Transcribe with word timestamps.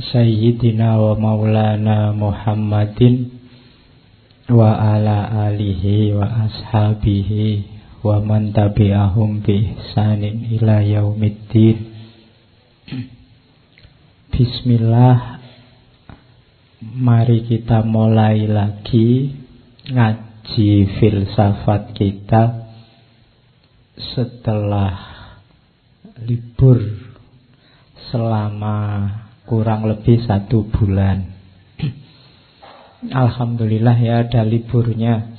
Sayyidina 0.00 0.96
wa 0.96 1.12
maulana 1.12 2.16
Muhammadin 2.16 3.36
wa 4.48 4.72
ala 4.72 5.52
alihi 5.52 6.16
wa 6.16 6.48
ashabihi 6.48 7.68
wa 8.00 8.16
man 8.24 8.56
tabi'ahum 8.56 9.44
bi 9.44 9.76
ihsanin 9.76 10.56
ila 10.56 10.80
yaumiddin. 10.80 11.92
Bismillah 14.32 15.36
Mari 16.80 17.44
kita 17.44 17.84
mulai 17.84 18.48
lagi 18.48 19.36
ngaji 19.84 20.96
filsafat 20.96 21.92
kita 21.92 22.72
setelah 24.16 24.96
libur 26.24 26.80
selama 28.08 29.28
kurang 29.50 29.82
lebih 29.90 30.22
satu 30.22 30.70
bulan. 30.70 31.26
Alhamdulillah 33.10 33.98
ya 33.98 34.22
ada 34.22 34.46
liburnya. 34.46 35.34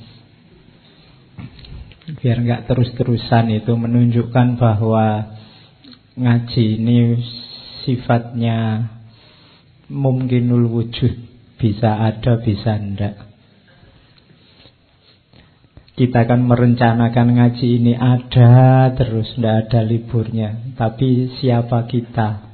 Biar 2.20 2.44
nggak 2.44 2.68
terus-terusan 2.68 3.56
itu 3.56 3.72
menunjukkan 3.72 4.60
bahwa 4.60 5.32
ngaji 6.20 6.64
ini 6.76 7.24
sifatnya 7.88 8.90
mungkinul 9.88 10.68
wujud 10.68 11.16
bisa 11.56 12.04
ada 12.04 12.36
bisa 12.44 12.76
ndak. 12.76 13.16
Kita 15.96 16.28
akan 16.28 16.50
merencanakan 16.52 17.28
ngaji 17.40 17.66
ini 17.80 17.96
ada 17.96 18.92
terus 18.92 19.32
ndak 19.40 19.70
ada 19.70 19.80
liburnya. 19.80 20.76
Tapi 20.76 21.32
siapa 21.40 21.88
kita? 21.88 22.51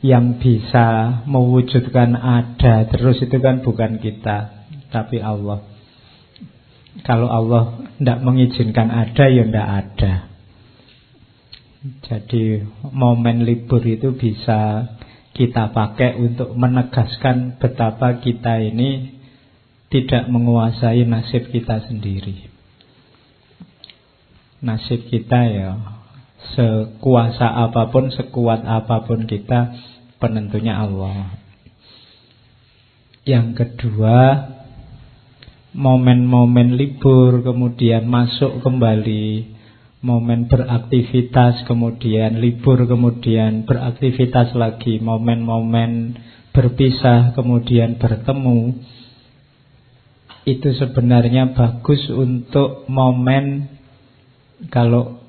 Yang 0.00 0.40
bisa 0.40 1.20
mewujudkan 1.28 2.16
ada 2.16 2.88
terus 2.88 3.20
itu 3.20 3.36
kan 3.36 3.60
bukan 3.60 4.00
kita 4.00 4.56
tapi 4.88 5.20
Allah. 5.20 5.60
Kalau 7.04 7.28
Allah 7.28 7.84
tidak 8.00 8.24
mengizinkan 8.24 8.88
ada 8.88 9.24
ya 9.28 9.44
tidak 9.44 9.68
ada. 9.68 10.12
Jadi 12.08 12.64
momen 12.88 13.44
libur 13.44 13.84
itu 13.84 14.16
bisa 14.16 14.90
kita 15.36 15.76
pakai 15.76 16.16
untuk 16.16 16.56
menegaskan 16.56 17.60
betapa 17.60 18.16
kita 18.24 18.64
ini 18.64 19.20
tidak 19.92 20.26
menguasai 20.32 21.04
nasib 21.04 21.52
kita 21.52 21.84
sendiri. 21.84 22.48
Nasib 24.64 25.04
kita 25.12 25.40
ya 25.52 25.95
Sekuasa 26.54 27.50
apa 27.66 27.90
pun, 27.90 28.14
sekuat 28.14 28.62
apa 28.62 29.02
pun 29.02 29.26
kita 29.26 29.74
Penentunya 30.22 30.78
Allah. 30.78 31.46
Yang 33.26 33.58
kedua 33.58 34.18
Momen-momen 35.74 36.78
libur 36.78 37.42
Kemudian 37.42 38.06
masuk 38.06 38.62
kembali 38.62 39.50
Momen 40.06 40.46
beraktivitas 40.46 41.66
Kemudian 41.66 42.38
libur 42.38 42.86
Kemudian 42.86 43.66
beraktivitas 43.66 44.54
lagi 44.54 45.02
Momen-momen 45.02 46.14
berpisah 46.54 47.34
Kemudian 47.34 47.98
bertemu 47.98 48.78
Itu 50.46 50.70
sebenarnya 50.78 51.50
bagus 51.50 52.06
untuk 52.14 52.86
momen 52.86 53.66
Kalau 54.70 55.25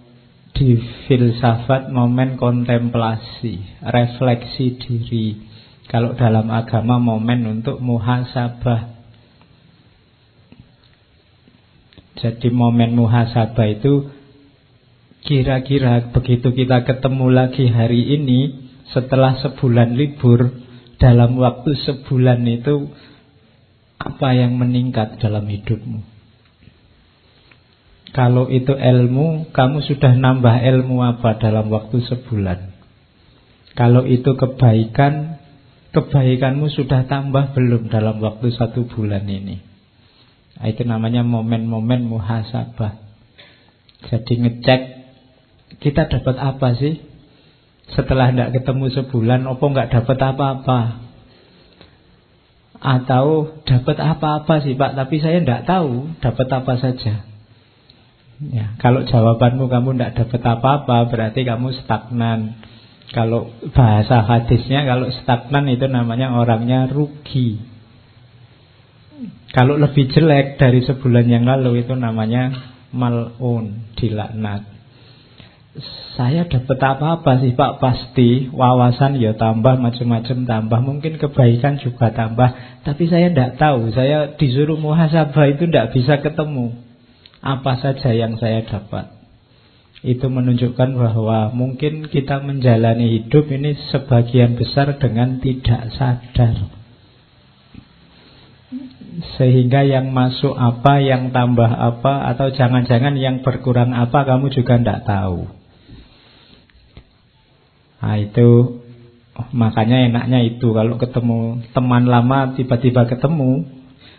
di 0.57 0.73
filsafat 1.05 1.93
momen 1.93 2.33
kontemplasi, 2.41 3.61
refleksi 3.85 4.81
diri. 4.81 5.37
Kalau 5.85 6.17
dalam 6.17 6.49
agama 6.49 6.97
momen 6.97 7.61
untuk 7.61 7.77
muhasabah. 7.79 8.97
Jadi 12.17 12.49
momen 12.49 12.97
muhasabah 12.97 13.67
itu 13.69 14.09
kira-kira 15.21 16.09
begitu 16.09 16.49
kita 16.51 16.81
ketemu 16.83 17.29
lagi 17.29 17.69
hari 17.69 18.17
ini 18.17 18.67
setelah 18.89 19.37
sebulan 19.37 19.93
libur 19.93 20.49
dalam 20.97 21.37
waktu 21.37 21.77
sebulan 21.85 22.41
itu 22.49 22.89
apa 24.01 24.33
yang 24.33 24.57
meningkat 24.57 25.21
dalam 25.21 25.45
hidupmu? 25.45 26.16
Kalau 28.15 28.47
itu 28.47 28.71
ilmu, 28.71 29.51
kamu 29.51 29.83
sudah 29.83 30.15
nambah 30.15 30.63
ilmu 30.63 31.03
apa 31.03 31.35
dalam 31.43 31.67
waktu 31.67 31.99
sebulan? 32.07 32.71
Kalau 33.75 34.07
itu 34.07 34.33
kebaikan, 34.33 35.37
kebaikanmu 35.91 36.71
sudah 36.71 37.05
tambah 37.05 37.51
belum 37.51 37.91
dalam 37.91 38.23
waktu 38.23 38.55
satu 38.55 38.87
bulan 38.87 39.27
ini? 39.27 39.59
Nah, 40.57 40.65
itu 40.71 40.81
namanya 40.87 41.21
momen-momen 41.21 42.07
muhasabah. 42.09 42.97
Jadi 44.09 44.33
ngecek 44.41 44.81
kita 45.83 46.09
dapat 46.09 46.35
apa 46.41 46.73
sih? 46.79 46.97
Setelah 47.93 48.33
tidak 48.33 48.59
ketemu 48.59 48.85
sebulan, 48.91 49.47
opo 49.47 49.63
nggak 49.71 49.93
dapat 49.93 50.17
apa-apa? 50.19 50.79
Atau 52.77 53.57
dapat 53.63 53.97
apa-apa 53.99 54.53
sih 54.65 54.75
Pak, 54.75 54.97
tapi 54.97 55.15
saya 55.21 55.39
tidak 55.39 55.65
tahu 55.69 56.17
dapat 56.19 56.47
apa 56.51 56.73
saja. 56.81 57.36
Ya, 58.37 58.77
kalau 58.77 59.01
jawabanmu 59.01 59.65
kamu 59.65 59.97
tidak 59.97 60.13
dapat 60.21 60.41
apa-apa 60.45 61.09
berarti 61.09 61.41
kamu 61.41 61.73
stagnan. 61.81 62.61
Kalau 63.09 63.49
bahasa 63.73 64.21
hadisnya 64.21 64.85
kalau 64.85 65.09
stagnan 65.09 65.65
itu 65.73 65.89
namanya 65.89 66.37
orangnya 66.37 66.85
rugi. 66.85 67.57
Kalau 69.57 69.81
lebih 69.81 70.13
jelek 70.13 70.61
dari 70.61 70.85
sebulan 70.85 71.25
yang 71.25 71.49
lalu 71.49 71.81
itu 71.81 71.97
namanya 71.97 72.53
malun, 72.93 73.89
dilaknat. 73.97 74.69
Saya 76.13 76.45
dapat 76.45 76.77
apa-apa 76.77 77.41
sih 77.41 77.57
Pak? 77.57 77.81
Pasti 77.81 78.53
wawasan 78.53 79.17
ya 79.17 79.33
tambah 79.33 79.81
macam-macam 79.81 80.45
tambah, 80.45 80.79
mungkin 80.81 81.17
kebaikan 81.17 81.81
juga 81.81 82.13
tambah, 82.13 82.81
tapi 82.85 83.09
saya 83.09 83.33
tidak 83.33 83.57
tahu. 83.57 83.89
Saya 83.93 84.37
disuruh 84.37 84.77
muhasabah 84.77 85.57
itu 85.57 85.65
tidak 85.69 85.93
bisa 85.97 86.21
ketemu 86.21 86.86
apa 87.41 87.77
saja 87.81 88.13
yang 88.13 88.35
saya 88.41 88.65
dapat. 88.65 89.13
Itu 90.05 90.29
menunjukkan 90.29 90.93
bahwa 90.93 91.49
mungkin 91.51 92.05
kita 92.05 92.45
menjalani 92.45 93.17
hidup 93.17 93.49
ini 93.49 93.73
sebagian 93.89 94.53
besar 94.53 94.93
dengan 95.01 95.41
tidak 95.41 95.89
sadar. 95.97 96.55
Sehingga 99.41 99.81
yang 99.81 100.13
masuk 100.13 100.53
apa, 100.53 101.01
yang 101.01 101.33
tambah 101.33 101.65
apa, 101.65 102.29
atau 102.29 102.53
jangan-jangan 102.53 103.17
yang 103.17 103.41
berkurang 103.41 103.97
apa 103.97 104.21
kamu 104.29 104.53
juga 104.53 104.77
tidak 104.77 105.09
tahu. 105.09 105.49
Nah 107.97 108.15
itu 108.21 108.49
makanya 109.53 110.05
enaknya 110.05 110.39
itu 110.45 110.73
kalau 110.73 110.97
ketemu 111.01 111.61
teman 111.73 112.05
lama 112.05 112.53
tiba-tiba 112.57 113.09
ketemu 113.09 113.76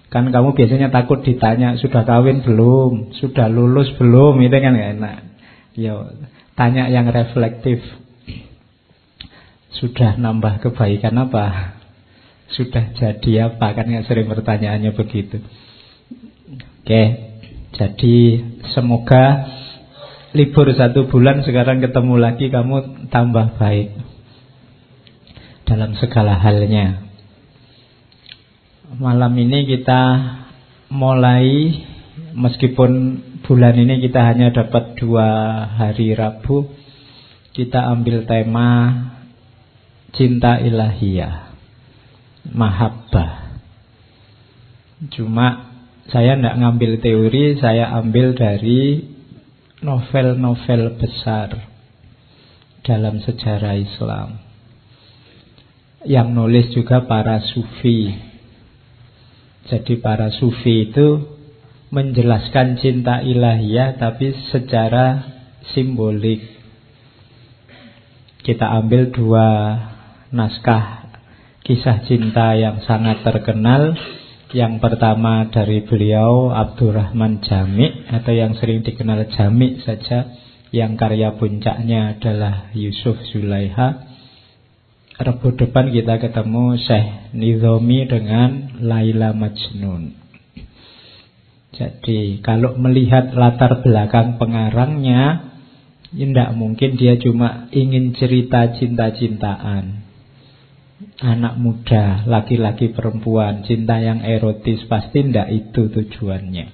Kan 0.09 0.33
kamu 0.33 0.57
biasanya 0.57 0.89
takut 0.89 1.21
ditanya 1.21 1.77
sudah 1.77 2.09
kawin 2.09 2.41
belum, 2.41 3.13
sudah 3.21 3.53
lulus 3.53 3.93
belum, 4.01 4.41
itu 4.41 4.57
kan 4.57 4.73
gak 4.73 4.93
enak. 4.97 5.19
Yo, 5.77 6.17
tanya 6.57 6.89
yang 6.89 7.13
reflektif. 7.13 7.85
Sudah 9.77 10.17
nambah 10.17 10.65
kebaikan 10.65 11.13
apa? 11.21 11.77
Sudah 12.49 12.97
jadi 12.97 13.53
apa? 13.53 13.77
Kan 13.77 13.93
nggak 13.93 14.09
sering 14.09 14.27
pertanyaannya 14.27 14.97
begitu. 14.97 15.45
Oke, 16.81 17.03
jadi 17.77 18.17
semoga 18.73 19.45
libur 20.33 20.73
satu 20.73 21.05
bulan 21.13 21.45
sekarang 21.45 21.85
ketemu 21.85 22.15
lagi 22.17 22.49
kamu 22.49 23.07
tambah 23.13 23.61
baik 23.61 23.93
dalam 25.69 25.93
segala 26.01 26.41
halnya. 26.41 27.08
Malam 28.99 29.31
ini 29.39 29.63
kita 29.63 30.03
mulai 30.91 31.71
Meskipun 32.35 33.23
bulan 33.47 33.79
ini 33.79 34.03
kita 34.03 34.27
hanya 34.27 34.51
dapat 34.51 34.99
dua 34.99 35.27
hari 35.79 36.19
Rabu 36.19 36.67
Kita 37.55 37.95
ambil 37.95 38.27
tema 38.27 38.71
cinta 40.13 40.59
ilahiyah, 40.59 41.53
mahabbah. 42.51 43.61
Cuma 45.13 45.79
saya 46.09 46.35
tidak 46.35 46.57
ngambil 46.59 46.93
teori, 46.99 47.61
saya 47.61 47.93
ambil 48.01 48.33
dari 48.33 49.05
novel-novel 49.85 50.97
besar 50.99 51.55
dalam 52.83 53.21
sejarah 53.21 53.77
Islam. 53.77 54.43
Yang 56.09 56.29
nulis 56.33 56.67
juga 56.73 57.05
para 57.05 57.43
sufi. 57.43 58.28
Jadi 59.69 60.01
para 60.01 60.33
sufi 60.33 60.89
itu 60.89 61.37
menjelaskan 61.93 62.81
cinta 62.81 63.21
ilahiyah 63.21 64.01
tapi 64.01 64.33
secara 64.49 65.25
simbolik. 65.77 66.41
Kita 68.41 68.65
ambil 68.81 69.13
dua 69.13 69.49
naskah 70.33 71.13
kisah 71.69 72.01
cinta 72.09 72.57
yang 72.57 72.81
sangat 72.89 73.21
terkenal. 73.21 73.93
Yang 74.49 74.81
pertama 74.81 75.53
dari 75.53 75.85
beliau 75.85 76.49
Abdurrahman 76.49 77.45
Jami 77.45 78.09
atau 78.09 78.33
yang 78.33 78.57
sering 78.57 78.81
dikenal 78.81 79.29
Jami 79.37 79.85
saja 79.85 80.25
yang 80.73 80.97
karya 80.97 81.37
puncaknya 81.37 82.17
adalah 82.17 82.73
Yusuf 82.73 83.21
Zulaiha. 83.29 84.08
Rebu 85.19 85.51
depan 85.59 85.91
kita 85.91 86.23
ketemu 86.23 86.79
Syekh 86.79 87.35
Nizomi 87.35 88.07
dengan 88.07 88.79
Laila 88.79 89.35
Majnun. 89.35 90.15
Jadi 91.75 92.39
kalau 92.39 92.79
melihat 92.79 93.35
latar 93.35 93.83
belakang 93.83 94.39
pengarangnya, 94.39 95.51
tidak 96.15 96.55
mungkin 96.55 96.95
dia 96.95 97.19
cuma 97.19 97.67
ingin 97.75 98.15
cerita 98.15 98.71
cinta-cintaan. 98.79 100.07
Anak 101.19 101.59
muda, 101.59 102.23
laki-laki 102.23 102.95
perempuan, 102.95 103.67
cinta 103.67 103.99
yang 103.99 104.23
erotis 104.23 104.87
pasti 104.87 105.27
tidak 105.27 105.51
itu 105.51 105.91
tujuannya. 105.99 106.71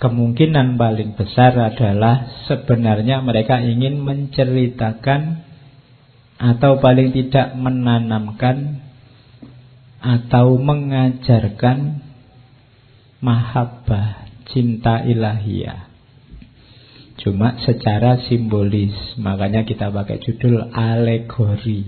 Kemungkinan 0.00 0.80
paling 0.80 1.12
besar 1.12 1.60
adalah 1.60 2.48
sebenarnya 2.48 3.20
mereka 3.20 3.60
ingin 3.60 4.00
menceritakan 4.00 5.51
atau 6.42 6.82
paling 6.82 7.14
tidak 7.14 7.54
menanamkan 7.54 8.82
atau 10.02 10.58
mengajarkan 10.58 12.02
mahabbah, 13.22 14.26
cinta 14.50 15.06
ilahiyah. 15.06 15.86
Cuma 17.22 17.62
secara 17.62 18.18
simbolis, 18.26 18.90
makanya 19.22 19.62
kita 19.62 19.94
pakai 19.94 20.18
judul 20.18 20.74
alegori. 20.74 21.86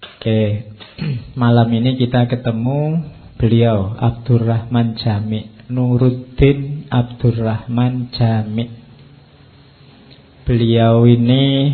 Oke, 0.00 0.72
malam 1.42 1.68
ini 1.68 2.00
kita 2.00 2.24
ketemu 2.24 3.04
beliau 3.36 3.92
Abdurrahman 4.00 4.96
Jami, 4.96 5.68
Nuruddin 5.68 6.88
Abdurrahman 6.88 8.08
Jami. 8.16 8.83
Beliau 10.44 11.08
ini 11.08 11.72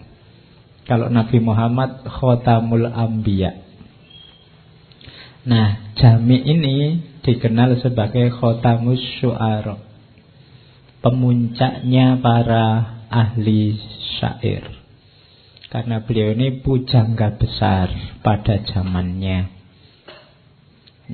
kalau 0.86 1.10
Nabi 1.10 1.42
Muhammad 1.42 2.06
Khotamul 2.06 2.86
Ambiya 2.86 3.66
Nah, 5.46 5.94
jami 5.94 6.42
ini 6.42 6.98
dikenal 7.22 7.78
sebagai 7.78 8.34
khotamus 8.34 8.98
syu'ara. 9.22 9.78
Pemuncaknya 10.98 12.18
para 12.18 12.98
ahli 13.06 13.78
syair. 14.18 14.66
Karena 15.70 16.02
beliau 16.02 16.34
ini 16.34 16.58
pujangga 16.66 17.38
besar 17.38 18.18
pada 18.26 18.58
zamannya. 18.66 19.54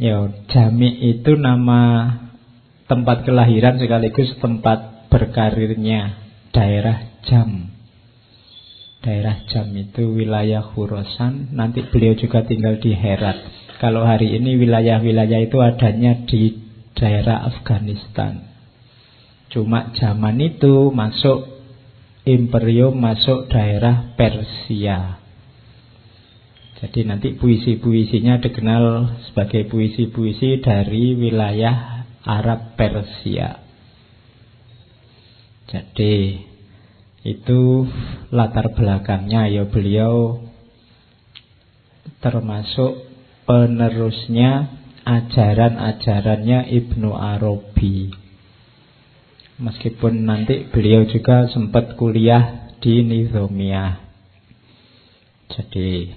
Yo, 0.01 0.33
jami 0.49 1.13
itu 1.13 1.37
nama 1.37 2.09
tempat 2.89 3.29
kelahiran 3.29 3.77
sekaligus 3.77 4.33
tempat 4.41 5.13
berkarirnya 5.13 6.17
daerah 6.57 7.21
Jam. 7.29 7.72
Daerah 9.03 9.43
Jam 9.51 9.75
itu 9.75 10.15
wilayah 10.15 10.63
Khurasan, 10.63 11.51
nanti 11.59 11.83
beliau 11.83 12.15
juga 12.15 12.47
tinggal 12.47 12.79
di 12.79 12.95
Herat. 12.95 13.35
Kalau 13.83 14.07
hari 14.07 14.39
ini 14.39 14.55
wilayah-wilayah 14.63 15.43
itu 15.43 15.59
adanya 15.59 16.23
di 16.23 16.55
daerah 16.95 17.51
Afghanistan. 17.51 18.47
Cuma 19.51 19.91
zaman 19.99 20.39
itu 20.39 20.95
masuk 20.95 21.51
imperium, 22.23 22.95
masuk 22.95 23.51
daerah 23.51 24.15
Persia. 24.15 25.19
Jadi 26.79 27.01
nanti 27.03 27.35
puisi-puisinya 27.35 28.39
dikenal 28.39 29.19
sebagai 29.27 29.67
puisi-puisi 29.67 30.63
dari 30.63 31.19
wilayah 31.19 32.07
Arab 32.23 32.79
Persia. 32.79 33.59
Jadi 35.67 36.52
itu 37.23 37.87
latar 38.35 38.75
belakangnya 38.75 39.47
ya 39.47 39.63
beliau 39.67 40.43
termasuk 42.19 43.07
penerusnya 43.47 44.79
ajaran-ajarannya 45.03 46.71
Ibnu 46.71 47.11
Arabi. 47.15 48.15
Meskipun 49.63 50.27
nanti 50.27 50.67
beliau 50.71 51.07
juga 51.07 51.47
sempat 51.51 51.95
kuliah 51.95 52.75
di 52.83 53.07
Nizomiyah. 53.07 54.03
Jadi 55.53 56.11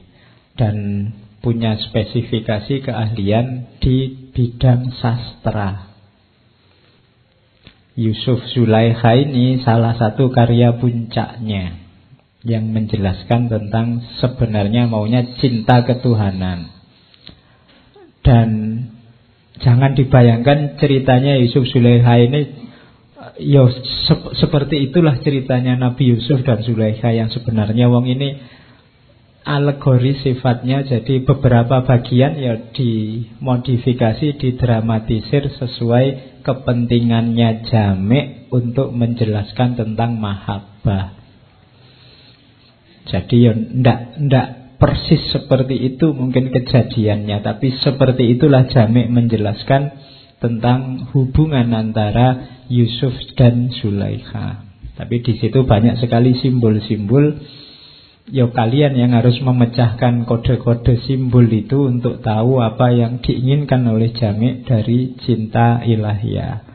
dan 0.55 1.09
punya 1.43 1.77
spesifikasi 1.77 2.81
keahlian 2.81 3.77
di 3.77 4.29
bidang 4.33 4.95
sastra. 4.97 5.94
Yusuf 7.95 8.43
Zulaikha 8.51 9.15
ini 9.15 9.63
salah 9.63 9.95
satu 9.95 10.27
karya 10.27 10.75
puncaknya 10.75 11.79
yang 12.43 12.69
menjelaskan 12.75 13.47
tentang 13.47 14.03
sebenarnya 14.19 14.85
maunya 14.85 15.23
cinta 15.39 15.81
ketuhanan. 15.87 16.69
Dan 18.19 18.49
jangan 19.63 19.95
dibayangkan 19.95 20.75
ceritanya 20.75 21.39
Yusuf 21.39 21.65
Zulaikha 21.71 22.19
ini 22.19 22.41
ya 23.39 23.63
se 24.07 24.15
seperti 24.37 24.91
itulah 24.91 25.17
ceritanya 25.23 25.79
Nabi 25.79 26.15
Yusuf 26.15 26.43
dan 26.43 26.61
Zulaikha 26.61 27.15
yang 27.15 27.31
sebenarnya 27.31 27.87
wong 27.87 28.05
ini 28.11 28.37
alegori 29.45 30.17
sifatnya 30.25 30.81
jadi 30.81 31.21
beberapa 31.21 31.85
bagian 31.85 32.33
ya 32.35 32.57
dimodifikasi 32.73 34.41
didramatisir 34.41 35.53
sesuai 35.53 36.41
kepentingannya 36.41 37.69
jamek 37.69 38.49
untuk 38.49 38.89
menjelaskan 38.89 39.77
tentang 39.77 40.17
mahabbah. 40.17 41.13
Jadi 43.05 43.35
ya 43.37 43.53
ndak 43.53 43.99
ndak 44.17 44.47
persis 44.81 45.21
seperti 45.31 45.93
itu 45.93 46.11
mungkin 46.11 46.51
kejadiannya 46.51 47.39
Tapi 47.45 47.79
seperti 47.79 48.35
itulah 48.35 48.67
Jamik 48.67 49.07
menjelaskan 49.07 49.93
tentang 50.41 51.09
hubungan 51.15 51.71
antara 51.71 52.59
Yusuf 52.67 53.13
dan 53.37 53.71
Zulaikha. 53.71 54.65
Tapi 54.97 55.21
di 55.21 55.37
situ 55.37 55.63
banyak 55.63 56.01
sekali 56.01 56.37
simbol-simbol 56.39 57.39
Ya 58.25 58.50
kalian 58.50 58.98
yang 58.98 59.13
harus 59.13 59.38
memecahkan 59.38 60.25
kode-kode 60.25 60.98
simbol 61.05 61.46
itu 61.46 61.86
untuk 61.86 62.25
tahu 62.25 62.58
apa 62.58 62.89
yang 62.89 63.22
diinginkan 63.22 63.86
oleh 63.86 64.17
Jamik 64.17 64.65
dari 64.65 65.13
cinta 65.22 65.86
ilahiyah. 65.86 66.65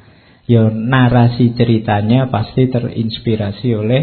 Ya 0.46 0.70
narasi 0.70 1.54
ceritanya 1.58 2.30
pasti 2.30 2.70
terinspirasi 2.70 3.68
oleh 3.74 4.02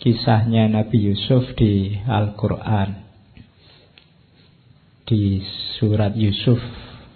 kisahnya 0.00 0.68
Nabi 0.68 1.12
Yusuf 1.12 1.52
di 1.60 1.92
Al-Quran 2.08 3.08
di 5.08 5.40
surat 5.80 6.12
Yusuf 6.12 6.60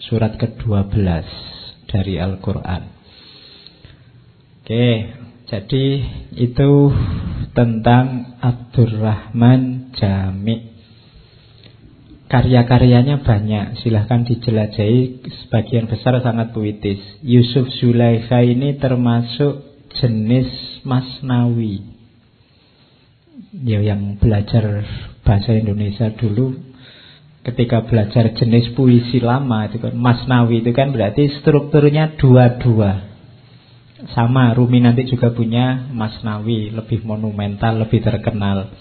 surat 0.01 0.41
ke-12 0.41 1.25
dari 1.93 2.17
Al-Qur'an. 2.17 2.83
Oke, 4.65 4.87
jadi 5.53 6.01
itu 6.33 6.73
tentang 7.53 8.41
Abdurrahman 8.41 9.93
Jami. 9.93 10.73
Karya-karyanya 12.25 13.21
banyak, 13.21 13.85
silahkan 13.85 14.25
dijelajahi. 14.25 15.29
Sebagian 15.45 15.93
besar 15.93 16.17
sangat 16.25 16.57
puitis. 16.57 16.97
Yusuf 17.21 17.69
Zulaikha 17.77 18.41
ini 18.41 18.81
termasuk 18.81 19.61
jenis 20.01 20.49
Masnawi. 20.89 21.85
Ya 23.53 23.85
yang 23.85 24.17
belajar 24.17 24.89
bahasa 25.21 25.53
Indonesia 25.53 26.09
dulu 26.17 26.57
ketika 27.45 27.85
belajar 27.85 28.33
jenis 28.41 28.73
puisi 28.73 29.21
lama 29.21 29.69
itu 29.69 29.77
kan 29.85 29.93
Masnawi 29.93 30.65
itu 30.65 30.73
kan 30.73 30.97
berarti 30.97 31.29
strukturnya 31.45 32.17
dua-dua 32.17 33.12
sama 34.11 34.51
Rumi 34.59 34.83
nanti 34.83 35.07
juga 35.07 35.31
punya 35.31 35.87
Masnawi 35.95 36.75
Lebih 36.75 37.07
monumental, 37.07 37.79
lebih 37.79 38.03
terkenal. 38.03 38.75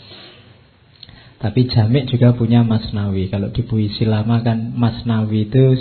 Tapi 1.38 1.70
Jamik 1.70 2.10
juga 2.10 2.34
punya 2.34 2.66
Masnawi 2.66 3.30
Kalau 3.30 3.54
di 3.54 3.62
puisi 3.62 4.06
lama 4.06 4.42
kan 4.42 4.74
Masnawi 4.74 5.50
itu 5.50 5.78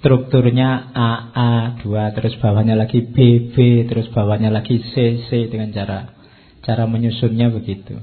strukturnya 0.00 0.92
AA 0.96 1.80
dua 1.84 2.12
Terus 2.16 2.36
bawahnya 2.40 2.76
lagi 2.76 3.04
BB 3.04 3.88
Terus 3.88 4.08
bawahnya 4.12 4.48
lagi 4.48 4.80
CC 4.80 5.52
Dengan 5.52 5.72
cara 5.72 6.16
cara 6.64 6.82
menyusunnya 6.88 7.52
begitu. 7.52 8.00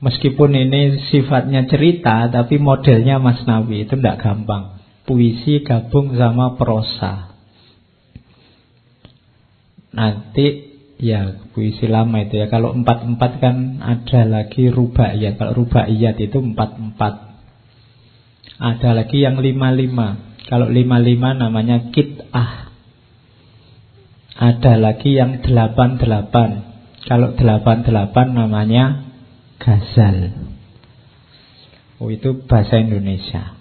Meskipun 0.00 0.56
ini 0.56 1.04
sifatnya 1.12 1.68
cerita 1.68 2.28
Tapi 2.32 2.56
modelnya 2.56 3.20
Masnawi 3.20 3.88
Itu 3.88 4.00
tidak 4.00 4.20
gampang. 4.24 4.80
Puisi 5.04 5.64
gabung 5.64 6.12
sama 6.16 6.60
prosa 6.60 7.29
Nanti 9.90 10.46
ya 11.00 11.40
puisi 11.52 11.90
lama 11.90 12.22
itu 12.22 12.38
ya. 12.40 12.46
Kalau 12.46 12.74
empat-empat 12.76 13.32
kan 13.42 13.56
ada 13.82 14.20
lagi 14.26 14.70
rubaiyat. 14.70 15.36
Kalau 15.38 15.52
rubaiyat 15.54 16.16
itu 16.20 16.38
empat-empat. 16.38 17.14
Ada 18.60 18.90
lagi 18.92 19.24
yang 19.24 19.40
lima-lima. 19.40 20.36
Kalau 20.46 20.68
lima-lima 20.68 21.32
namanya 21.32 21.90
kit'ah. 21.92 22.72
Ada 24.40 24.80
lagi 24.80 25.16
yang 25.16 25.44
delapan-delapan. 25.44 26.50
Kalau 27.04 27.32
delapan-delapan 27.32 28.26
namanya 28.36 29.08
gazal 29.60 30.32
Oh 32.00 32.08
itu 32.08 32.48
bahasa 32.48 32.80
Indonesia. 32.80 33.60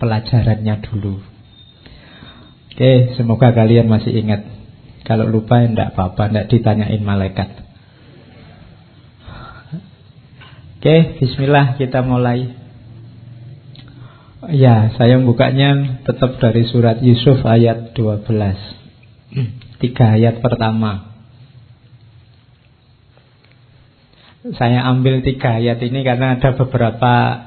Pelajarannya 0.00 0.80
dulu. 0.88 1.20
Oke, 2.72 3.12
semoga 3.20 3.52
kalian 3.52 3.84
masih 3.84 4.16
ingat 4.16 4.55
kalau 5.06 5.30
lupa 5.30 5.62
enggak 5.62 5.94
apa-apa, 5.94 6.34
enggak 6.34 6.50
ditanyain 6.50 6.98
malaikat. 6.98 7.62
Oke, 10.76 11.22
bismillah 11.22 11.78
kita 11.78 12.02
mulai. 12.02 12.50
Ya, 14.50 14.90
saya 14.98 15.18
bukanya 15.22 16.02
tetap 16.06 16.42
dari 16.42 16.66
surat 16.66 16.98
Yusuf 17.02 17.42
ayat 17.46 17.94
12. 17.94 19.78
Tiga 19.82 20.18
ayat 20.18 20.42
pertama. 20.42 21.14
Saya 24.54 24.86
ambil 24.86 25.26
tiga 25.26 25.58
ayat 25.58 25.82
ini 25.82 26.06
karena 26.06 26.38
ada 26.38 26.54
beberapa 26.54 27.45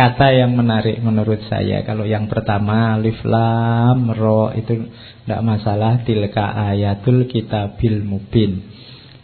kata 0.00 0.32
yang 0.32 0.56
menarik 0.56 0.96
menurut 1.04 1.44
saya. 1.52 1.84
Kalau 1.84 2.08
yang 2.08 2.24
pertama 2.24 2.96
alif 2.96 3.20
lam 3.20 4.08
ro 4.16 4.48
itu 4.48 4.88
tidak 5.28 5.44
masalah 5.44 6.00
tilka 6.08 6.56
ayatul 6.72 7.28
kitabil 7.28 8.00
mubin. 8.00 8.64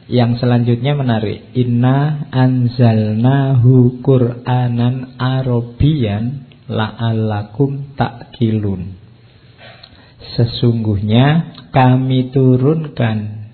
Yang 0.04 0.45
selanjutnya 0.45 0.92
menarik. 0.92 1.49
Inna 1.56 2.28
anzalnahu 2.28 4.04
Qur'anan 4.04 5.16
Arabian 5.16 6.45
la'allakum 6.68 7.97
ta'kilun. 7.97 9.00
Sesungguhnya 10.37 11.56
kami 11.73 12.37
turunkan 12.37 13.49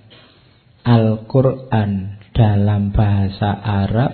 Al-Quran 0.82 2.18
dalam 2.34 2.90
bahasa 2.90 3.54
Arab 3.62 4.12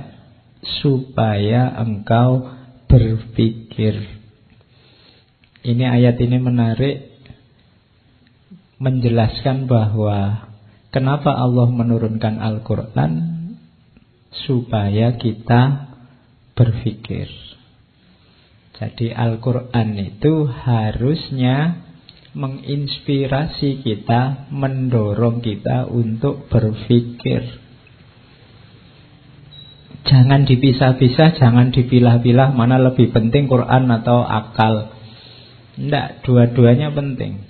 supaya 0.84 1.72
engkau 1.80 2.57
berpikir. 2.88 3.95
Ini 5.62 5.85
ayat 5.85 6.16
ini 6.18 6.40
menarik 6.40 6.97
menjelaskan 8.80 9.68
bahwa 9.68 10.49
kenapa 10.88 11.35
Allah 11.35 11.68
menurunkan 11.68 12.40
Al-Qur'an 12.40 13.12
supaya 14.33 15.18
kita 15.21 15.92
berpikir. 16.57 17.28
Jadi 18.78 19.11
Al-Qur'an 19.11 19.99
itu 19.99 20.47
harusnya 20.47 21.85
menginspirasi 22.38 23.83
kita, 23.83 24.47
mendorong 24.54 25.42
kita 25.42 25.90
untuk 25.90 26.47
berpikir. 26.47 27.67
Jangan 30.07 30.47
dipisah-pisah, 30.47 31.40
jangan 31.40 31.75
dipilah-pilah 31.75 32.55
mana 32.55 32.78
lebih 32.78 33.11
penting 33.11 33.50
Quran 33.50 33.90
atau 33.90 34.23
akal. 34.23 34.95
Tidak, 35.75 36.23
dua-duanya 36.23 36.95
penting. 36.95 37.43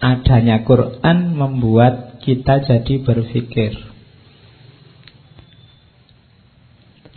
Adanya 0.00 0.60
Quran 0.64 1.32
membuat 1.32 2.20
kita 2.20 2.60
jadi 2.64 3.00
berpikir. 3.00 3.76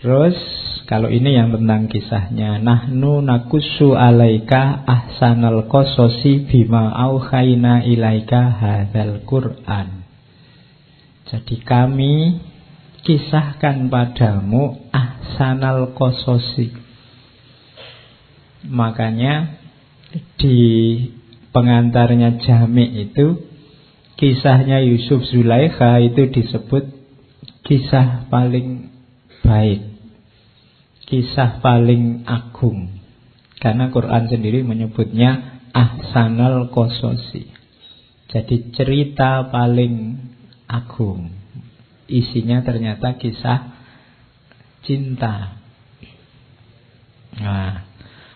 Terus 0.04 0.36
kalau 0.84 1.08
ini 1.08 1.32
yang 1.32 1.56
tentang 1.56 1.88
kisahnya 1.88 2.60
Nahnu 2.60 3.24
nakusu 3.24 3.96
alaika 3.96 4.84
ahsanal 4.84 5.72
kososi 5.72 6.44
bima 6.44 6.92
auhaina 6.92 7.88
ilaika 7.88 8.52
hadal 8.52 9.24
Quran 9.24 10.04
Jadi 11.32 11.56
kami 11.64 12.36
kisahkan 13.04 13.92
padamu 13.92 14.88
ahsanal 14.90 15.92
kososi. 15.92 16.72
Makanya 18.64 19.60
di 20.40 20.60
pengantarnya 21.52 22.40
Jami 22.40 23.04
itu 23.04 23.44
kisahnya 24.16 24.80
Yusuf 24.88 25.28
Zulaikha 25.28 26.00
itu 26.00 26.32
disebut 26.32 26.88
kisah 27.68 28.32
paling 28.32 28.88
baik. 29.44 29.84
Kisah 31.04 31.60
paling 31.60 32.24
agung. 32.24 33.04
Karena 33.60 33.92
Quran 33.92 34.32
sendiri 34.32 34.64
menyebutnya 34.64 35.60
ahsanal 35.76 36.72
kososi. 36.72 37.52
Jadi 38.32 38.72
cerita 38.72 39.52
paling 39.52 40.16
agung 40.72 41.43
isinya 42.14 42.62
ternyata 42.62 43.18
kisah 43.18 43.74
cinta. 44.86 45.58
Nah, 47.34 47.90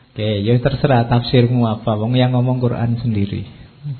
oke, 0.09 0.17
okay, 0.17 0.41
ya 0.41 0.57
terserah 0.57 1.05
tafsirmu 1.05 1.69
apa. 1.69 1.93
Wong 1.93 2.17
yang 2.17 2.33
ngomong 2.33 2.57
Quran 2.57 2.97
sendiri 2.97 3.45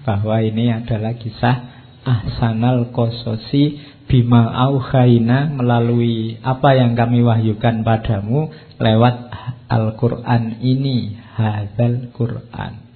bahwa 0.02 0.42
ini 0.42 0.74
adalah 0.74 1.14
kisah 1.14 1.78
ahsanal 2.02 2.90
kososi 2.90 3.78
bima 4.08 4.48
auhaina 4.56 5.52
melalui 5.52 6.40
apa 6.40 6.74
yang 6.80 6.96
kami 6.96 7.22
wahyukan 7.22 7.84
padamu 7.84 8.50
lewat 8.80 9.28
Al-Quran 9.68 10.64
ini 10.64 11.20
hadal 11.36 12.16
Quran 12.16 12.88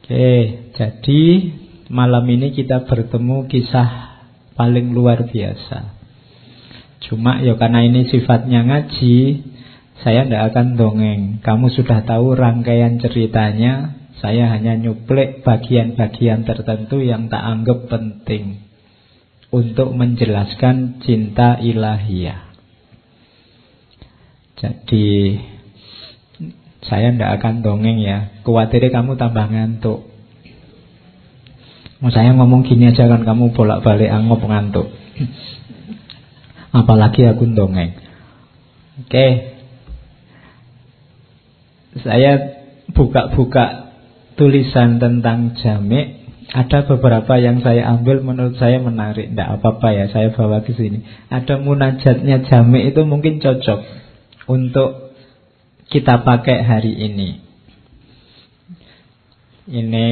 Oke, 0.00 0.74
jadi 0.74 1.22
malam 1.86 2.26
ini 2.26 2.50
kita 2.50 2.82
bertemu 2.82 3.46
kisah 3.46 4.09
paling 4.60 4.92
luar 4.92 5.24
biasa. 5.24 5.96
Cuma 7.08 7.40
ya 7.40 7.56
karena 7.56 7.80
ini 7.80 8.04
sifatnya 8.12 8.60
ngaji, 8.68 9.40
saya 10.04 10.28
tidak 10.28 10.52
akan 10.52 10.76
dongeng. 10.76 11.40
Kamu 11.40 11.72
sudah 11.72 12.04
tahu 12.04 12.36
rangkaian 12.36 13.00
ceritanya, 13.00 13.96
saya 14.20 14.52
hanya 14.52 14.76
nyuplek 14.76 15.40
bagian-bagian 15.40 16.44
tertentu 16.44 17.00
yang 17.00 17.32
tak 17.32 17.40
anggap 17.40 17.88
penting 17.88 18.68
untuk 19.48 19.96
menjelaskan 19.96 21.00
cinta 21.00 21.56
ilahiyah. 21.56 22.52
Jadi 24.60 25.40
saya 26.84 27.16
tidak 27.16 27.40
akan 27.40 27.64
dongeng 27.64 27.96
ya. 28.04 28.44
Kuatir 28.44 28.84
kamu 28.92 29.16
tambah 29.16 29.48
ngantuk. 29.48 30.09
Mau 32.00 32.08
saya 32.08 32.32
ngomong 32.32 32.64
gini 32.64 32.88
aja 32.88 33.04
kan 33.12 33.28
kamu 33.28 33.52
bolak-balik 33.52 34.08
angop 34.08 34.40
ngantuk. 34.40 34.88
Apalagi 36.72 37.28
aku 37.28 37.44
dongeng. 37.52 37.92
Oke. 39.04 39.56
Saya 42.00 42.60
buka-buka 42.96 43.92
tulisan 44.40 44.96
tentang 44.96 45.60
jamik. 45.60 46.24
Ada 46.50 46.88
beberapa 46.88 47.38
yang 47.38 47.62
saya 47.62 47.86
ambil 47.94 48.24
menurut 48.24 48.56
saya 48.56 48.80
menarik. 48.80 49.30
Tidak 49.30 49.60
apa-apa 49.60 49.88
ya, 49.94 50.04
saya 50.08 50.32
bawa 50.32 50.64
ke 50.64 50.72
sini. 50.74 51.04
Ada 51.28 51.60
munajatnya 51.60 52.48
jamik 52.48 52.96
itu 52.96 53.04
mungkin 53.06 53.38
cocok 53.38 53.78
untuk 54.48 55.14
kita 55.92 56.24
pakai 56.24 56.64
hari 56.64 56.96
ini. 56.96 57.44
Ini 59.70 60.06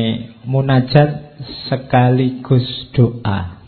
munajat 0.46 1.27
sekaligus 1.68 2.90
doa. 2.94 3.58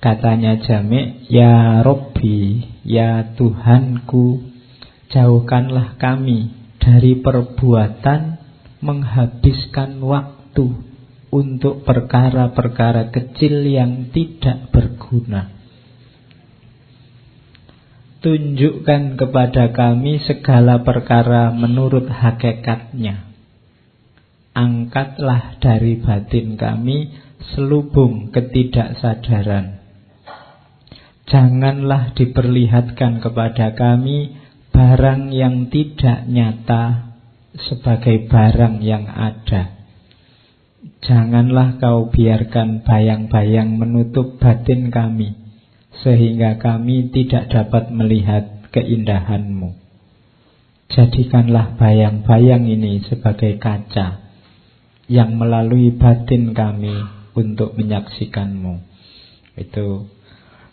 Katanya 0.00 0.60
Jami, 0.62 1.26
Ya 1.26 1.82
Robbi, 1.82 2.62
Ya 2.86 3.34
Tuhanku, 3.34 4.44
jauhkanlah 5.10 5.98
kami 5.98 6.54
dari 6.78 7.18
perbuatan 7.18 8.38
menghabiskan 8.78 9.98
waktu 9.98 10.78
untuk 11.34 11.82
perkara-perkara 11.82 13.10
kecil 13.10 13.66
yang 13.66 14.14
tidak 14.14 14.70
berguna. 14.70 15.50
Tunjukkan 18.22 19.18
kepada 19.18 19.74
kami 19.74 20.22
segala 20.22 20.86
perkara 20.86 21.50
menurut 21.50 22.06
hakikatnya. 22.10 23.25
Angkatlah 24.56 25.60
dari 25.60 26.00
batin 26.00 26.56
kami 26.56 27.12
selubung 27.52 28.32
ketidaksadaran. 28.32 29.84
Janganlah 31.28 32.16
diperlihatkan 32.16 33.20
kepada 33.20 33.76
kami 33.76 34.32
barang 34.72 35.28
yang 35.36 35.68
tidak 35.68 36.24
nyata 36.24 37.12
sebagai 37.52 38.32
barang 38.32 38.80
yang 38.80 39.04
ada. 39.04 39.76
Janganlah 41.04 41.76
kau 41.76 42.08
biarkan 42.08 42.80
bayang-bayang 42.80 43.76
menutup 43.76 44.40
batin 44.40 44.88
kami 44.88 45.36
sehingga 46.00 46.56
kami 46.56 47.12
tidak 47.12 47.52
dapat 47.52 47.92
melihat 47.92 48.64
keindahanmu. 48.72 49.76
Jadikanlah 50.88 51.76
bayang-bayang 51.76 52.64
ini 52.64 53.04
sebagai 53.04 53.60
kaca 53.60 54.25
yang 55.06 55.38
melalui 55.38 55.94
batin 55.94 56.50
kami 56.50 56.94
untuk 57.38 57.78
menyaksikanmu. 57.78 58.82
Itu 59.54 60.10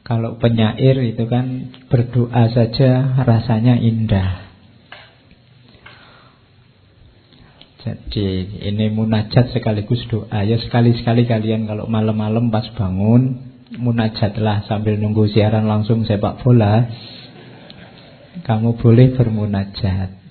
kalau 0.04 0.36
penyair 0.42 1.00
itu 1.00 1.24
kan 1.30 1.72
berdoa 1.88 2.52
saja 2.52 3.24
rasanya 3.24 3.80
indah. 3.80 4.52
Jadi 7.84 8.64
ini 8.64 8.88
munajat 8.96 9.52
sekaligus 9.52 10.08
doa. 10.08 10.48
Ya 10.48 10.56
sekali-sekali 10.56 11.28
kalian 11.28 11.68
kalau 11.68 11.84
malam-malam 11.92 12.48
pas 12.48 12.64
bangun 12.80 13.44
munajatlah 13.76 14.64
sambil 14.72 14.96
nunggu 14.96 15.28
siaran 15.28 15.68
langsung 15.68 16.08
sepak 16.08 16.40
bola. 16.42 16.88
Kamu 18.48 18.80
boleh 18.80 19.14
bermunajat. 19.20 20.23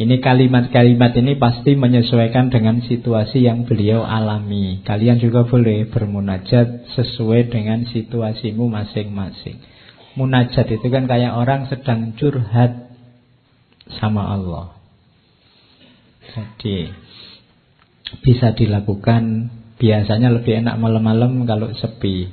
Ini 0.00 0.16
kalimat-kalimat 0.24 1.12
ini 1.12 1.36
pasti 1.36 1.76
menyesuaikan 1.76 2.48
dengan 2.48 2.80
situasi 2.80 3.44
yang 3.44 3.68
beliau 3.68 4.00
alami. 4.00 4.80
Kalian 4.80 5.20
juga 5.20 5.44
boleh 5.44 5.92
bermunajat 5.92 6.88
sesuai 6.96 7.52
dengan 7.52 7.84
situasimu 7.84 8.64
masing-masing. 8.64 9.60
Munajat 10.16 10.72
itu 10.72 10.88
kan 10.88 11.04
kayak 11.04 11.36
orang 11.36 11.68
sedang 11.68 12.16
curhat 12.16 12.96
sama 14.00 14.24
Allah. 14.40 14.72
Jadi 16.32 16.88
bisa 18.24 18.56
dilakukan 18.56 19.52
biasanya 19.76 20.32
lebih 20.32 20.64
enak 20.64 20.80
malam-malam 20.80 21.44
kalau 21.44 21.76
sepi. 21.76 22.24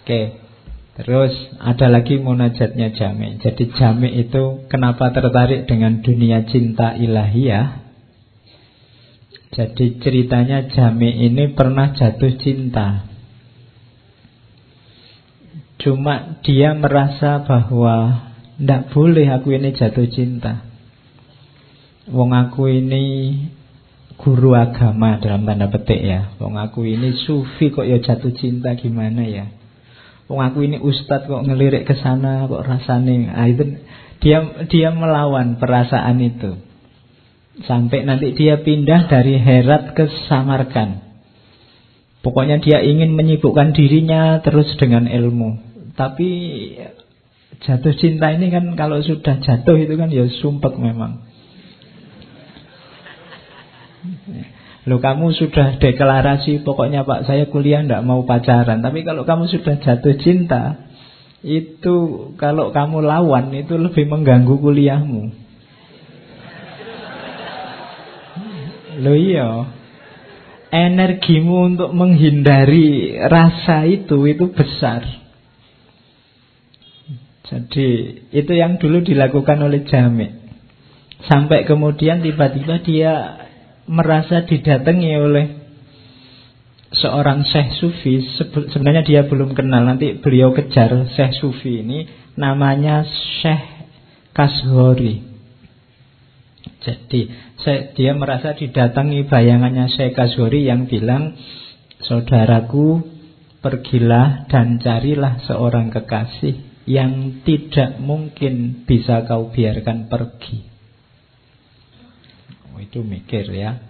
Oke. 0.00 0.43
Terus 0.94 1.34
ada 1.58 1.90
lagi 1.90 2.22
munajatnya 2.22 2.94
Jami. 2.94 3.42
Jadi 3.42 3.74
Jami 3.74 4.14
itu 4.14 4.62
kenapa 4.70 5.10
tertarik 5.10 5.66
dengan 5.66 5.98
dunia 5.98 6.46
cinta 6.46 6.94
ilahiyah? 6.94 7.82
Jadi 9.50 9.98
ceritanya 9.98 10.70
Jami 10.70 11.26
ini 11.26 11.50
pernah 11.50 11.90
jatuh 11.90 12.38
cinta. 12.38 13.10
Cuma 15.82 16.38
dia 16.46 16.78
merasa 16.78 17.42
bahwa 17.42 18.30
tidak 18.54 18.94
boleh 18.94 19.26
aku 19.34 19.50
ini 19.50 19.74
jatuh 19.74 20.06
cinta. 20.06 20.62
Wong 22.06 22.30
aku 22.30 22.70
ini 22.70 23.34
guru 24.14 24.54
agama 24.54 25.18
dalam 25.18 25.42
tanda 25.42 25.66
petik 25.74 25.98
ya. 25.98 26.38
Wong 26.38 26.54
aku 26.54 26.86
ini 26.86 27.18
sufi 27.18 27.74
kok 27.74 27.82
ya 27.82 27.98
jatuh 27.98 28.30
cinta 28.30 28.78
gimana 28.78 29.26
ya? 29.26 29.63
Wong 30.24 30.40
aku 30.40 30.64
ini 30.64 30.80
ustadz 30.80 31.28
kok 31.28 31.44
ngelirik 31.44 31.84
ke 31.84 31.94
sana 32.00 32.48
kok 32.48 32.64
rasane. 32.64 33.28
Ah, 33.28 33.44
itu 33.44 33.76
dia 34.24 34.40
dia 34.72 34.88
melawan 34.88 35.60
perasaan 35.60 36.16
itu. 36.24 36.56
Sampai 37.68 38.02
nanti 38.02 38.34
dia 38.34 38.58
pindah 38.64 39.06
dari 39.06 39.38
Herat 39.38 39.94
ke 39.94 40.08
Samarkan. 40.26 41.04
Pokoknya 42.24 42.56
dia 42.58 42.80
ingin 42.80 43.12
menyibukkan 43.12 43.76
dirinya 43.76 44.40
terus 44.40 44.72
dengan 44.80 45.04
ilmu. 45.04 45.60
Tapi 45.92 46.28
jatuh 47.62 47.94
cinta 48.00 48.32
ini 48.32 48.48
kan 48.48 48.72
kalau 48.74 48.98
sudah 49.04 49.38
jatuh 49.44 49.76
itu 49.76 49.94
kan 49.94 50.08
ya 50.08 50.24
sumpek 50.40 50.74
memang. 50.80 51.20
Loh 54.84 55.00
kamu 55.00 55.32
sudah 55.32 55.80
deklarasi 55.80 56.60
pokoknya 56.60 57.08
Pak 57.08 57.24
saya 57.24 57.48
kuliah 57.48 57.80
tidak 57.80 58.04
mau 58.04 58.28
pacaran. 58.28 58.84
Tapi 58.84 59.00
kalau 59.00 59.24
kamu 59.24 59.48
sudah 59.48 59.80
jatuh 59.80 60.16
cinta 60.20 60.92
Itu 61.44 62.32
kalau 62.40 62.72
kamu 62.72 63.04
lawan 63.04 63.52
itu 63.52 63.76
lebih 63.76 64.08
mengganggu 64.08 64.56
kuliahmu. 64.60 65.22
Loh 69.00 69.16
iya. 69.16 69.48
Energimu 70.74 71.76
untuk 71.76 71.90
menghindari 71.96 73.16
rasa 73.24 73.88
itu 73.88 74.24
Itu 74.28 74.52
besar. 74.52 75.04
Jadi 77.44 77.88
itu 78.32 78.52
yang 78.56 78.80
dulu 78.80 79.04
dilakukan 79.04 79.60
oleh 79.60 79.84
Jamik 79.84 80.32
Sampai 81.28 81.68
kemudian 81.68 82.24
tiba-tiba 82.24 82.80
dia 82.80 83.43
merasa 83.88 84.44
didatangi 84.44 85.10
oleh 85.16 85.46
seorang 86.94 87.44
Syekh 87.44 87.70
Sufi. 87.76 88.22
Sebenarnya 88.70 89.04
dia 89.04 89.22
belum 89.26 89.52
kenal. 89.52 89.84
Nanti 89.84 90.16
beliau 90.16 90.54
kejar 90.54 91.10
Syekh 91.12 91.36
Sufi 91.38 91.82
ini. 91.84 92.06
Namanya 92.38 93.04
Syekh 93.42 93.64
Kashori. 94.34 95.22
Jadi 96.84 97.20
dia 97.96 98.12
merasa 98.12 98.52
didatangi 98.52 99.24
bayangannya 99.24 99.88
Syekh 99.88 100.16
Kashori 100.18 100.68
yang 100.68 100.84
bilang 100.84 101.32
saudaraku 102.04 103.00
pergilah 103.64 104.44
dan 104.52 104.76
carilah 104.76 105.40
seorang 105.48 105.88
kekasih 105.88 106.84
yang 106.84 107.40
tidak 107.48 107.96
mungkin 107.96 108.84
bisa 108.84 109.24
kau 109.24 109.48
biarkan 109.48 110.12
pergi 110.12 110.73
itu 112.84 113.00
mikir 113.00 113.48
ya. 113.50 113.80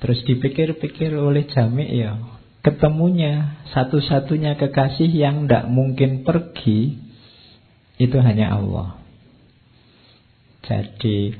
Terus 0.00 0.24
dipikir-pikir 0.24 1.12
oleh 1.12 1.44
Jami 1.52 1.84
ya, 1.92 2.16
ketemunya 2.64 3.60
satu-satunya 3.72 4.56
kekasih 4.56 5.12
yang 5.12 5.44
tidak 5.44 5.68
mungkin 5.68 6.24
pergi 6.24 6.96
itu 8.00 8.16
hanya 8.16 8.56
Allah. 8.56 8.96
Jadi 10.64 11.36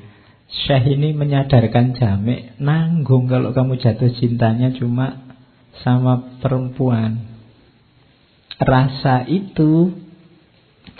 Syekh 0.51 0.99
ini 0.99 1.15
menyadarkan 1.15 1.95
Jami 1.97 2.59
nanggung 2.59 3.31
kalau 3.31 3.55
kamu 3.55 3.79
jatuh 3.79 4.13
cintanya 4.19 4.75
cuma 4.75 5.31
sama 5.81 6.37
perempuan. 6.43 7.31
Rasa 8.61 9.25
itu 9.25 9.95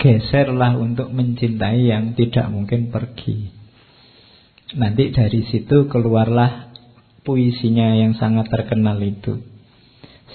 geserlah 0.01 0.73
untuk 0.81 1.13
mencintai 1.13 1.93
yang 1.93 2.17
tidak 2.17 2.49
mungkin 2.49 2.89
pergi. 2.89 3.60
Nanti 4.71 5.11
dari 5.11 5.43
situ 5.51 5.91
keluarlah 5.91 6.71
puisinya 7.27 7.91
yang 7.91 8.15
sangat 8.15 8.47
terkenal 8.47 9.03
itu. 9.03 9.43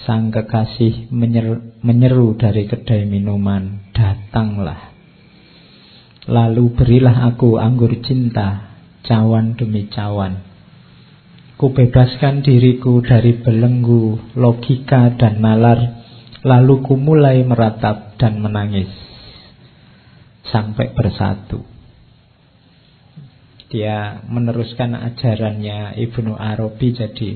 Sang 0.05 0.29
kekasih 0.29 1.09
menyeru, 1.09 1.73
menyeru 1.81 2.37
dari 2.37 2.69
kedai 2.69 3.09
minuman, 3.09 3.89
datanglah. 3.97 4.93
Lalu 6.29 6.69
berilah 6.77 7.33
aku 7.33 7.57
anggur 7.57 7.89
cinta, 8.05 8.77
cawan 9.01 9.57
demi 9.57 9.89
cawan. 9.89 10.45
Kubebaskan 11.57 12.45
diriku 12.45 13.01
dari 13.01 13.41
belenggu, 13.41 14.37
logika 14.37 15.17
dan 15.17 15.41
nalar, 15.41 15.81
lalu 16.45 16.85
ku 16.85 16.93
mulai 16.93 17.41
meratap 17.41 18.21
dan 18.21 18.37
menangis 18.37 18.93
sampai 20.45 20.93
bersatu 20.93 21.76
dia 23.67 24.23
meneruskan 24.27 24.95
ajarannya 24.95 25.99
Ibnu 25.99 26.35
Arabi 26.35 26.95
jadi 26.95 27.29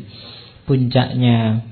puncaknya 0.63 1.67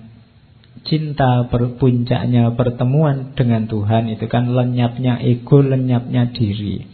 cinta 0.84 1.48
puncaknya 1.52 2.56
pertemuan 2.56 3.36
dengan 3.36 3.68
Tuhan 3.68 4.12
itu 4.12 4.26
kan 4.32 4.52
lenyapnya 4.52 5.20
ego 5.20 5.60
lenyapnya 5.60 6.32
diri 6.32 6.88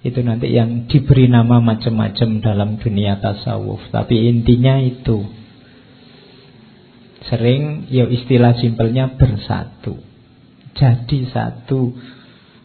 Itu 0.00 0.24
nanti 0.24 0.48
yang 0.48 0.88
diberi 0.88 1.28
nama 1.28 1.60
macam-macam 1.60 2.40
dalam 2.40 2.80
dunia 2.80 3.20
tasawuf. 3.20 3.84
Tapi 3.92 4.32
intinya 4.32 4.80
itu. 4.80 5.28
Sering 7.28 7.84
ya 7.92 8.08
istilah 8.08 8.56
simpelnya 8.56 9.12
bersatu. 9.12 10.00
Jadi 10.72 11.28
satu. 11.28 11.92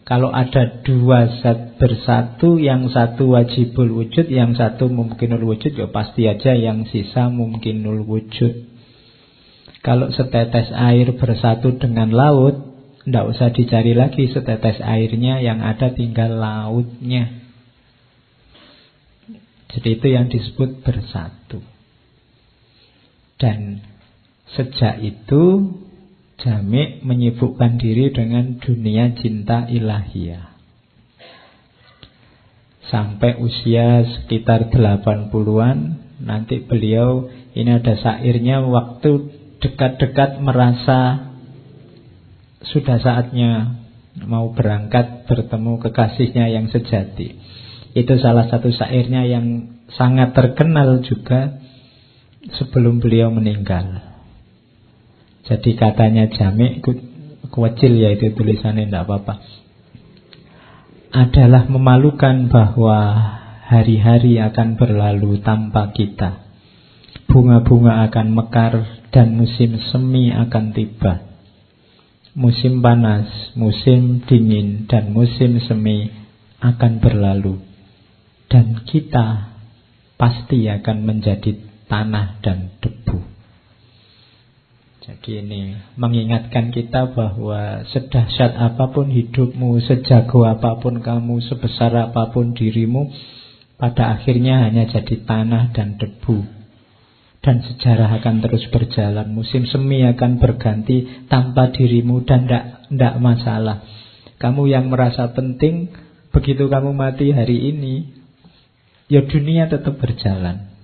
Kalau 0.06 0.30
ada 0.30 0.86
dua 0.86 1.42
zat 1.42 1.82
bersatu, 1.82 2.62
yang 2.62 2.86
satu 2.94 3.34
wajibul 3.34 3.90
wujud, 3.90 4.30
yang 4.30 4.54
satu 4.54 4.86
mungkinul 4.86 5.42
wujud, 5.42 5.74
ya 5.74 5.90
pasti 5.90 6.30
aja 6.30 6.54
yang 6.54 6.86
sisa 6.86 7.26
mungkinul 7.26 8.06
wujud. 8.06 8.70
Kalau 9.82 10.14
setetes 10.14 10.70
air 10.70 11.10
bersatu 11.18 11.74
dengan 11.74 12.14
laut, 12.14 12.54
tidak 13.02 13.34
usah 13.34 13.50
dicari 13.50 13.98
lagi 13.98 14.30
setetes 14.30 14.78
airnya, 14.78 15.42
yang 15.42 15.58
ada 15.58 15.90
tinggal 15.90 16.38
lautnya. 16.38 17.42
Jadi 19.74 19.88
itu 19.90 20.06
yang 20.06 20.30
disebut 20.30 20.86
bersatu. 20.86 21.66
Dan 23.42 23.82
sejak 24.54 25.02
itu 25.02 25.74
Jamik 26.36 27.00
menyibukkan 27.00 27.80
diri 27.80 28.12
dengan 28.12 28.60
dunia 28.60 29.16
cinta 29.16 29.64
ilahiyah. 29.72 30.52
Sampai 32.86 33.40
usia 33.40 34.04
sekitar 34.04 34.70
80-an, 34.70 35.78
nanti 36.22 36.62
beliau 36.62 37.26
ini 37.56 37.82
ada 37.82 37.98
sairnya 37.98 38.62
waktu 38.62 39.32
dekat-dekat 39.58 40.38
merasa 40.44 41.32
sudah 42.62 43.00
saatnya 43.00 43.80
mau 44.24 44.52
berangkat 44.52 45.26
bertemu 45.26 45.82
kekasihnya 45.82 46.52
yang 46.52 46.70
sejati. 46.70 47.36
Itu 47.96 48.20
salah 48.20 48.46
satu 48.52 48.70
sairnya 48.70 49.24
yang 49.24 49.76
sangat 49.96 50.36
terkenal 50.36 51.00
juga 51.00 51.58
sebelum 52.54 53.00
beliau 53.00 53.32
meninggal. 53.32 54.05
Jadi 55.46 55.78
katanya 55.78 56.26
jamik 56.26 56.82
kuacil 57.54 57.94
ya 57.94 58.10
itu 58.18 58.34
tulisannya 58.34 58.90
tidak 58.90 59.06
apa-apa. 59.06 59.34
Adalah 61.14 61.70
memalukan 61.70 62.50
bahwa 62.50 62.98
hari-hari 63.66 64.42
akan 64.42 64.74
berlalu 64.74 65.38
tanpa 65.40 65.94
kita. 65.94 66.42
Bunga-bunga 67.30 68.06
akan 68.10 68.26
mekar 68.34 68.74
dan 69.14 69.38
musim 69.38 69.78
semi 69.90 70.34
akan 70.34 70.74
tiba. 70.74 71.26
Musim 72.36 72.84
panas, 72.84 73.56
musim 73.56 74.20
dingin, 74.28 74.84
dan 74.84 75.14
musim 75.14 75.56
semi 75.64 76.12
akan 76.60 77.00
berlalu. 77.00 77.62
Dan 78.46 78.84
kita 78.84 79.56
pasti 80.20 80.68
akan 80.68 80.98
menjadi 81.02 81.56
tanah 81.88 82.44
dan 82.44 82.76
debu. 82.78 83.35
Jadi 85.06 85.38
ini 85.38 85.78
mengingatkan 85.94 86.74
kita 86.74 87.14
bahwa 87.14 87.86
sedahsyat 87.86 88.58
apa 88.58 88.90
pun 88.90 89.06
hidupmu, 89.06 89.78
sejago 89.78 90.42
apa 90.42 90.82
pun 90.82 90.98
kamu, 90.98 91.46
sebesar 91.46 91.94
apa 92.10 92.34
pun 92.34 92.58
dirimu, 92.58 93.14
pada 93.78 94.18
akhirnya 94.18 94.66
hanya 94.66 94.90
jadi 94.90 95.22
tanah 95.22 95.70
dan 95.70 95.94
debu. 95.94 96.42
Dan 97.38 97.62
sejarah 97.62 98.18
akan 98.18 98.42
terus 98.42 98.66
berjalan. 98.74 99.30
Musim 99.30 99.70
semi 99.70 100.02
akan 100.02 100.42
berganti 100.42 101.30
tanpa 101.30 101.70
dirimu 101.70 102.26
dan 102.26 102.50
tidak 102.90 103.14
masalah. 103.22 103.86
Kamu 104.42 104.66
yang 104.66 104.90
merasa 104.90 105.30
penting, 105.30 105.86
begitu 106.34 106.66
kamu 106.66 106.90
mati 106.90 107.30
hari 107.30 107.70
ini, 107.70 108.10
ya 109.06 109.22
dunia 109.22 109.70
tetap 109.70 110.02
berjalan. 110.02 110.74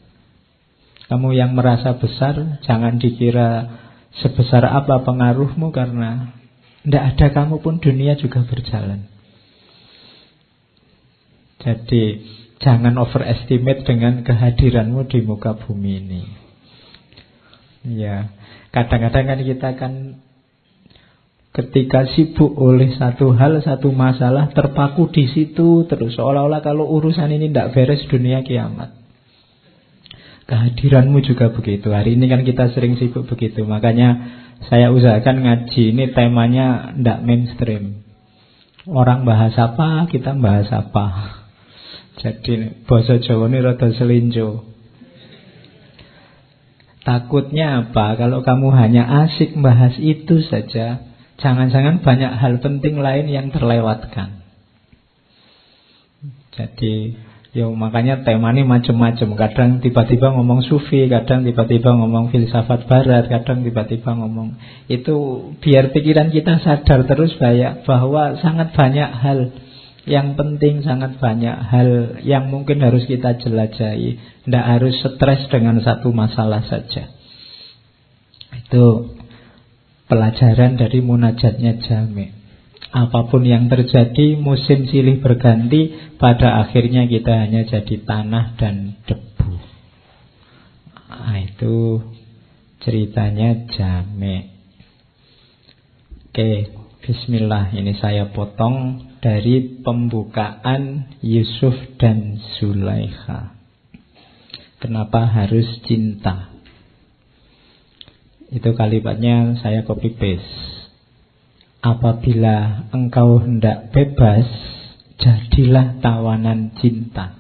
Kamu 1.11 1.35
yang 1.35 1.59
merasa 1.59 1.99
besar, 1.99 2.63
jangan 2.63 3.03
dikira 3.03 3.83
Sebesar 4.21 4.69
apa 4.69 5.01
pengaruhmu 5.01 5.73
karena 5.73 6.37
tidak 6.85 7.05
ada 7.15 7.27
kamu 7.33 7.65
pun 7.65 7.81
dunia 7.81 8.19
juga 8.19 8.45
berjalan. 8.45 9.09
Jadi 11.63 12.27
jangan 12.59 12.99
overestimate 12.99 13.87
dengan 13.87 14.27
kehadiranmu 14.27 15.07
di 15.07 15.23
muka 15.23 15.55
bumi 15.55 15.93
ini. 16.03 16.23
Ya, 17.83 18.31
kadang-kadang 18.71 19.27
kan 19.27 19.41
kita 19.43 19.71
kan 19.75 19.93
ketika 21.53 22.07
sibuk 22.15 22.55
oleh 22.55 22.95
satu 22.95 23.35
hal, 23.35 23.59
satu 23.63 23.91
masalah, 23.91 24.55
terpaku 24.55 25.11
di 25.11 25.31
situ 25.31 25.87
terus 25.91 26.15
seolah-olah 26.15 26.63
kalau 26.63 26.87
urusan 26.89 27.31
ini 27.31 27.51
tidak 27.51 27.75
beres 27.75 28.07
dunia 28.07 28.43
kiamat. 28.47 29.02
Kehadiranmu 30.43 31.23
juga 31.23 31.55
begitu. 31.55 31.95
Hari 31.95 32.19
ini 32.19 32.27
kan 32.27 32.43
kita 32.43 32.75
sering 32.75 32.99
sibuk 32.99 33.31
begitu. 33.31 33.63
Makanya 33.63 34.19
saya 34.67 34.91
usahakan 34.91 35.47
ngaji 35.47 35.95
ini 35.95 36.11
temanya 36.11 36.95
tidak 36.99 37.19
mainstream. 37.23 38.03
Orang 38.83 39.23
bahas 39.23 39.55
apa, 39.55 40.11
kita 40.11 40.35
bahas 40.35 40.67
apa. 40.75 41.39
Jadi 42.19 42.83
bahasa 42.85 43.23
Jawa 43.23 43.47
ini 43.47 43.59
rada 43.63 43.89
selinjo. 43.95 44.67
Takutnya 47.03 47.87
apa? 47.87 48.15
Kalau 48.15 48.47
kamu 48.47 48.69
hanya 48.79 49.27
asik 49.27 49.59
bahas 49.59 49.99
itu 49.99 50.43
saja, 50.47 51.03
jangan-jangan 51.43 52.03
banyak 52.03 52.33
hal 52.39 52.63
penting 52.63 52.99
lain 53.03 53.27
yang 53.27 53.51
terlewatkan. 53.51 54.43
Jadi 56.55 57.17
Ya 57.53 57.69
makanya 57.69 58.25
ini 58.25 58.65
macam-macam. 58.65 59.29
Kadang 59.37 59.71
tiba-tiba 59.85 60.33
ngomong 60.33 60.65
sufi, 60.65 61.05
kadang 61.13 61.45
tiba-tiba 61.45 61.93
ngomong 61.93 62.33
filsafat 62.33 62.89
barat, 62.89 63.29
kadang 63.29 63.61
tiba-tiba 63.61 64.17
ngomong 64.17 64.57
itu 64.89 65.17
biar 65.61 65.93
pikiran 65.93 66.33
kita 66.33 66.65
sadar 66.65 67.05
terus 67.05 67.37
banyak 67.37 67.85
bahwa 67.85 68.41
sangat 68.41 68.73
banyak 68.73 69.11
hal 69.21 69.53
yang 70.09 70.35
penting, 70.35 70.81
sangat 70.81 71.21
banyak 71.21 71.53
hal 71.53 72.19
yang 72.25 72.49
mungkin 72.49 72.81
harus 72.81 73.05
kita 73.05 73.37
jelajahi. 73.37 74.19
Tidak 74.49 74.65
harus 74.65 74.97
stres 74.99 75.45
dengan 75.53 75.77
satu 75.85 76.09
masalah 76.09 76.65
saja. 76.65 77.13
Itu 78.65 79.13
pelajaran 80.09 80.81
dari 80.81 81.05
munajatnya 81.05 81.79
Jami. 81.85 82.42
Apa 82.93 83.33
pun 83.33 83.41
yang 83.41 83.73
terjadi, 83.73 84.37
musim 84.37 84.85
silih 84.85 85.25
berganti, 85.25 86.13
pada 86.21 86.61
akhirnya 86.61 87.09
kita 87.09 87.33
hanya 87.33 87.65
jadi 87.65 88.05
tanah 88.05 88.61
dan 88.61 89.01
debu. 89.09 89.57
Nah, 91.09 91.41
itu 91.41 92.05
ceritanya 92.85 93.65
jame. 93.73 94.53
Oke, 96.29 96.69
bismillah. 97.01 97.73
Ini 97.73 97.97
saya 97.97 98.29
potong 98.29 99.09
dari 99.25 99.81
pembukaan 99.81 101.17
Yusuf 101.25 101.97
dan 101.97 102.45
Zulaikha. 102.61 103.57
Kenapa 104.85 105.33
harus 105.33 105.65
cinta? 105.89 106.53
Itu 108.53 108.77
kalimatnya 108.77 109.57
saya 109.65 109.81
copy 109.81 110.13
paste. 110.13 110.82
Apabila 111.83 112.87
engkau 112.95 113.43
hendak 113.43 113.91
bebas, 113.91 114.47
jadilah 115.19 115.99
tawanan 115.99 116.79
cinta. 116.79 117.35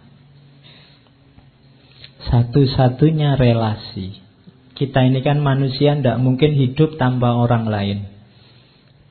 Satu-satunya 2.27 3.39
relasi. 3.39 4.19
Kita 4.75 5.07
ini 5.07 5.23
kan 5.23 5.39
manusia 5.39 5.95
tidak 5.95 6.19
mungkin 6.19 6.59
hidup 6.59 6.99
tanpa 6.99 7.39
orang 7.39 7.71
lain. 7.71 7.99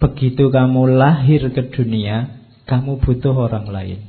Begitu 0.03 0.51
kamu 0.51 0.99
lahir 0.99 1.47
ke 1.47 1.63
dunia, 1.79 2.35
kamu 2.67 2.99
butuh 2.99 3.31
orang 3.31 3.71
lain. 3.71 4.03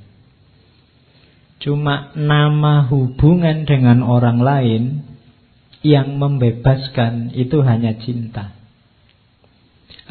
Cuma 1.62 2.10
nama 2.18 2.90
hubungan 2.90 3.62
dengan 3.62 4.02
orang 4.02 4.42
lain 4.42 4.82
yang 5.86 6.18
membebaskan 6.18 7.30
itu 7.38 7.62
hanya 7.62 7.94
cinta 8.02 8.61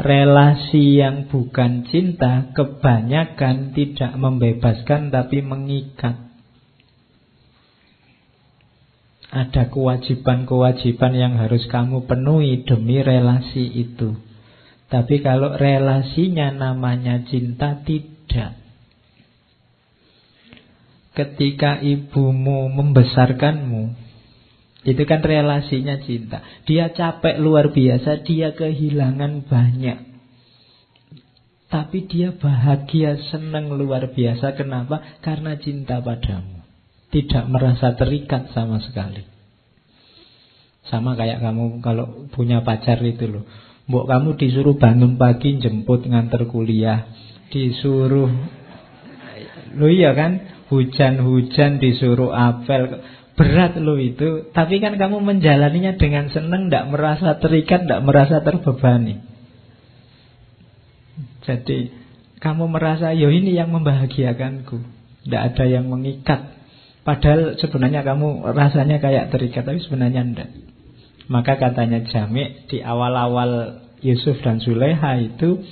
relasi 0.01 0.97
yang 0.97 1.29
bukan 1.29 1.85
cinta 1.87 2.49
kebanyakan 2.57 3.71
tidak 3.77 4.17
membebaskan 4.17 5.13
tapi 5.13 5.45
mengikat. 5.45 6.17
Ada 9.31 9.71
kewajiban-kewajiban 9.71 11.13
yang 11.15 11.39
harus 11.39 11.63
kamu 11.71 12.03
penuhi 12.03 12.67
demi 12.67 12.99
relasi 12.99 13.63
itu. 13.63 14.19
Tapi 14.91 15.23
kalau 15.23 15.55
relasinya 15.55 16.51
namanya 16.51 17.23
cinta 17.23 17.79
tidak. 17.87 18.59
Ketika 21.15 21.79
ibumu 21.79 22.67
membesarkanmu, 22.75 24.00
itu 24.81 25.03
kan 25.05 25.21
relasinya 25.21 26.01
cinta. 26.01 26.41
Dia 26.65 26.89
capek 26.89 27.37
luar 27.37 27.69
biasa, 27.69 28.25
dia 28.25 28.57
kehilangan 28.57 29.45
banyak. 29.45 30.09
Tapi 31.71 32.03
dia 32.09 32.35
bahagia, 32.35 33.15
senang 33.31 33.71
luar 33.77 34.11
biasa. 34.11 34.57
Kenapa? 34.59 35.21
Karena 35.23 35.55
cinta 35.55 36.03
padamu. 36.03 36.65
Tidak 37.13 37.45
merasa 37.47 37.95
terikat 37.95 38.51
sama 38.51 38.81
sekali. 38.83 39.23
Sama 40.89 41.15
kayak 41.15 41.39
kamu 41.39 41.79
kalau 41.79 42.27
punya 42.33 42.65
pacar 42.65 42.99
itu 43.05 43.29
loh. 43.29 43.45
Mbok 43.87 44.05
kamu 44.09 44.29
disuruh 44.35 44.75
bangun 44.75 45.15
pagi 45.15 45.61
jemput 45.61 46.03
nganter 46.09 46.49
kuliah. 46.49 47.07
Disuruh 47.53 48.31
Lo 49.75 49.87
iya 49.87 50.11
kan? 50.11 50.63
Hujan-hujan 50.71 51.83
disuruh 51.83 52.31
apel 52.31 53.03
Berat 53.41 53.73
lo 53.81 53.97
itu 53.97 54.53
Tapi 54.53 54.77
kan 54.77 55.01
kamu 55.01 55.17
menjalaninya 55.17 55.97
dengan 55.97 56.29
senang 56.29 56.69
Tidak 56.69 56.93
merasa 56.93 57.41
terikat, 57.41 57.89
tidak 57.89 58.05
merasa 58.05 58.45
terbebani. 58.45 59.17
Jadi 61.41 61.89
Kamu 62.37 62.69
merasa, 62.69 63.17
yo 63.17 63.33
ini 63.33 63.57
yang 63.57 63.73
membahagiakanku. 63.73 64.77
Tidak 65.25 65.41
ada 65.41 65.65
yang 65.65 65.89
mengikat. 65.89 66.57
Padahal 67.01 67.57
sebenarnya 67.57 68.05
kamu 68.05 68.45
rasanya 68.53 69.01
kayak 69.01 69.33
terikat 69.33 69.65
Tapi 69.65 69.81
sebenarnya 69.81 70.21
tidak 70.21 70.49
Maka 71.33 71.57
katanya 71.57 72.05
Jamik 72.05 72.69
Di 72.69 72.85
awal-awal 72.85 73.81
Yusuf 74.05 74.37
dan 74.45 74.61
Zuleha 74.61 75.17
itu 75.17 75.65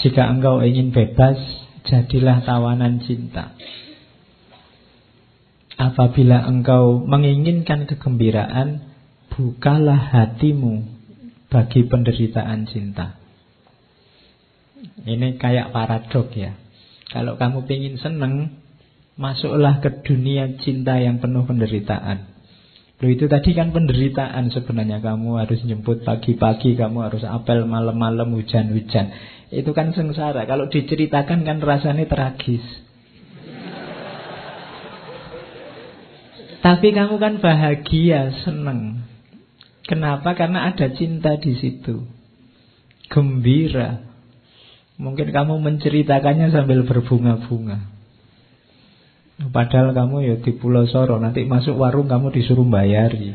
Jika 0.00 0.32
engkau 0.32 0.64
ingin 0.64 0.96
bebas 0.96 1.36
Jadilah 1.84 2.40
tawanan 2.40 3.04
cinta 3.04 3.52
Apabila 5.80 6.44
engkau 6.44 7.00
menginginkan 7.00 7.88
kegembiraan, 7.88 8.84
bukalah 9.32 10.12
hatimu 10.12 10.84
bagi 11.48 11.88
penderitaan 11.88 12.68
cinta. 12.68 13.16
Ini 15.08 15.40
kayak 15.40 15.72
paradok 15.72 16.36
ya. 16.36 16.52
Kalau 17.08 17.40
kamu 17.40 17.64
ingin 17.64 17.96
seneng, 17.96 18.60
masuklah 19.16 19.80
ke 19.80 20.04
dunia 20.04 20.60
cinta 20.60 21.00
yang 21.00 21.16
penuh 21.16 21.48
penderitaan. 21.48 22.28
Loh 23.00 23.08
itu 23.08 23.32
tadi 23.32 23.56
kan 23.56 23.72
penderitaan 23.72 24.52
sebenarnya 24.52 25.00
Kamu 25.00 25.40
harus 25.40 25.64
jemput 25.64 26.04
pagi-pagi 26.04 26.76
Kamu 26.76 27.00
harus 27.00 27.24
apel 27.24 27.64
malam-malam 27.64 28.28
hujan-hujan 28.36 29.08
Itu 29.48 29.72
kan 29.72 29.96
sengsara 29.96 30.44
Kalau 30.44 30.68
diceritakan 30.68 31.48
kan 31.48 31.64
rasanya 31.64 32.04
tragis 32.04 32.60
Tapi 36.60 36.92
kamu 36.92 37.16
kan 37.16 37.40
bahagia, 37.40 38.44
senang. 38.44 39.08
Kenapa? 39.88 40.36
Karena 40.36 40.68
ada 40.68 40.92
cinta 40.92 41.40
di 41.40 41.56
situ. 41.56 42.04
Gembira. 43.08 44.04
Mungkin 45.00 45.32
kamu 45.32 45.56
menceritakannya 45.64 46.52
sambil 46.52 46.84
berbunga-bunga. 46.84 47.88
Padahal 49.48 49.96
kamu 49.96 50.16
ya 50.20 50.34
di 50.44 50.52
Pulau 50.52 50.84
Soro, 50.84 51.16
nanti 51.16 51.48
masuk 51.48 51.80
warung 51.80 52.12
kamu 52.12 52.28
disuruh 52.28 52.68
bayari. 52.68 53.32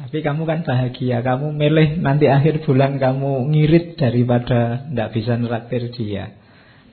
Tapi 0.00 0.24
kamu 0.24 0.48
kan 0.48 0.64
bahagia, 0.64 1.20
kamu 1.20 1.52
milih 1.52 2.00
nanti 2.00 2.26
akhir 2.26 2.64
bulan 2.64 2.96
kamu 2.96 3.52
ngirit 3.52 4.00
daripada 4.00 4.88
tidak 4.88 5.08
bisa 5.12 5.36
neraktir 5.36 5.92
dia. 5.92 6.34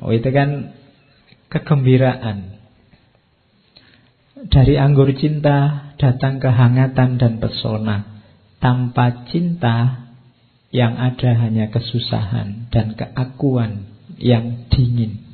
Oh 0.03 0.11
itu 0.11 0.27
kan 0.27 0.75
kegembiraan. 1.47 2.56
Dari 4.37 4.77
anggur 4.77 5.09
cinta 5.17 5.89
datang 5.97 6.37
kehangatan 6.37 7.17
dan 7.17 7.41
pesona. 7.41 8.21
Tanpa 8.61 9.25
cinta 9.25 10.05
yang 10.69 10.93
ada 10.93 11.33
hanya 11.41 11.73
kesusahan 11.73 12.69
dan 12.69 12.93
keakuan 12.93 13.89
yang 14.21 14.69
dingin. 14.69 15.25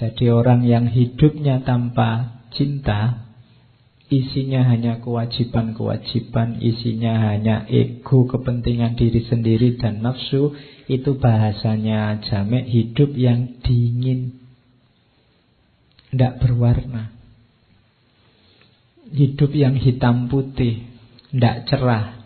Jadi 0.00 0.32
orang 0.32 0.64
yang 0.64 0.88
hidupnya 0.88 1.60
tanpa 1.60 2.40
cinta 2.56 3.28
Isinya 4.12 4.66
hanya 4.68 5.00
kewajiban-kewajiban 5.00 6.60
Isinya 6.60 7.32
hanya 7.32 7.64
ego, 7.70 8.28
kepentingan 8.28 8.92
diri 8.98 9.24
sendiri 9.24 9.80
dan 9.80 10.04
nafsu 10.04 10.52
Itu 10.90 11.16
bahasanya 11.16 12.20
jamek 12.24 12.66
hidup 12.68 13.14
yang 13.16 13.62
dingin 13.64 14.41
tidak 16.12 16.44
berwarna. 16.44 17.08
Hidup 19.12 19.52
yang 19.56 19.80
hitam 19.80 20.28
putih, 20.28 20.84
tidak 21.32 21.64
cerah. 21.72 22.20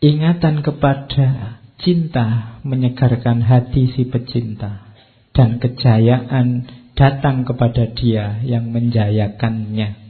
Ingatan 0.00 0.64
kepada 0.64 1.60
cinta 1.84 2.56
menyegarkan 2.64 3.44
hati 3.44 3.92
si 3.92 4.08
pecinta 4.08 4.96
dan 5.36 5.60
kejayaan 5.60 6.68
datang 6.96 7.44
kepada 7.44 7.84
dia 7.92 8.40
yang 8.44 8.72
menjayakannya. 8.72 10.00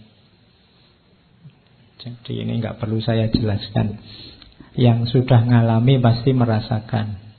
Jadi 2.01 2.33
ini 2.39 2.63
nggak 2.63 2.79
perlu 2.79 3.03
saya 3.03 3.27
jelaskan. 3.35 3.99
Yang 4.79 5.11
sudah 5.11 5.43
ngalami 5.43 5.99
pasti 5.99 6.31
merasakan. 6.31 7.30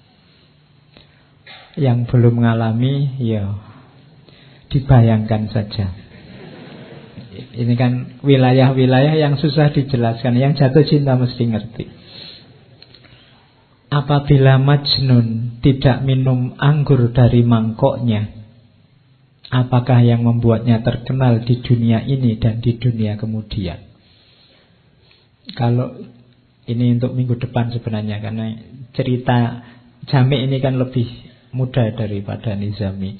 Yang 1.79 2.12
belum 2.12 2.43
mengalami 2.43 3.15
ya 3.21 3.55
dibayangkan 4.71 5.51
saja. 5.51 5.91
Ini 7.31 7.73
kan 7.79 8.23
wilayah-wilayah 8.23 9.15
yang 9.15 9.39
susah 9.39 9.71
dijelaskan. 9.71 10.36
Yang 10.36 10.63
jatuh 10.63 10.84
cinta 10.88 11.15
mesti 11.15 11.43
ngerti. 11.47 11.86
Apabila 13.91 14.55
Majnun 14.55 15.60
tidak 15.60 15.99
minum 16.07 16.55
anggur 16.55 17.12
dari 17.12 17.43
mangkoknya, 17.43 18.31
apakah 19.51 19.99
yang 19.99 20.23
membuatnya 20.23 20.79
terkenal 20.79 21.43
di 21.43 21.60
dunia 21.60 21.99
ini 22.07 22.39
dan 22.39 22.63
di 22.63 22.79
dunia 22.79 23.19
kemudian? 23.19 23.84
Kalau 25.60 25.99
ini 26.71 26.95
untuk 26.95 27.12
minggu 27.12 27.36
depan 27.36 27.75
sebenarnya 27.75 28.23
karena 28.23 28.55
cerita 28.95 29.67
Jami 30.07 30.49
ini 30.49 30.57
kan 30.63 30.81
lebih 30.81 31.31
muda 31.52 31.92
daripada 31.96 32.56
Nizami. 32.56 33.20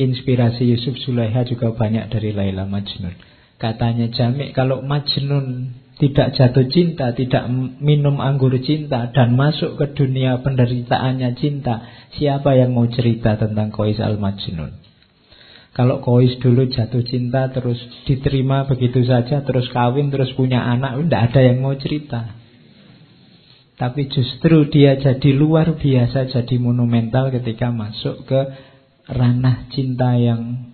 Inspirasi 0.00 0.66
Yusuf 0.72 0.98
Sulaiha 1.04 1.44
juga 1.46 1.76
banyak 1.76 2.10
dari 2.10 2.34
Laila 2.34 2.66
Majnun. 2.66 3.14
Katanya 3.60 4.10
Jamik 4.10 4.56
kalau 4.56 4.82
Majnun 4.82 5.78
tidak 6.02 6.34
jatuh 6.34 6.66
cinta, 6.66 7.14
tidak 7.14 7.46
minum 7.78 8.18
anggur 8.18 8.50
cinta 8.58 9.14
dan 9.14 9.38
masuk 9.38 9.78
ke 9.78 9.94
dunia 9.94 10.42
penderitaannya 10.42 11.38
cinta, 11.38 11.86
siapa 12.18 12.58
yang 12.58 12.74
mau 12.74 12.90
cerita 12.90 13.38
tentang 13.38 13.70
Kois 13.70 14.02
al-Majnun? 14.02 14.82
Kalau 15.72 16.02
Kois 16.02 16.36
dulu 16.42 16.66
jatuh 16.66 17.06
cinta 17.06 17.48
terus 17.54 17.78
diterima 18.04 18.66
begitu 18.66 19.06
saja, 19.06 19.46
terus 19.46 19.70
kawin, 19.70 20.10
terus 20.10 20.34
punya 20.34 20.60
anak, 20.66 20.98
tidak 21.06 21.22
ada 21.30 21.40
yang 21.46 21.62
mau 21.62 21.78
cerita. 21.78 22.41
Tapi 23.82 24.06
justru 24.14 24.70
dia 24.70 24.94
jadi 24.94 25.34
luar 25.34 25.74
biasa, 25.74 26.30
jadi 26.30 26.54
monumental 26.62 27.34
ketika 27.34 27.74
masuk 27.74 28.30
ke 28.30 28.40
ranah 29.10 29.66
cinta 29.74 30.14
yang 30.14 30.70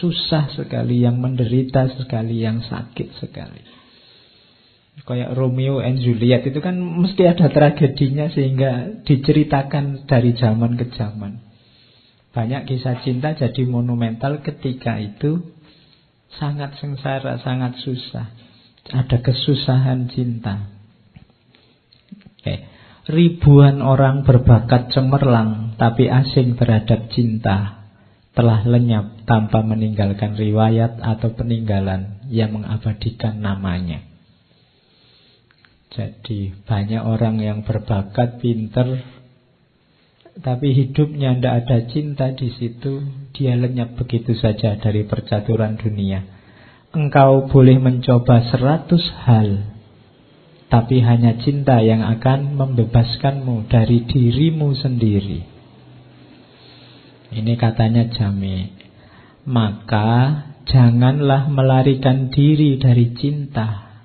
susah 0.00 0.48
sekali, 0.56 1.04
yang 1.04 1.20
menderita 1.20 1.92
sekali, 1.92 2.40
yang 2.40 2.64
sakit 2.64 3.20
sekali. 3.20 3.60
Kayak 5.04 5.36
Romeo 5.36 5.84
and 5.84 6.00
Juliet 6.00 6.48
itu 6.48 6.56
kan 6.64 6.80
mesti 6.80 7.28
ada 7.28 7.52
tragedinya 7.52 8.32
sehingga 8.32 9.04
diceritakan 9.04 10.08
dari 10.08 10.32
zaman 10.32 10.80
ke 10.80 10.88
zaman. 10.96 11.44
Banyak 12.32 12.64
kisah 12.64 13.04
cinta 13.04 13.36
jadi 13.36 13.68
monumental 13.68 14.40
ketika 14.40 14.96
itu 14.96 15.52
sangat 16.40 16.80
sengsara, 16.80 17.44
sangat 17.44 17.76
susah. 17.84 18.32
Ada 18.88 19.20
kesusahan 19.20 20.08
cinta. 20.08 20.77
Ribuan 23.08 23.80
orang 23.80 24.20
berbakat 24.20 24.92
cemerlang 24.92 25.80
tapi 25.80 26.12
asing 26.12 26.60
terhadap 26.60 27.08
cinta 27.08 27.88
telah 28.36 28.62
lenyap 28.62 29.26
tanpa 29.26 29.64
meninggalkan 29.66 30.38
riwayat 30.38 31.02
atau 31.02 31.34
peninggalan 31.34 32.22
yang 32.30 32.54
mengabadikan 32.54 33.40
namanya. 33.42 34.04
Jadi 35.90 36.54
banyak 36.68 37.02
orang 37.02 37.42
yang 37.42 37.66
berbakat, 37.66 38.38
pinter, 38.38 39.02
tapi 40.38 40.70
hidupnya 40.70 41.34
tidak 41.34 41.54
ada 41.66 41.78
cinta 41.90 42.26
di 42.30 42.54
situ, 42.54 43.02
dia 43.34 43.58
lenyap 43.58 43.98
begitu 43.98 44.38
saja 44.38 44.78
dari 44.78 45.02
percaturan 45.02 45.74
dunia. 45.74 46.22
Engkau 46.94 47.50
boleh 47.50 47.82
mencoba 47.82 48.46
seratus 48.52 49.02
hal 49.26 49.67
tapi 50.68 51.00
hanya 51.00 51.40
cinta 51.40 51.80
yang 51.80 52.04
akan 52.04 52.56
membebaskanmu 52.60 53.72
dari 53.72 54.04
dirimu 54.04 54.76
sendiri. 54.76 55.40
Ini 57.32 57.52
katanya 57.56 58.08
Jami. 58.12 58.76
Maka 59.48 60.08
janganlah 60.68 61.48
melarikan 61.48 62.28
diri 62.28 62.76
dari 62.76 63.16
cinta. 63.16 63.96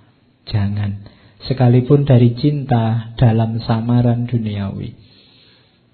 Jangan. 0.48 1.04
Sekalipun 1.44 2.08
dari 2.08 2.40
cinta 2.40 3.12
dalam 3.20 3.60
samaran 3.60 4.24
duniawi. 4.24 4.96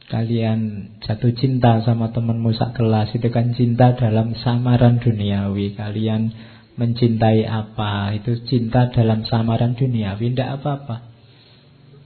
Kalian 0.09 0.89
jatuh 1.05 1.33
cinta 1.37 1.81
sama 1.85 2.13
temanmu 2.13 2.53
sak 2.53 2.81
itu 3.13 3.29
kan 3.29 3.53
cinta 3.57 3.97
dalam 3.97 4.37
samaran 4.37 5.01
duniawi. 5.01 5.73
Kalian 5.73 6.33
mencintai 6.79 7.43
apa 7.43 8.15
itu 8.15 8.39
cinta 8.47 8.87
dalam 8.87 9.27
samaran 9.27 9.75
duniawi, 9.75 10.31
tidak 10.31 10.63
apa-apa. 10.63 11.11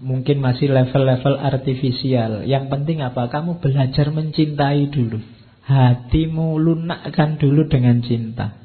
Mungkin 0.02 0.42
masih 0.42 0.74
level-level 0.74 1.40
artifisial. 1.40 2.44
Yang 2.44 2.74
penting 2.74 3.06
apa? 3.06 3.30
Kamu 3.30 3.62
belajar 3.62 4.10
mencintai 4.10 4.90
dulu. 4.90 5.22
Hatimu 5.64 6.60
lunakkan 6.60 7.40
dulu 7.40 7.70
dengan 7.72 8.04
cinta. 8.04 8.60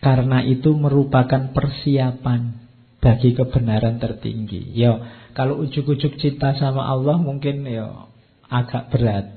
Karena 0.00 0.40
itu 0.40 0.72
merupakan 0.72 1.52
persiapan 1.52 2.64
bagi 3.02 3.36
kebenaran 3.36 4.00
tertinggi. 4.00 4.72
Yo, 4.72 5.04
kalau 5.36 5.60
ujuk-ujuk 5.66 6.16
cinta 6.16 6.56
sama 6.56 6.88
Allah 6.88 7.20
mungkin 7.20 7.66
yo 7.68 8.08
agak 8.48 8.88
berat. 8.94 9.36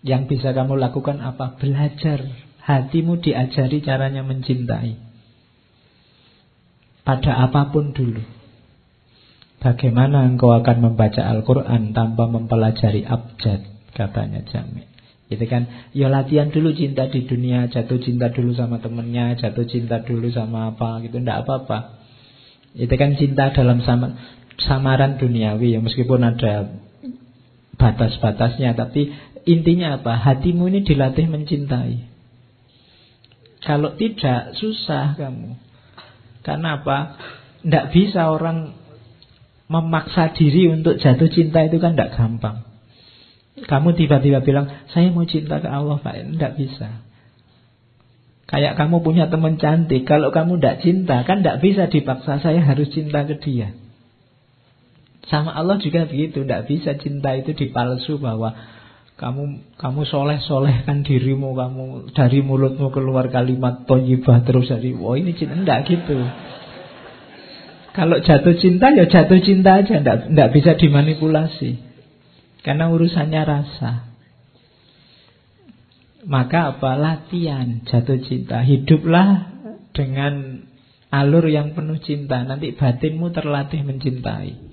Yang 0.00 0.38
bisa 0.38 0.54
kamu 0.56 0.78
lakukan 0.80 1.20
apa? 1.20 1.58
Belajar. 1.60 2.47
Hatimu 2.68 3.24
diajari 3.24 3.80
caranya 3.80 4.20
mencintai. 4.20 5.00
Pada 7.00 7.48
apa 7.48 7.72
pun 7.72 7.96
dulu. 7.96 8.20
Bagaimana 9.56 10.28
engkau 10.28 10.52
akan 10.52 10.92
membaca 10.92 11.24
Al-Quran 11.24 11.96
tanpa 11.96 12.28
mempelajari 12.28 13.08
abjad, 13.08 13.64
katanya 13.96 14.44
Jami. 14.44 14.84
Itu 15.32 15.44
kan, 15.48 15.92
ya 15.96 16.12
latihan 16.12 16.52
dulu 16.52 16.76
cinta 16.76 17.08
di 17.08 17.24
dunia, 17.24 17.72
jatuh 17.72 18.00
cinta 18.04 18.28
dulu 18.28 18.52
sama 18.52 18.84
temennya, 18.84 19.36
jatuh 19.40 19.64
cinta 19.64 20.04
dulu 20.04 20.28
sama 20.28 20.76
apa 20.76 21.00
gitu, 21.04 21.24
ndak 21.24 21.48
apa-apa. 21.48 22.04
Itu 22.76 22.92
kan 23.00 23.16
cinta 23.16 23.48
dalam 23.52 23.80
sama, 23.80 24.12
samaran 24.60 25.16
duniawi 25.16 25.76
ya, 25.76 25.80
meskipun 25.80 26.20
ada 26.20 26.80
batas-batasnya, 27.80 28.76
tapi 28.76 29.12
intinya 29.48 30.00
apa? 30.00 30.16
Hatimu 30.20 30.68
ini 30.68 30.84
dilatih 30.84 31.28
mencintai. 31.28 32.07
Kalau 33.62 33.98
tidak, 33.98 34.54
susah 34.54 35.18
kamu. 35.18 35.58
Karena 36.46 36.78
apa? 36.80 36.98
Tidak 37.62 37.90
bisa 37.90 38.30
orang 38.30 38.72
memaksa 39.68 40.32
diri 40.32 40.70
untuk 40.72 40.96
jatuh 40.96 41.28
cinta 41.28 41.66
itu 41.66 41.76
kan 41.82 41.92
tidak 41.98 42.16
gampang. 42.16 42.64
Kamu 43.58 43.98
tiba-tiba 43.98 44.40
bilang, 44.40 44.70
saya 44.94 45.10
mau 45.10 45.26
cinta 45.26 45.58
ke 45.58 45.66
Allah 45.66 45.98
Pak. 45.98 46.14
Tidak 46.14 46.52
bisa. 46.54 47.02
Kayak 48.48 48.80
kamu 48.80 49.04
punya 49.04 49.28
teman 49.28 49.60
cantik. 49.60 50.08
Kalau 50.08 50.32
kamu 50.32 50.56
tidak 50.56 50.80
cinta, 50.80 51.20
kan 51.26 51.44
tidak 51.44 51.60
bisa 51.60 51.90
dipaksa 51.90 52.40
saya 52.40 52.64
harus 52.64 52.88
cinta 52.94 53.26
ke 53.28 53.36
dia. 53.42 53.76
Sama 55.28 55.52
Allah 55.52 55.76
juga 55.76 56.08
begitu. 56.08 56.46
Tidak 56.46 56.64
bisa 56.64 56.96
cinta 56.96 57.36
itu 57.36 57.52
dipalsu 57.52 58.16
bahwa 58.16 58.56
kamu 59.18 59.74
kamu 59.76 60.00
soleh 60.06 60.38
solehkan 60.46 61.02
dirimu 61.02 61.52
kamu 61.58 62.14
dari 62.14 62.38
mulutmu 62.40 62.94
keluar 62.94 63.28
kalimat 63.28 63.84
toyibah 63.84 64.46
terus 64.46 64.70
dari 64.70 64.94
wah 64.94 65.18
ini 65.18 65.34
cinta 65.34 65.58
tidak 65.58 65.80
gitu 65.90 66.16
kalau 67.98 68.22
jatuh 68.22 68.54
cinta 68.54 68.94
ya 68.94 69.10
jatuh 69.10 69.42
cinta 69.42 69.82
aja, 69.82 69.98
tidak 69.98 70.48
bisa 70.54 70.78
dimanipulasi. 70.78 71.82
Karena 72.62 72.94
urusannya 72.94 73.42
rasa. 73.42 73.92
Maka 76.22 76.78
apa? 76.78 76.94
Latihan 76.94 77.82
jatuh 77.90 78.22
cinta. 78.22 78.62
Hiduplah 78.62 79.50
dengan 79.90 80.62
alur 81.10 81.50
yang 81.50 81.74
penuh 81.74 81.98
cinta. 81.98 82.46
Nanti 82.46 82.70
batinmu 82.70 83.34
terlatih 83.34 83.82
mencintai. 83.82 84.67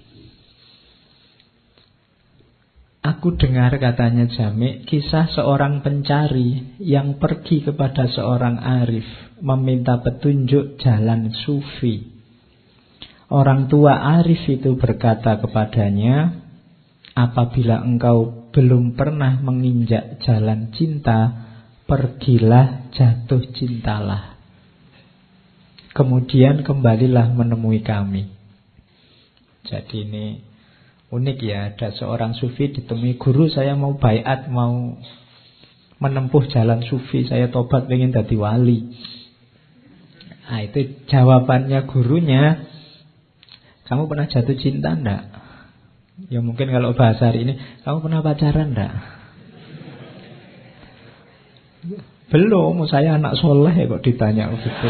Aku 3.06 3.38
dengar 3.38 3.70
katanya 3.78 4.26
Jamik 4.26 4.90
kisah 4.90 5.30
seorang 5.30 5.86
pencari 5.86 6.74
yang 6.82 7.22
pergi 7.22 7.62
kepada 7.62 8.10
seorang 8.10 8.58
arif 8.58 9.06
meminta 9.46 10.02
petunjuk 10.02 10.82
jalan 10.82 11.30
sufi. 11.46 12.16
Orang 13.30 13.70
tua 13.70 14.22
Arif 14.22 14.46
itu 14.46 14.78
berkata 14.78 15.42
kepadanya, 15.42 16.46
apabila 17.18 17.82
engkau 17.82 18.50
belum 18.54 18.94
pernah 18.94 19.38
menginjak 19.42 20.22
jalan 20.22 20.70
cinta, 20.74 21.46
pergilah 21.90 22.90
jatuh 22.94 23.42
cintalah. 23.54 24.38
Kemudian 25.94 26.62
kembalilah 26.62 27.34
menemui 27.34 27.82
kami. 27.82 28.30
Jadi 29.66 30.06
ini 30.06 30.26
unik 31.16 31.38
ya, 31.40 31.72
ada 31.72 31.96
seorang 31.96 32.36
sufi 32.36 32.76
ditemui 32.76 33.16
guru 33.16 33.48
saya 33.48 33.74
mau 33.80 33.96
bayat, 33.96 34.52
mau 34.52 35.00
menempuh 36.04 36.44
jalan 36.52 36.84
sufi, 36.84 37.24
saya 37.24 37.48
tobat 37.48 37.88
ingin 37.88 38.12
jadi 38.12 38.36
wali. 38.36 38.92
Nah 40.46 40.62
itu 40.62 41.08
jawabannya 41.08 41.88
gurunya 41.90 42.44
kamu 43.86 44.10
pernah 44.10 44.26
jatuh 44.26 44.58
cinta 44.58 44.98
enggak? 44.98 45.24
Ya 46.34 46.42
mungkin 46.42 46.74
kalau 46.74 46.98
bahasa 46.98 47.30
hari 47.30 47.46
ini, 47.46 47.54
kamu 47.86 48.02
pernah 48.02 48.20
pacaran 48.26 48.74
enggak? 48.74 48.94
Belum, 52.34 52.82
saya 52.90 53.22
anak 53.22 53.38
soleh 53.38 53.78
kok 53.86 54.02
ditanya 54.02 54.50
begitu. 54.50 54.90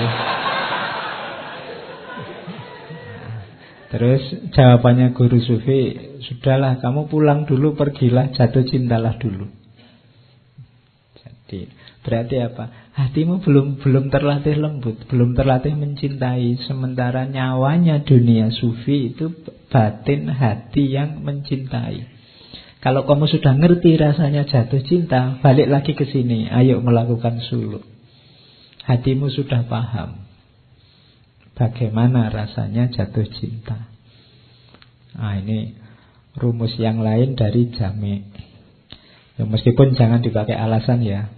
Terus 3.95 4.51
jawabannya 4.51 5.15
guru 5.15 5.39
Sufi, 5.39 5.95
sudahlah 6.27 6.83
kamu 6.83 7.07
pulang 7.07 7.47
dulu, 7.47 7.79
pergilah, 7.79 8.27
jatuh 8.35 8.67
cintalah 8.67 9.15
dulu. 9.15 9.47
Jadi 11.15 11.71
berarti 12.03 12.43
apa? 12.43 12.91
Hatimu 12.91 13.39
belum 13.39 13.79
belum 13.79 14.11
terlatih 14.11 14.59
lembut, 14.59 14.99
belum 15.07 15.31
terlatih 15.31 15.79
mencintai. 15.79 16.59
Sementara 16.67 17.23
nyawanya 17.23 18.03
dunia 18.03 18.51
sufi 18.51 19.15
itu 19.15 19.31
batin 19.71 20.27
hati 20.27 20.91
yang 20.91 21.23
mencintai. 21.23 22.03
Kalau 22.83 23.07
kamu 23.07 23.31
sudah 23.31 23.55
ngerti 23.55 23.95
rasanya 23.95 24.43
jatuh 24.43 24.83
cinta, 24.83 25.39
balik 25.39 25.71
lagi 25.71 25.95
ke 25.95 26.03
sini. 26.03 26.51
Ayo 26.51 26.83
melakukan 26.83 27.39
suluk. 27.47 27.87
Hatimu 28.83 29.31
sudah 29.31 29.63
paham 29.71 30.24
bagaimana 31.55 32.29
rasanya 32.29 32.91
jatuh 32.91 33.25
cinta. 33.31 33.87
Nah 35.15 35.39
ini 35.39 35.73
rumus 36.35 36.75
yang 36.75 36.99
lain 36.99 37.39
dari 37.39 37.71
jami. 37.71 38.27
Ya, 39.35 39.43
meskipun 39.47 39.95
jangan 39.95 40.23
dipakai 40.23 40.55
alasan 40.55 41.03
ya. 41.03 41.31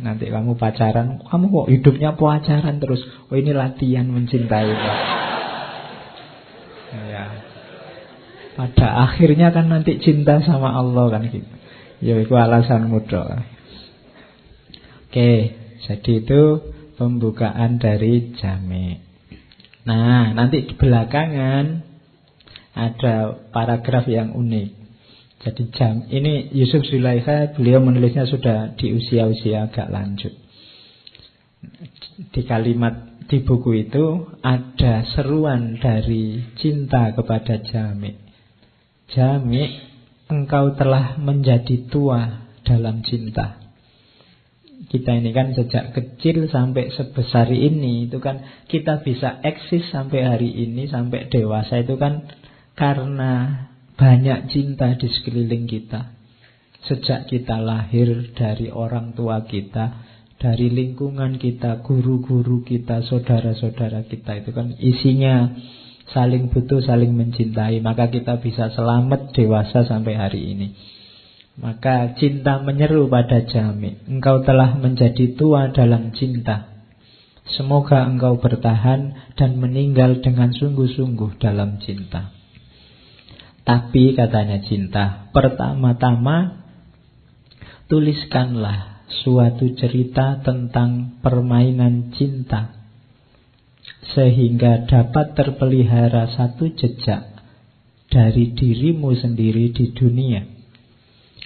Nanti 0.00 0.30
kamu 0.30 0.54
pacaran, 0.54 1.22
kamu 1.26 1.44
kok 1.50 1.68
hidupnya 1.70 2.10
pacaran 2.14 2.78
terus. 2.78 3.02
Oh 3.30 3.36
ini 3.38 3.50
latihan 3.54 4.06
mencintai. 4.06 4.70
Ya. 7.10 7.26
Pada 8.54 9.10
akhirnya 9.10 9.54
kan 9.54 9.70
nanti 9.70 9.98
cinta 10.02 10.42
sama 10.42 10.74
Allah 10.74 11.06
kan 11.14 11.26
gitu. 11.26 11.46
Ya 12.00 12.18
itu 12.18 12.34
alasan 12.34 12.90
mudah. 12.90 13.44
Oke, 15.10 15.58
jadi 15.84 16.12
itu 16.22 16.42
pembukaan 17.00 17.80
dari 17.80 18.36
jami. 18.36 19.00
Nah, 19.88 20.36
nanti 20.36 20.68
di 20.68 20.74
belakangan 20.76 21.80
ada 22.76 23.40
paragraf 23.48 24.04
yang 24.04 24.36
unik. 24.36 24.68
Jadi 25.40 25.62
jam 25.72 26.04
ini 26.12 26.52
Yusuf 26.52 26.84
Zulaikha 26.84 27.56
beliau 27.56 27.80
menulisnya 27.80 28.28
sudah 28.28 28.76
di 28.76 28.92
usia-usia 28.92 29.72
agak 29.72 29.88
lanjut. 29.88 30.36
Di 32.36 32.44
kalimat 32.44 33.24
di 33.24 33.40
buku 33.40 33.88
itu 33.88 34.36
ada 34.44 35.08
seruan 35.16 35.80
dari 35.80 36.44
cinta 36.60 37.16
kepada 37.16 37.56
Jami. 37.64 38.12
Jami, 39.08 39.62
engkau 40.28 40.76
telah 40.76 41.16
menjadi 41.16 41.88
tua 41.88 42.44
dalam 42.60 43.00
cinta. 43.00 43.59
Kita 44.90 45.14
ini 45.14 45.30
kan 45.30 45.54
sejak 45.54 45.94
kecil 45.94 46.50
sampai 46.50 46.90
sebesar 46.90 47.46
ini 47.54 48.10
itu 48.10 48.18
kan 48.18 48.42
kita 48.66 49.06
bisa 49.06 49.38
eksis 49.38 49.86
sampai 49.94 50.26
hari 50.26 50.50
ini 50.50 50.90
sampai 50.90 51.30
dewasa 51.30 51.86
itu 51.86 51.94
kan 51.94 52.26
karena 52.74 53.64
banyak 53.94 54.50
cinta 54.50 54.90
di 54.98 55.06
sekeliling 55.06 55.70
kita. 55.70 56.10
Sejak 56.90 57.30
kita 57.30 57.62
lahir 57.62 58.34
dari 58.34 58.72
orang 58.74 59.14
tua 59.14 59.46
kita, 59.46 60.02
dari 60.42 60.72
lingkungan 60.72 61.38
kita, 61.38 61.86
guru-guru 61.86 62.66
kita, 62.66 63.06
saudara-saudara 63.06 64.08
kita 64.10 64.42
itu 64.42 64.50
kan 64.50 64.74
isinya 64.80 65.54
saling 66.10 66.50
butuh, 66.50 66.82
saling 66.82 67.14
mencintai, 67.14 67.78
maka 67.78 68.10
kita 68.10 68.42
bisa 68.42 68.74
selamat 68.74 69.36
dewasa 69.38 69.86
sampai 69.86 70.18
hari 70.18 70.56
ini. 70.56 70.68
Maka 71.58 72.14
cinta 72.14 72.62
menyeru 72.62 73.10
pada 73.10 73.42
Jami, 73.42 74.06
engkau 74.06 74.46
telah 74.46 74.78
menjadi 74.78 75.34
tua 75.34 75.74
dalam 75.74 76.14
cinta. 76.14 76.70
Semoga 77.50 78.06
engkau 78.06 78.38
bertahan 78.38 79.34
dan 79.34 79.58
meninggal 79.58 80.22
dengan 80.22 80.54
sungguh-sungguh 80.54 81.42
dalam 81.42 81.82
cinta. 81.82 82.30
Tapi 83.66 84.14
katanya 84.14 84.62
cinta, 84.62 85.30
pertama-tama 85.34 86.66
tuliskanlah 87.90 89.02
suatu 89.26 89.74
cerita 89.74 90.38
tentang 90.46 91.18
permainan 91.18 92.14
cinta 92.14 92.78
sehingga 94.14 94.86
dapat 94.86 95.34
terpelihara 95.34 96.30
satu 96.34 96.70
jejak 96.72 97.30
dari 98.10 98.54
dirimu 98.54 99.14
sendiri 99.14 99.70
di 99.74 99.90
dunia. 99.94 100.59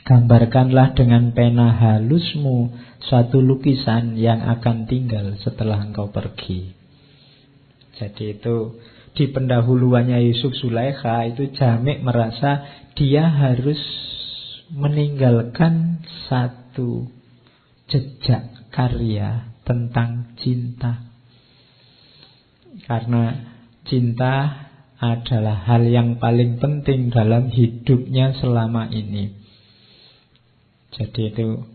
Gambarkanlah 0.04 0.92
dengan 0.92 1.32
pena 1.32 1.80
halusmu 1.80 2.76
suatu 3.08 3.40
lukisan 3.40 4.20
yang 4.20 4.44
akan 4.44 4.84
tinggal 4.84 5.40
setelah 5.40 5.80
engkau 5.80 6.12
pergi. 6.12 6.76
Jadi 7.96 8.36
itu 8.36 8.84
di 9.16 9.32
pendahuluannya 9.32 10.20
Yusuf 10.28 10.52
Sulaikha 10.60 11.24
itu 11.32 11.48
Jamik 11.56 12.04
merasa 12.04 12.68
dia 12.92 13.32
harus 13.32 13.80
meninggalkan 14.76 16.04
satu 16.28 17.08
jejak 17.88 18.68
karya 18.76 19.56
tentang 19.64 20.36
cinta. 20.36 21.00
Karena 22.84 23.40
cinta 23.88 24.68
adalah 25.00 25.64
hal 25.64 25.88
yang 25.88 26.20
paling 26.20 26.60
penting 26.60 27.08
dalam 27.08 27.48
hidupnya 27.48 28.36
selama 28.36 28.92
ini. 28.92 29.43
Jadi 30.94 31.34
itu 31.34 31.66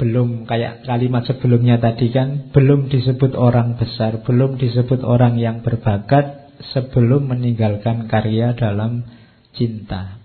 belum 0.00 0.48
kayak 0.48 0.88
kalimat 0.88 1.28
sebelumnya 1.28 1.76
tadi 1.76 2.08
kan 2.08 2.48
belum 2.56 2.88
disebut 2.88 3.36
orang 3.36 3.76
besar, 3.76 4.24
belum 4.24 4.56
disebut 4.56 5.04
orang 5.04 5.36
yang 5.36 5.60
berbakat 5.60 6.56
sebelum 6.72 7.28
meninggalkan 7.28 8.08
karya 8.08 8.56
dalam 8.56 9.04
cinta. 9.52 10.16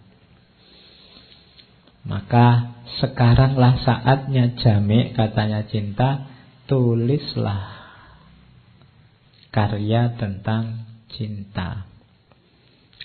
Maka 2.05 2.77
sekaranglah 3.01 3.81
saatnya 3.81 4.55
jamik 4.61 5.17
katanya 5.17 5.65
cinta, 5.67 6.29
tulislah 6.69 7.75
karya 9.49 10.13
tentang 10.15 10.85
cinta. 11.11 11.89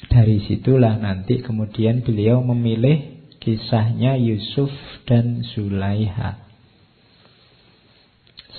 Dari 0.06 0.42
situlah 0.44 1.00
nanti 1.00 1.40
kemudian 1.40 2.06
beliau 2.06 2.44
memilih 2.44 3.09
kisahnya 3.40 4.20
Yusuf 4.20 4.70
dan 5.08 5.42
Zulaiha. 5.42 6.50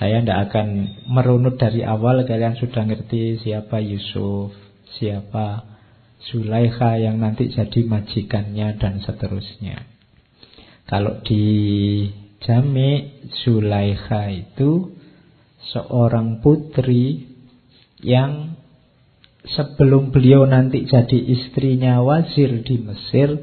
Saya 0.01 0.17
tidak 0.25 0.49
akan 0.49 0.67
merunut 1.13 1.61
dari 1.61 1.85
awal 1.85 2.25
Kalian 2.25 2.57
sudah 2.57 2.89
ngerti 2.89 3.37
siapa 3.37 3.77
Yusuf 3.85 4.49
Siapa 4.97 5.61
Zulaiha 6.25 6.97
yang 6.97 7.21
nanti 7.21 7.53
jadi 7.53 7.85
majikannya 7.85 8.81
Dan 8.81 9.05
seterusnya 9.05 9.85
Kalau 10.89 11.21
di 11.21 11.45
Jami 12.41 13.21
Zulaiha 13.45 14.33
itu 14.33 14.89
Seorang 15.69 16.41
putri 16.41 17.29
Yang 18.01 18.57
Sebelum 19.53 20.09
beliau 20.09 20.49
nanti 20.49 20.81
jadi 20.89 21.17
istrinya 21.29 22.01
wazir 22.01 22.65
di 22.65 22.81
Mesir 22.81 23.37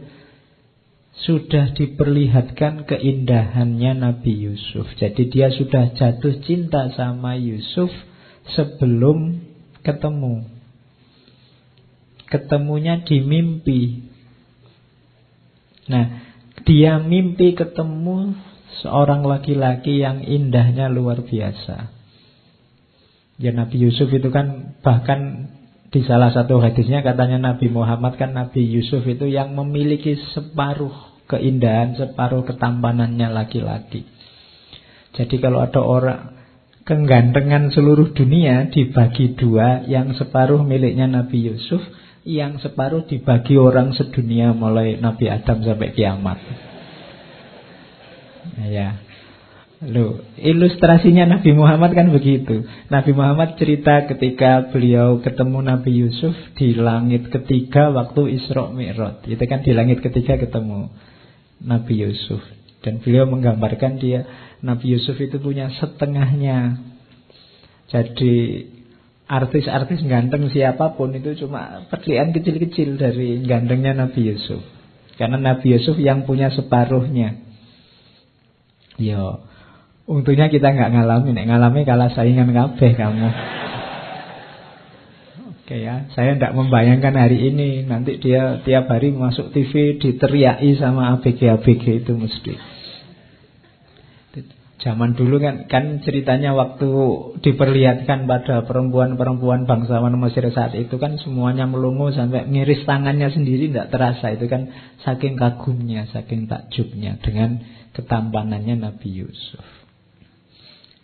sudah 1.26 1.74
diperlihatkan 1.74 2.86
keindahannya 2.86 3.98
Nabi 3.98 4.46
Yusuf. 4.46 4.86
Jadi 4.94 5.26
dia 5.26 5.50
sudah 5.50 5.90
jatuh 5.90 6.38
cinta 6.46 6.94
sama 6.94 7.34
Yusuf 7.34 7.90
sebelum 8.54 9.42
ketemu. 9.82 10.46
Ketemunya 12.28 13.02
di 13.02 13.18
mimpi. 13.24 13.82
Nah, 15.88 16.28
dia 16.62 17.00
mimpi 17.02 17.56
ketemu 17.56 18.36
seorang 18.84 19.24
laki-laki 19.24 19.98
yang 20.04 20.22
indahnya 20.22 20.86
luar 20.92 21.24
biasa. 21.24 21.90
Ya 23.40 23.50
Nabi 23.54 23.80
Yusuf 23.80 24.12
itu 24.12 24.28
kan 24.28 24.76
bahkan 24.84 25.50
di 25.88 26.04
salah 26.04 26.28
satu 26.28 26.60
hadisnya 26.60 27.00
katanya 27.00 27.40
Nabi 27.40 27.72
Muhammad 27.72 28.20
kan 28.20 28.36
Nabi 28.36 28.60
Yusuf 28.60 29.00
itu 29.08 29.24
yang 29.24 29.56
memiliki 29.56 30.20
separuh 30.36 31.07
keindahan 31.28 31.94
separuh 31.94 32.42
ketampanannya 32.48 33.28
laki-laki. 33.30 34.08
Jadi 35.14 35.36
kalau 35.38 35.60
ada 35.60 35.80
orang 35.84 36.38
kegantengan 36.88 37.68
seluruh 37.68 38.16
dunia 38.16 38.72
dibagi 38.72 39.36
dua, 39.36 39.84
yang 39.84 40.16
separuh 40.16 40.64
miliknya 40.64 41.04
Nabi 41.04 41.52
Yusuf, 41.52 41.84
yang 42.24 42.56
separuh 42.56 43.04
dibagi 43.04 43.60
orang 43.60 43.92
sedunia 43.92 44.56
mulai 44.56 44.96
Nabi 44.96 45.28
Adam 45.28 45.60
sampai 45.60 45.92
kiamat. 45.92 46.40
Ya. 48.64 49.04
Loh, 49.78 50.26
ilustrasinya 50.34 51.38
Nabi 51.38 51.54
Muhammad 51.54 51.94
kan 51.94 52.10
begitu. 52.10 52.66
Nabi 52.90 53.14
Muhammad 53.14 53.54
cerita 53.54 54.10
ketika 54.10 54.74
beliau 54.74 55.22
ketemu 55.22 55.62
Nabi 55.62 56.02
Yusuf 56.02 56.34
di 56.58 56.74
langit 56.74 57.30
ketiga 57.30 57.94
waktu 57.94 58.42
Isra 58.42 58.74
Mi'raj. 58.74 59.22
Itu 59.30 59.44
kan 59.46 59.62
di 59.62 59.70
langit 59.70 60.02
ketiga 60.02 60.34
ketemu. 60.34 60.90
Nabi 61.62 62.06
Yusuf. 62.06 62.42
Dan 62.82 63.02
beliau 63.02 63.26
menggambarkan 63.26 63.98
dia 63.98 64.24
Nabi 64.62 64.94
Yusuf 64.94 65.18
itu 65.18 65.38
punya 65.42 65.70
setengahnya. 65.78 66.78
Jadi 67.88 68.64
artis-artis 69.28 70.00
ganteng 70.08 70.48
siapa 70.48 70.96
pun 70.96 71.12
itu 71.12 71.36
cuma 71.44 71.84
perlian 71.92 72.32
kecil-kecil 72.32 72.96
dari 72.96 73.42
gantengnya 73.44 73.94
Nabi 73.94 74.34
Yusuf. 74.34 74.62
Karena 75.18 75.36
Nabi 75.36 75.74
Yusuf 75.74 75.98
yang 75.98 76.24
punya 76.24 76.48
separuhnya. 76.54 77.38
Yo 78.98 79.48
untungnya 80.08 80.48
kita 80.48 80.72
nggak 80.72 80.90
ngalamin 80.96 81.36
ngalami 81.36 81.84
kalah 81.84 82.08
saingan 82.16 82.48
kabeh 82.56 82.96
kamu 82.96 83.28
Oke 85.68 85.84
ya, 85.84 86.08
saya 86.16 86.32
tidak 86.32 86.56
membayangkan 86.56 87.12
hari 87.12 87.52
ini 87.52 87.84
nanti 87.84 88.16
dia 88.16 88.64
tiap 88.64 88.88
hari 88.88 89.12
masuk 89.12 89.52
TV 89.52 90.00
diteriaki 90.00 90.80
sama 90.80 91.12
ABG-ABG 91.20 92.08
itu 92.08 92.16
mesti. 92.16 92.56
Zaman 94.80 95.12
dulu 95.12 95.36
kan 95.36 95.68
kan 95.68 96.00
ceritanya 96.00 96.56
waktu 96.56 96.88
diperlihatkan 97.44 98.24
pada 98.24 98.64
perempuan-perempuan 98.64 99.68
bangsawan 99.68 100.16
Mesir 100.16 100.48
saat 100.56 100.72
itu 100.72 100.96
kan 100.96 101.20
semuanya 101.20 101.68
melungu 101.68 102.16
sampai 102.16 102.48
ngiris 102.48 102.88
tangannya 102.88 103.28
sendiri 103.28 103.68
tidak 103.68 103.92
terasa 103.92 104.32
itu 104.32 104.48
kan 104.48 104.72
saking 105.04 105.36
kagumnya, 105.36 106.08
saking 106.08 106.48
takjubnya 106.48 107.20
dengan 107.20 107.60
ketampanannya 107.92 108.88
Nabi 108.88 109.20
Yusuf. 109.20 109.68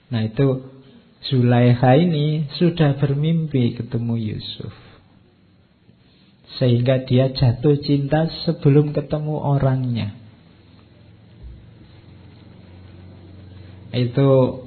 Nah 0.08 0.24
itu 0.24 0.73
Zulaikha 1.24 1.96
ini 1.96 2.52
sudah 2.60 3.00
bermimpi 3.00 3.80
ketemu 3.80 4.14
Yusuf. 4.34 4.74
Sehingga 6.60 7.02
dia 7.08 7.32
jatuh 7.32 7.80
cinta 7.80 8.28
sebelum 8.44 8.92
ketemu 8.92 9.34
orangnya. 9.40 10.12
Itu 13.94 14.62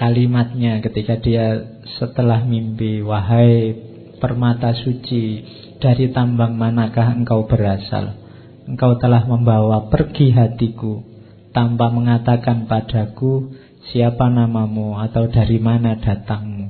kalimatnya 0.00 0.80
ketika 0.80 1.20
dia 1.20 1.60
setelah 2.00 2.40
mimpi, 2.48 3.04
wahai 3.04 3.76
permata 4.16 4.72
suci, 4.72 5.44
dari 5.76 6.08
tambang 6.12 6.56
manakah 6.56 7.12
engkau 7.12 7.44
berasal? 7.44 8.16
Engkau 8.64 8.96
telah 8.96 9.26
membawa 9.26 9.90
pergi 9.92 10.30
hatiku 10.30 11.02
tanpa 11.50 11.90
mengatakan 11.90 12.70
padaku 12.70 13.50
siapa 13.88 14.28
namamu 14.28 15.00
atau 15.00 15.32
dari 15.32 15.56
mana 15.56 15.96
datangmu. 15.96 16.68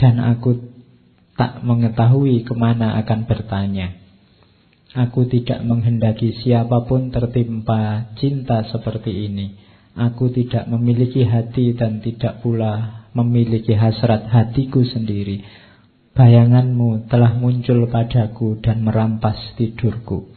Dan 0.00 0.20
aku 0.20 0.56
tak 1.36 1.60
mengetahui 1.60 2.48
ke 2.48 2.56
mana 2.56 2.96
akan 3.04 3.28
bertanya. 3.28 3.92
Aku 4.96 5.28
tidak 5.28 5.60
menghendaki 5.60 6.32
siapa 6.40 6.88
pun 6.88 7.12
tertimpa 7.12 8.08
cinta 8.16 8.64
seperti 8.64 9.28
ini. 9.28 9.52
Aku 9.92 10.32
tidak 10.32 10.68
memiliki 10.68 11.24
hati 11.24 11.76
dan 11.76 12.00
tidak 12.00 12.40
pula 12.40 13.04
memiliki 13.12 13.76
hasrat 13.76 14.28
hatiku 14.28 14.84
sendiri. 14.84 15.44
Bayanganmu 16.16 17.12
telah 17.12 17.36
muncul 17.36 17.88
padaku 17.92 18.56
dan 18.64 18.80
merampas 18.84 19.36
tidurku. 19.60 20.32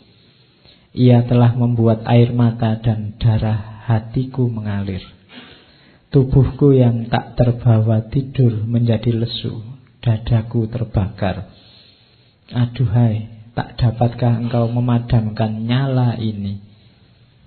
Ia 0.91 1.23
telah 1.23 1.55
membuat 1.55 2.03
air 2.03 2.35
mata 2.35 2.75
dan 2.83 3.15
darah 3.15 3.87
hatiku 3.87 4.51
mengalir. 4.51 5.18
Tubuhku 6.09 6.73
yang 6.73 7.05
tak 7.05 7.37
terbawa 7.37 8.09
tidur 8.09 8.65
menjadi 8.65 9.13
lesu, 9.13 9.61
dadaku 10.01 10.65
terbakar. 10.65 11.53
Aduhai, 12.49 13.29
tak 13.53 13.77
dapatkah 13.77 14.41
engkau 14.41 14.73
memadamkan 14.73 15.69
nyala 15.69 16.17
ini? 16.17 16.65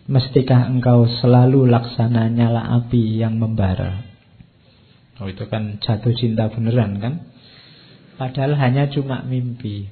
Mestikah 0.07 0.71
engkau 0.71 1.11
selalu 1.11 1.67
laksana 1.67 2.31
nyala 2.31 2.79
api 2.79 3.19
yang 3.19 3.35
membara? 3.35 4.07
Oh 5.19 5.27
itu 5.27 5.43
kan 5.51 5.83
jatuh 5.83 6.15
cinta 6.15 6.47
beneran 6.47 7.03
kan? 7.03 7.15
Padahal 8.15 8.55
hanya 8.63 8.87
cuma 8.95 9.27
mimpi. 9.27 9.91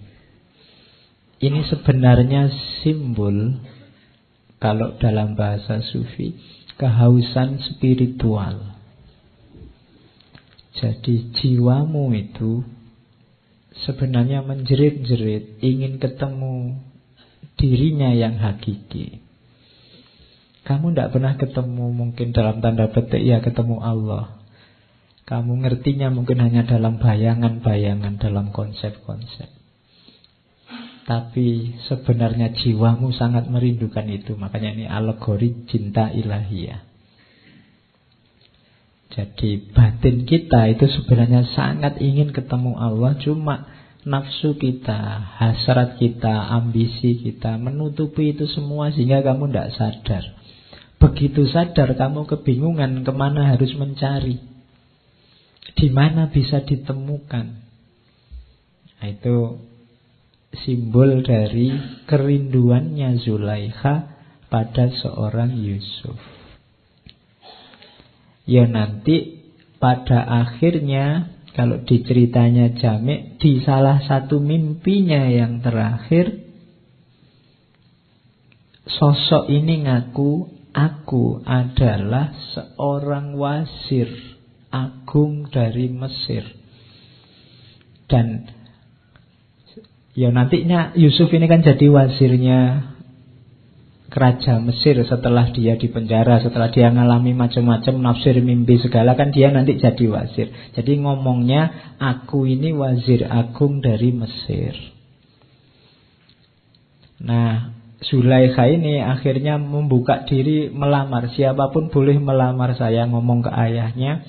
Ini 1.43 1.67
sebenarnya 1.67 2.55
simbol 2.87 3.59
kalau 4.63 4.95
dalam 5.03 5.35
bahasa 5.35 5.83
sufi 5.83 6.60
kehausan 6.81 7.61
spiritual. 7.61 8.73
Jadi 10.81 11.37
jiwamu 11.37 12.09
itu 12.17 12.65
sebenarnya 13.85 14.41
menjerit-jerit 14.41 15.61
ingin 15.61 16.01
ketemu 16.01 16.81
dirinya 17.61 18.17
yang 18.17 18.41
hakiki. 18.41 19.21
Kamu 20.65 20.97
tidak 20.97 21.13
pernah 21.13 21.37
ketemu 21.37 21.87
mungkin 21.93 22.33
dalam 22.33 22.65
tanda 22.65 22.89
petik 22.89 23.21
ya 23.21 23.45
ketemu 23.45 23.85
Allah. 23.85 24.41
Kamu 25.29 25.61
ngertinya 25.61 26.09
mungkin 26.09 26.41
hanya 26.41 26.65
dalam 26.65 26.97
bayangan-bayangan, 26.97 28.17
dalam 28.17 28.57
konsep-konsep. 28.57 29.60
Tapi 31.11 31.75
sebenarnya 31.91 32.55
jiwamu 32.55 33.11
sangat 33.11 33.51
merindukan 33.51 34.07
itu. 34.07 34.39
Makanya 34.39 34.79
ini 34.79 34.87
alegori 34.87 35.67
cinta 35.67 36.07
ilahiyah. 36.07 36.87
Jadi 39.11 39.75
batin 39.75 40.23
kita 40.23 40.71
itu 40.71 40.87
sebenarnya 40.87 41.51
sangat 41.51 41.99
ingin 41.99 42.31
ketemu 42.31 42.79
Allah. 42.79 43.19
Cuma 43.19 43.67
nafsu 44.07 44.55
kita, 44.55 45.35
hasrat 45.43 45.99
kita, 45.99 46.47
ambisi 46.55 47.19
kita 47.19 47.59
menutupi 47.59 48.31
itu 48.31 48.47
semua 48.47 48.95
sehingga 48.95 49.27
kamu 49.27 49.51
tidak 49.51 49.75
sadar. 49.75 50.25
Begitu 51.03 51.51
sadar 51.51 51.91
kamu 51.99 52.31
kebingungan 52.31 53.03
ke 53.03 53.11
mana 53.11 53.51
harus 53.51 53.75
mencari. 53.75 54.39
Di 55.75 55.91
mana 55.91 56.31
bisa 56.31 56.63
ditemukan? 56.63 57.47
Nah, 59.01 59.09
itu 59.11 59.59
simbol 60.55 61.23
dari 61.23 61.71
kerinduannya 62.11 63.23
Zulaikha 63.23 63.95
pada 64.51 64.91
seorang 64.91 65.55
Yusuf. 65.55 66.19
Ya 68.51 68.67
nanti 68.67 69.47
pada 69.79 70.27
akhirnya 70.27 71.31
kalau 71.55 71.83
diceritanya 71.87 72.75
Jamik 72.75 73.39
di 73.39 73.63
salah 73.63 74.03
satu 74.03 74.43
mimpinya 74.43 75.31
yang 75.31 75.63
terakhir 75.63 76.51
sosok 78.91 79.47
ini 79.47 79.87
ngaku 79.87 80.51
aku 80.75 81.43
adalah 81.47 82.35
seorang 82.55 83.39
wasir 83.39 84.11
agung 84.71 85.51
dari 85.51 85.91
Mesir. 85.91 86.47
Dan 88.11 88.51
ya 90.15 90.29
nantinya 90.35 90.97
Yusuf 90.99 91.31
ini 91.31 91.47
kan 91.47 91.63
jadi 91.63 91.87
wazirnya 91.91 92.91
Raja 94.11 94.59
Mesir 94.59 94.99
setelah 95.07 95.55
dia 95.55 95.79
di 95.79 95.87
penjara, 95.87 96.43
setelah 96.43 96.67
dia 96.75 96.91
ngalami 96.91 97.31
macam-macam 97.31 97.95
nafsir 98.03 98.43
mimpi 98.43 98.83
segala 98.83 99.15
kan 99.15 99.31
dia 99.31 99.55
nanti 99.55 99.79
jadi 99.79 100.05
wazir. 100.11 100.51
Jadi 100.75 100.99
ngomongnya 100.99 101.95
aku 102.03 102.43
ini 102.43 102.75
wazir 102.75 103.23
agung 103.31 103.79
dari 103.79 104.11
Mesir. 104.11 104.75
Nah, 107.23 107.71
Zulaikha 108.03 108.67
ini 108.67 108.99
akhirnya 108.99 109.63
membuka 109.63 110.27
diri 110.27 110.73
melamar. 110.75 111.31
Siapa 111.31 111.71
pun 111.71 111.93
boleh 111.93 112.19
melamar 112.19 112.75
saya 112.75 113.07
ngomong 113.07 113.47
ke 113.47 113.51
ayahnya. 113.55 114.27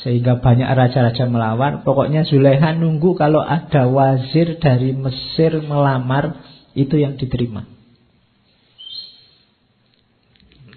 Sehingga 0.00 0.40
banyak 0.40 0.64
raja-raja 0.72 1.28
melawan. 1.28 1.84
Pokoknya 1.84 2.24
Zulaiha 2.24 2.72
nunggu 2.80 3.12
kalau 3.12 3.44
ada 3.44 3.84
wazir 3.92 4.56
dari 4.56 4.96
Mesir 4.96 5.60
melamar, 5.60 6.40
itu 6.72 6.96
yang 6.96 7.20
diterima. 7.20 7.68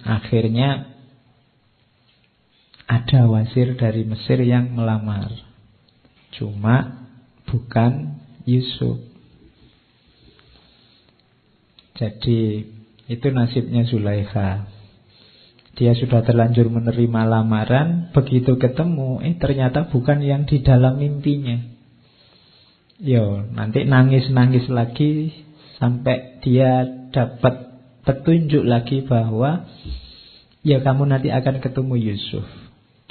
Akhirnya 0.04 0.92
ada 2.86 3.26
wazir 3.26 3.74
dari 3.74 4.04
Mesir 4.04 4.38
yang 4.44 4.76
melamar. 4.76 5.32
Cuma 6.36 7.08
bukan 7.48 8.20
Yusuf. 8.44 9.00
Jadi 11.96 12.68
itu 13.08 13.26
nasibnya 13.32 13.88
Zulaiha. 13.88 14.75
Dia 15.76 15.92
sudah 15.92 16.24
terlanjur 16.24 16.72
menerima 16.72 17.28
lamaran, 17.28 18.08
begitu 18.16 18.56
ketemu, 18.56 19.20
eh 19.20 19.36
ternyata 19.36 19.92
bukan 19.92 20.24
yang 20.24 20.48
di 20.48 20.64
dalam 20.64 20.96
mimpinya. 20.96 21.60
Yo, 22.96 23.44
nanti 23.52 23.84
nangis-nangis 23.84 24.72
lagi 24.72 25.36
sampai 25.76 26.40
dia 26.40 26.88
dapat 27.12 27.76
petunjuk 28.08 28.64
lagi 28.64 29.04
bahwa 29.04 29.68
ya 30.64 30.80
kamu 30.80 31.12
nanti 31.12 31.28
akan 31.28 31.60
ketemu 31.60 31.94
Yusuf. 32.00 32.48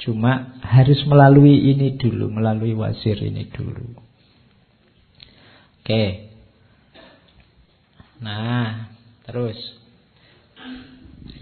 Cuma 0.02 0.58
harus 0.60 0.98
melalui 1.06 1.70
ini 1.70 1.94
dulu, 1.94 2.34
melalui 2.34 2.74
wasir 2.74 3.16
ini 3.22 3.46
dulu. 3.46 3.94
Oke. 5.86 6.34
Nah, 8.18 8.90
terus 9.22 9.54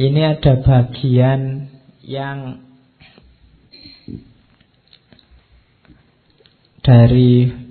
ini 0.01 0.21
ada 0.25 0.61
bagian 0.65 1.71
yang 2.05 2.65
dari 6.85 7.65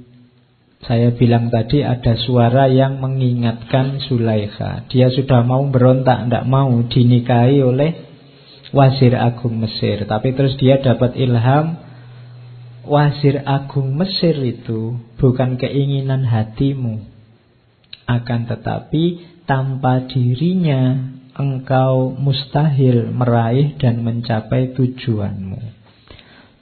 saya 0.83 1.15
bilang 1.15 1.47
tadi 1.47 1.79
ada 1.79 2.19
suara 2.19 2.67
yang 2.67 2.99
mengingatkan 2.99 4.03
Sulaikha. 4.03 4.83
Dia 4.91 5.07
sudah 5.15 5.47
mau 5.47 5.63
berontak, 5.71 6.27
tidak 6.27 6.45
mau 6.45 6.75
dinikahi 6.83 7.63
oleh 7.63 7.91
Wazir 8.75 9.15
Agung 9.15 9.63
Mesir. 9.63 10.03
Tapi 10.03 10.35
terus 10.35 10.59
dia 10.59 10.83
dapat 10.83 11.15
ilham, 11.15 11.79
Wazir 12.83 13.39
Agung 13.47 13.95
Mesir 13.95 14.35
itu 14.43 14.99
bukan 15.15 15.55
keinginan 15.55 16.27
hatimu. 16.27 16.99
Akan 18.03 18.43
tetapi 18.51 19.23
tanpa 19.47 20.03
dirinya 20.11 21.15
engkau 21.33 22.13
mustahil 22.13 23.09
meraih 23.09 23.73
dan 23.81 24.05
mencapai 24.05 24.73
tujuanmu. 24.77 25.61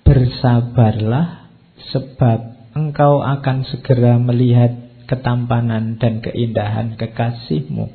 Bersabarlah 0.08 1.52
sebab 1.92 2.72
engkau 2.76 3.20
akan 3.20 3.68
segera 3.68 4.16
melihat 4.20 4.76
ketampanan 5.08 6.00
dan 6.00 6.24
keindahan 6.24 6.96
kekasihmu 6.96 7.92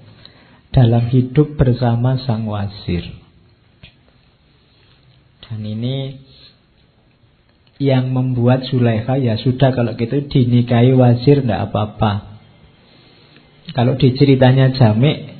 dalam 0.73 1.09
hidup 1.09 1.57
bersama 1.57 2.21
sang 2.21 2.45
wasir. 2.45 3.09
Dan 5.47 5.65
ini 5.65 6.21
yang 7.77 8.13
membuat 8.13 8.69
Zulaikha 8.69 9.21
ya 9.21 9.37
sudah 9.37 9.73
kalau 9.73 9.97
gitu 9.97 10.29
dinikahi 10.29 10.93
wasir 10.97 11.45
tidak 11.45 11.73
apa-apa. 11.73 12.41
Kalau 13.73 13.97
diceritanya 14.01 14.73
Jamik 14.73 15.36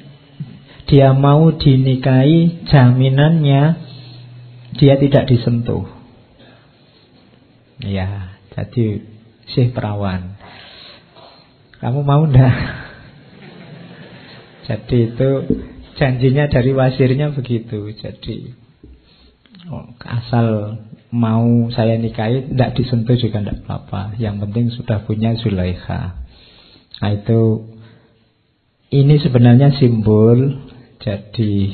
dia 0.87 1.11
mau 1.15 1.51
dinikahi, 1.51 2.67
jaminannya 2.71 3.63
dia 4.79 4.95
tidak 5.03 5.27
disentuh. 5.27 5.83
Ya, 7.83 8.39
jadi 8.55 9.03
sih 9.51 9.75
perawan. 9.75 10.39
Kamu 11.83 12.01
mau 12.07 12.25
ndak? 12.25 12.57
Jadi 14.67 15.15
itu 15.15 15.31
janjinya 15.95 16.51
dari 16.51 16.75
wasirnya 16.75 17.31
begitu. 17.31 17.95
Jadi 17.95 18.51
oh, 19.71 19.95
asal 20.03 20.81
mau 21.15 21.71
saya 21.71 21.95
nikahi 21.95 22.51
tidak 22.51 22.75
disentuh 22.75 23.15
juga 23.15 23.45
tidak 23.45 23.63
apa-apa. 23.63 24.19
Yang 24.19 24.37
penting 24.43 24.65
sudah 24.75 24.99
punya 25.07 25.39
Zulaikha. 25.39 26.19
Nah 26.99 27.11
itu 27.15 27.71
ini 28.91 29.21
sebenarnya 29.23 29.77
simbol 29.79 30.66
jadi 31.07 31.71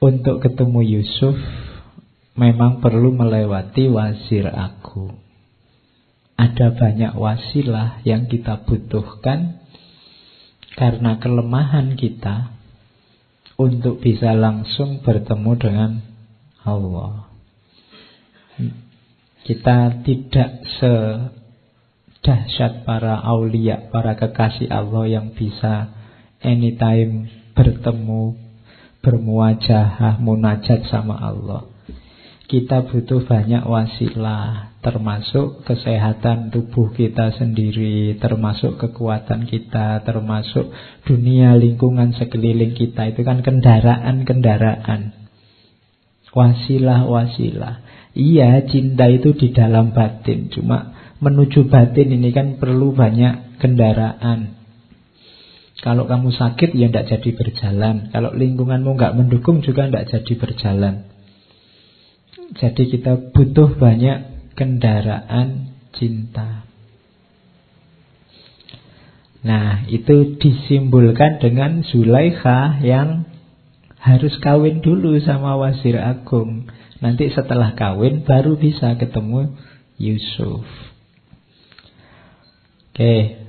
untuk 0.00 0.40
ketemu 0.40 0.80
Yusuf 0.96 1.36
memang 2.32 2.80
perlu 2.80 3.12
melewati 3.12 3.92
wasir 3.92 4.48
aku. 4.48 5.12
Ada 6.40 6.72
banyak 6.72 7.12
wasilah 7.20 8.00
yang 8.08 8.32
kita 8.32 8.64
butuhkan 8.64 9.60
karena 10.72 11.20
kelemahan 11.20 11.92
kita 12.00 12.56
untuk 13.60 14.00
bisa 14.00 14.32
langsung 14.32 15.04
bertemu 15.04 15.52
dengan 15.60 16.00
Allah. 16.64 17.28
Kita 19.44 20.00
tidak 20.00 20.64
sedahsyat 22.24 22.88
para 22.88 23.20
aulia, 23.20 23.92
para 23.92 24.16
kekasih 24.16 24.72
Allah 24.72 25.20
yang 25.20 25.36
bisa 25.36 25.92
anytime 26.40 27.41
bertemu, 27.52 28.36
bermuajahah, 29.02 30.20
munajat 30.22 30.88
sama 30.88 31.18
Allah. 31.18 31.68
kita 32.52 32.84
butuh 32.84 33.24
banyak 33.24 33.64
wasilah, 33.64 34.76
termasuk 34.84 35.64
kesehatan 35.64 36.52
tubuh 36.52 36.92
kita 36.92 37.32
sendiri, 37.32 38.20
termasuk 38.20 38.76
kekuatan 38.76 39.48
kita, 39.48 40.04
termasuk 40.04 40.68
dunia 41.08 41.56
lingkungan 41.56 42.12
sekeliling 42.12 42.76
kita. 42.76 43.08
Itu 43.08 43.24
kan 43.24 43.40
kendaraan-kendaraan. 43.40 45.16
Wasilah-wasilah. 46.28 47.74
Iya, 48.12 48.68
cinta 48.68 49.08
itu 49.08 49.32
di 49.32 49.56
dalam 49.56 49.96
batin. 49.96 50.52
Cuma 50.52 50.92
menuju 51.24 51.72
batin 51.72 52.12
ini 52.12 52.36
kan 52.36 52.60
perlu 52.60 52.92
banyak 52.92 53.56
kendaraan. 53.64 54.61
Kalau 55.82 56.06
kamu 56.06 56.30
sakit 56.30 56.78
ya 56.78 56.86
tidak 56.86 57.10
jadi 57.10 57.30
berjalan. 57.34 58.14
Kalau 58.14 58.30
lingkunganmu 58.30 58.94
nggak 58.94 59.18
mendukung 59.18 59.66
juga 59.66 59.90
tidak 59.90 60.14
jadi 60.14 60.32
berjalan. 60.38 60.94
Jadi 62.54 62.82
kita 62.86 63.34
butuh 63.34 63.74
banyak 63.74 64.18
kendaraan 64.54 65.74
cinta. 65.90 66.62
Nah, 69.42 69.82
itu 69.90 70.38
disimbolkan 70.38 71.42
dengan 71.42 71.82
Zulaikha 71.82 72.78
yang 72.86 73.26
harus 73.98 74.38
kawin 74.38 74.86
dulu 74.86 75.18
sama 75.18 75.58
Wazir 75.58 75.98
Agung. 75.98 76.70
Nanti 77.02 77.26
setelah 77.34 77.74
kawin 77.74 78.22
baru 78.22 78.54
bisa 78.54 78.94
ketemu 78.94 79.58
Yusuf. 79.98 80.62
Oke, 82.94 83.41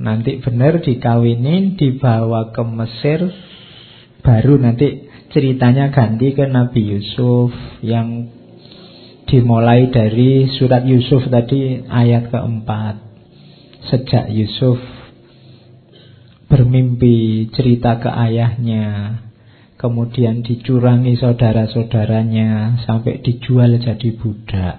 nanti 0.00 0.40
benar 0.40 0.80
dikawinin, 0.80 1.76
dibawa 1.76 2.56
ke 2.56 2.64
Mesir, 2.64 3.20
baru 4.24 4.56
nanti 4.56 5.06
ceritanya 5.28 5.92
ganti 5.92 6.32
ke 6.32 6.48
Nabi 6.48 6.96
Yusuf 6.96 7.52
yang 7.84 8.32
dimulai 9.28 9.92
dari 9.92 10.50
surat 10.50 10.82
Yusuf 10.88 11.28
tadi 11.28 11.84
ayat 11.86 12.32
keempat. 12.32 13.12
Sejak 13.92 14.32
Yusuf 14.32 14.80
bermimpi 16.50 17.48
cerita 17.54 18.02
ke 18.02 18.10
ayahnya, 18.10 19.20
kemudian 19.78 20.42
dicurangi 20.42 21.14
saudara-saudaranya 21.14 22.82
sampai 22.88 23.22
dijual 23.22 23.78
jadi 23.78 24.08
budak. 24.18 24.76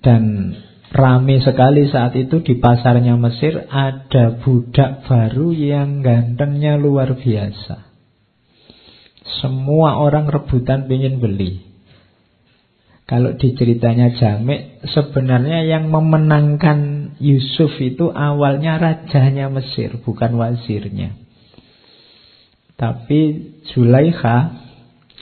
Dan 0.00 0.54
rame 0.96 1.44
sekali 1.44 1.86
saat 1.92 2.16
itu 2.16 2.40
di 2.40 2.56
pasarnya 2.56 3.20
Mesir 3.20 3.68
ada 3.68 4.40
budak 4.40 5.04
baru 5.04 5.52
yang 5.52 6.00
gantengnya 6.00 6.80
luar 6.80 7.12
biasa. 7.20 7.84
Semua 9.44 10.00
orang 10.00 10.26
rebutan 10.26 10.88
ingin 10.88 11.20
beli. 11.20 11.66
Kalau 13.06 13.38
diceritanya 13.38 14.18
Jamek, 14.18 14.82
sebenarnya 14.90 15.62
yang 15.62 15.94
memenangkan 15.94 17.14
Yusuf 17.22 17.78
itu 17.78 18.10
awalnya 18.10 18.82
rajanya 18.82 19.46
Mesir, 19.46 20.02
bukan 20.02 20.34
wazirnya. 20.34 21.14
Tapi 22.74 23.20
Zulaikha 23.70 24.58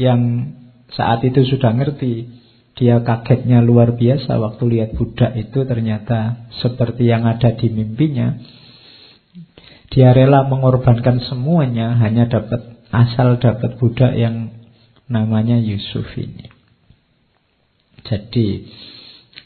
yang 0.00 0.20
saat 0.90 1.22
itu 1.28 1.44
sudah 1.44 1.76
ngerti, 1.76 2.33
dia 2.74 2.98
kagetnya 3.06 3.62
luar 3.62 3.94
biasa 3.94 4.34
waktu 4.34 4.64
lihat 4.74 4.98
budak 4.98 5.38
itu 5.38 5.62
ternyata 5.62 6.50
seperti 6.58 7.06
yang 7.06 7.22
ada 7.22 7.54
di 7.54 7.70
mimpinya. 7.70 8.34
Dia 9.94 10.10
rela 10.10 10.42
mengorbankan 10.50 11.22
semuanya 11.22 11.94
hanya 12.02 12.26
dapat 12.26 12.74
asal 12.90 13.38
dapat 13.38 13.78
budak 13.78 14.18
yang 14.18 14.50
namanya 15.06 15.54
Yusuf 15.54 16.06
ini. 16.18 16.50
Jadi 18.02 18.66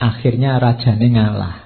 akhirnya 0.01 0.57
rajanya 0.57 1.09
ngalah. 1.12 1.57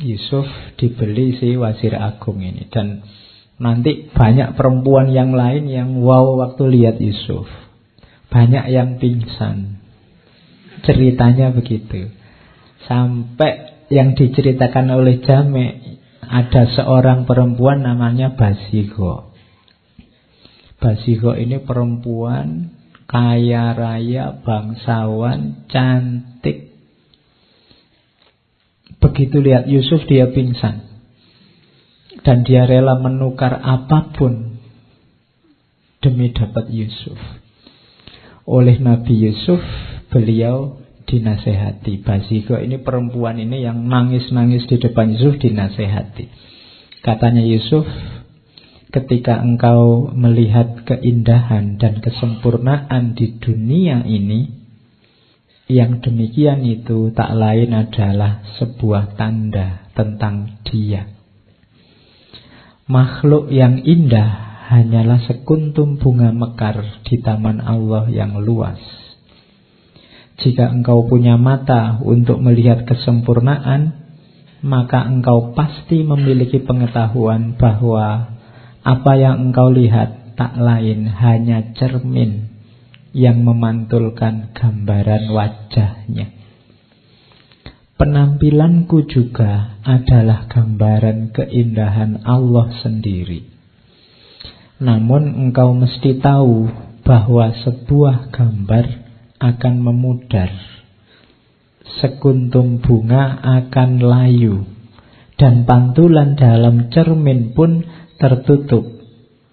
Yusuf 0.00 0.48
dibeli 0.76 1.36
si 1.40 1.56
wazir 1.56 1.96
agung 1.96 2.40
ini 2.40 2.68
dan 2.68 3.04
nanti 3.60 4.08
banyak 4.08 4.56
perempuan 4.56 5.12
yang 5.12 5.32
lain 5.32 5.68
yang 5.68 5.96
wow 6.04 6.36
waktu 6.44 6.68
lihat 6.76 7.00
Yusuf. 7.00 7.48
Banyak 8.28 8.68
yang 8.68 9.00
pingsan. 9.00 9.79
Ceritanya 10.84 11.52
begitu. 11.52 12.08
Sampai 12.88 13.86
yang 13.92 14.14
diceritakan 14.16 14.86
oleh 14.94 15.20
Jame 15.20 15.98
ada 16.24 16.62
seorang 16.70 17.26
perempuan 17.26 17.82
namanya 17.82 18.38
Basigo. 18.38 19.34
Basigo 20.80 21.36
ini 21.36 21.60
perempuan 21.60 22.72
kaya 23.10 23.74
raya, 23.74 24.38
bangsawan, 24.40 25.66
cantik. 25.66 26.70
Begitu 29.02 29.36
lihat 29.42 29.66
Yusuf 29.66 30.06
dia 30.06 30.30
pingsan. 30.30 30.86
Dan 32.22 32.46
dia 32.46 32.68
rela 32.70 33.00
menukar 33.02 33.58
apa 33.58 34.14
pun 34.14 34.62
demi 35.98 36.30
dapat 36.30 36.70
Yusuf. 36.70 37.18
Oleh 38.50 38.82
Nabi 38.82 39.30
Yusuf, 39.30 39.62
beliau 40.10 40.82
dinasehati. 41.06 42.02
Basiko 42.02 42.58
ini 42.58 42.82
perempuan 42.82 43.38
ini 43.38 43.62
yang 43.62 43.86
nangis-nangis 43.86 44.66
di 44.66 44.82
depan 44.82 45.14
Yusuf 45.14 45.38
dinasehati. 45.38 46.26
Katanya 46.98 47.46
Yusuf, 47.46 47.86
ketika 48.90 49.38
engkau 49.38 50.10
melihat 50.10 50.82
keindahan 50.82 51.78
dan 51.78 52.02
kesempurnaan 52.02 53.14
di 53.14 53.38
dunia 53.38 54.02
ini, 54.02 54.50
yang 55.70 56.02
demikian 56.02 56.66
itu 56.66 57.14
tak 57.14 57.30
lain 57.30 57.70
adalah 57.70 58.42
sebuah 58.58 59.14
tanda 59.14 59.86
tentang 59.94 60.58
Dia. 60.66 61.06
Makhluk 62.90 63.54
yang 63.54 63.78
indah 63.86 64.49
hanyalah 64.70 65.26
sekuntum 65.26 65.98
bunga 65.98 66.30
mekar 66.30 67.02
di 67.02 67.18
taman 67.18 67.58
Allah 67.58 68.06
yang 68.06 68.38
luas. 68.38 68.78
Jika 70.38 70.70
engkau 70.70 71.10
punya 71.10 71.34
mata 71.34 71.98
untuk 72.00 72.38
melihat 72.38 72.86
kesempurnaan, 72.86 73.98
maka 74.62 75.10
engkau 75.10 75.52
pasti 75.58 76.06
memiliki 76.06 76.62
pengetahuan 76.62 77.58
bahwa 77.58 78.38
apa 78.86 79.12
yang 79.18 79.50
engkau 79.50 79.74
lihat 79.74 80.38
tak 80.38 80.56
lain 80.56 81.04
hanya 81.18 81.74
cermin 81.76 82.48
yang 83.10 83.42
memantulkan 83.42 84.54
gambaran 84.54 85.34
wajahnya. 85.34 86.30
Penampilanku 88.00 89.04
juga 89.04 89.76
adalah 89.84 90.48
gambaran 90.48 91.36
keindahan 91.36 92.24
Allah 92.24 92.72
sendiri. 92.80 93.49
Namun 94.80 95.36
engkau 95.36 95.76
mesti 95.76 96.16
tahu 96.16 96.72
bahwa 97.04 97.52
sebuah 97.52 98.32
gambar 98.32 98.86
akan 99.36 99.74
memudar. 99.76 100.48
Sekuntum 102.00 102.80
bunga 102.80 103.36
akan 103.60 104.00
layu. 104.00 104.64
Dan 105.36 105.68
pantulan 105.68 106.36
dalam 106.36 106.92
cermin 106.92 107.52
pun 107.56 107.84
tertutup 108.20 108.84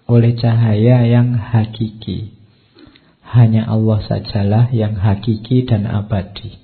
oleh 0.08 0.36
cahaya 0.36 1.04
yang 1.04 1.36
hakiki. 1.36 2.32
Hanya 3.24 3.68
Allah 3.68 4.00
sajalah 4.04 4.72
yang 4.72 4.96
hakiki 4.96 5.68
dan 5.68 5.84
abadi. 5.84 6.56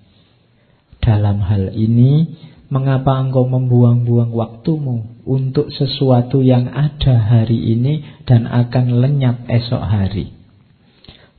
Dalam 1.01 1.41
hal 1.45 1.73
ini, 1.77 2.37
mengapa 2.73 3.21
engkau 3.21 3.45
membuang-buang 3.45 4.33
waktumu 4.33 5.14
untuk 5.25 5.73
sesuatu 5.73 6.45
yang 6.45 6.69
ada 6.69 7.17
hari 7.17 7.57
ini 7.57 8.25
dan 8.29 8.45
akan 8.45 9.01
lenyap 9.01 9.49
esok 9.49 9.83
hari? 9.83 10.37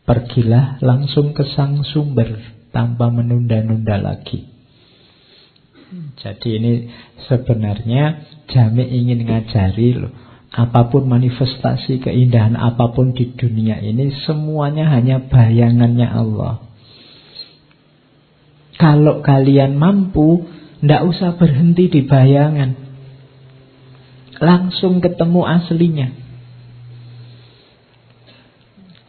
Pergilah 0.06 0.82
langsung 0.82 1.34
ke 1.34 1.46
sang 1.54 1.82
sumber 1.86 2.38
tanpa 2.70 3.10
menunda-nunda 3.10 3.98
lagi. 3.98 4.56
Jadi 6.18 6.48
ini 6.60 6.72
sebenarnya 7.30 8.26
Jami 8.50 8.84
ingin 8.84 9.24
ngajari 9.30 9.96
loh 9.96 10.12
Apa 10.50 10.90
pun 10.90 11.06
manifestasi 11.06 12.02
keindahan 12.02 12.58
apa 12.58 12.92
pun 12.92 13.14
di 13.14 13.32
dunia 13.38 13.80
ini 13.80 14.12
Semuanya 14.26 14.90
hanya 14.92 15.22
bayangannya 15.24 16.10
Allah 16.10 16.66
Kalau 18.76 19.22
kalian 19.22 19.78
mampu 19.78 20.50
Tidak 20.82 21.02
usah 21.06 21.38
berhenti 21.38 21.88
di 21.88 22.02
bayangan 22.04 22.85
Langsung 24.40 25.00
ketemu 25.00 25.42
aslinya 25.48 26.08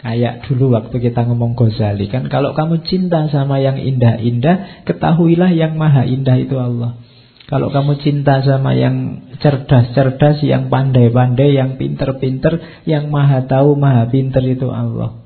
Kayak 0.06 0.46
dulu 0.46 0.70
waktu 0.76 0.96
kita 1.02 1.26
ngomong 1.26 1.58
Ghazali 1.58 2.06
kan 2.06 2.30
Kalau 2.30 2.54
kamu 2.54 2.86
cinta 2.86 3.26
sama 3.32 3.58
yang 3.58 3.80
indah-indah 3.80 4.86
Ketahuilah 4.86 5.50
yang 5.50 5.74
maha 5.74 6.06
indah 6.06 6.38
itu 6.38 6.54
Allah 6.54 7.00
kalau 7.46 7.70
kamu 7.70 8.02
cinta 8.02 8.42
sama 8.42 8.74
yang 8.74 9.22
cerdas-cerdas, 9.38 10.42
yang 10.42 10.66
pandai-pandai, 10.66 11.54
yang 11.54 11.78
pinter-pinter, 11.78 12.82
yang 12.90 13.06
maha 13.06 13.46
tahu, 13.46 13.78
maha 13.78 14.10
pinter 14.10 14.42
itu 14.42 14.66
Allah. 14.66 15.22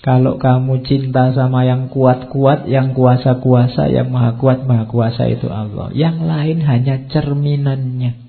Kalau 0.00 0.40
kamu 0.40 0.82
cinta 0.88 1.30
sama 1.36 1.68
yang 1.68 1.92
kuat-kuat, 1.92 2.64
yang 2.66 2.96
kuasa-kuasa, 2.96 3.92
yang 3.92 4.08
maha 4.08 4.40
kuat, 4.40 4.64
maha 4.64 4.88
kuasa 4.88 5.28
itu 5.28 5.52
Allah. 5.52 5.92
Yang 5.92 6.16
lain 6.24 6.58
hanya 6.64 6.96
cerminannya. 7.12 8.21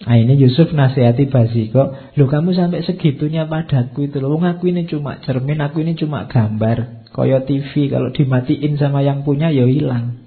Nah 0.00 0.16
ini 0.16 0.32
Yusuf 0.40 0.72
nasihati 0.72 1.28
Basiko 1.28 1.92
Loh 2.16 2.24
kamu 2.24 2.56
sampai 2.56 2.80
segitunya 2.80 3.44
padaku 3.44 4.08
itu 4.08 4.16
loh. 4.16 4.40
Aku 4.40 4.72
ini 4.72 4.88
cuma 4.88 5.20
cermin, 5.20 5.60
aku 5.60 5.84
ini 5.84 5.92
cuma 5.92 6.24
gambar. 6.24 7.04
Koyo 7.12 7.44
TV 7.44 7.92
kalau 7.92 8.08
dimatiin 8.08 8.80
sama 8.80 9.04
yang 9.04 9.26
punya 9.26 9.52
ya 9.52 9.68
hilang. 9.68 10.24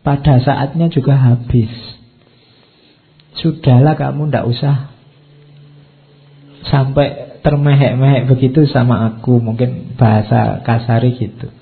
Pada 0.00 0.40
saatnya 0.40 0.88
juga 0.88 1.18
habis. 1.18 1.68
Sudahlah 3.36 4.00
kamu 4.00 4.32
ndak 4.32 4.48
usah 4.48 4.96
Sampai 6.66 7.38
termehek-mehek 7.44 8.32
begitu 8.32 8.64
sama 8.64 9.12
aku. 9.12 9.44
Mungkin 9.44 9.94
bahasa 10.00 10.64
kasari 10.64 11.14
gitu. 11.20 11.52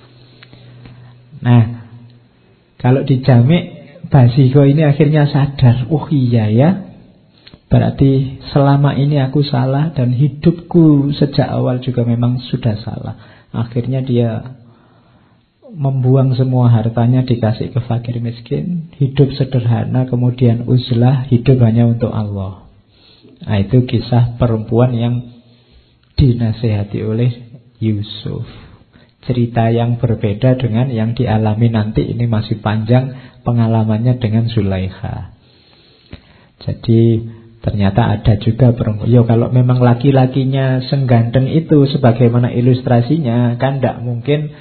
Nah 1.43 1.83
Kalau 2.79 3.01
dijamik 3.03 3.75
Basiko 4.13 4.63
ini 4.63 4.85
akhirnya 4.85 5.25
sadar. 5.27 5.89
Oh 5.89 6.05
iya 6.13 6.53
ya 6.53 6.94
Berarti 7.75 8.39
selama 8.55 8.95
ini 8.95 9.19
aku 9.19 9.43
salah 9.43 9.91
dan 9.91 10.15
hidupku 10.15 11.11
sejak 11.11 11.51
awal 11.51 11.83
juga 11.83 12.07
memang 12.07 12.39
sudah 12.39 12.79
salah. 12.79 13.19
Akhirnya 13.51 13.99
dia 13.99 14.55
membuang 15.75 16.39
semua 16.39 16.71
hartanya 16.71 17.27
dikasih 17.27 17.75
ke 17.75 17.83
fakir 17.83 18.23
miskin, 18.23 18.95
hidup 18.95 19.35
sederhana, 19.35 20.07
kemudian 20.07 20.71
uzlah, 20.71 21.27
hidup 21.27 21.59
hanya 21.67 21.91
untuk 21.91 22.15
Allah. 22.15 22.71
Nah, 23.43 23.59
itu 23.59 23.83
kisah 23.83 24.39
perempuan 24.39 24.95
yang 24.95 25.35
dinasehati 26.15 27.03
oleh 27.03 27.59
Yusuf. 27.83 28.47
Cerita 29.27 29.75
yang 29.75 29.99
berbeda 29.99 30.63
dengan 30.63 30.95
yang 30.95 31.19
dialami 31.19 31.75
nanti 31.75 32.07
ini 32.07 32.31
masih 32.31 32.63
panjang 32.63 33.35
pengalamannya 33.43 34.23
dengan 34.23 34.47
Zulaikha. 34.47 35.35
Jadi 36.63 37.34
Ternyata 37.65 38.21
ada 38.21 38.37
juga 38.45 38.77
perempuan. 38.77 39.09
Yo 39.09 39.25
kalau 39.25 39.49
memang 39.49 39.81
laki-lakinya 39.81 40.85
senggandeng 40.85 41.49
itu 41.49 41.89
sebagaimana 41.89 42.53
ilustrasinya 42.53 43.57
kan 43.57 43.81
tidak 43.81 44.05
mungkin 44.05 44.53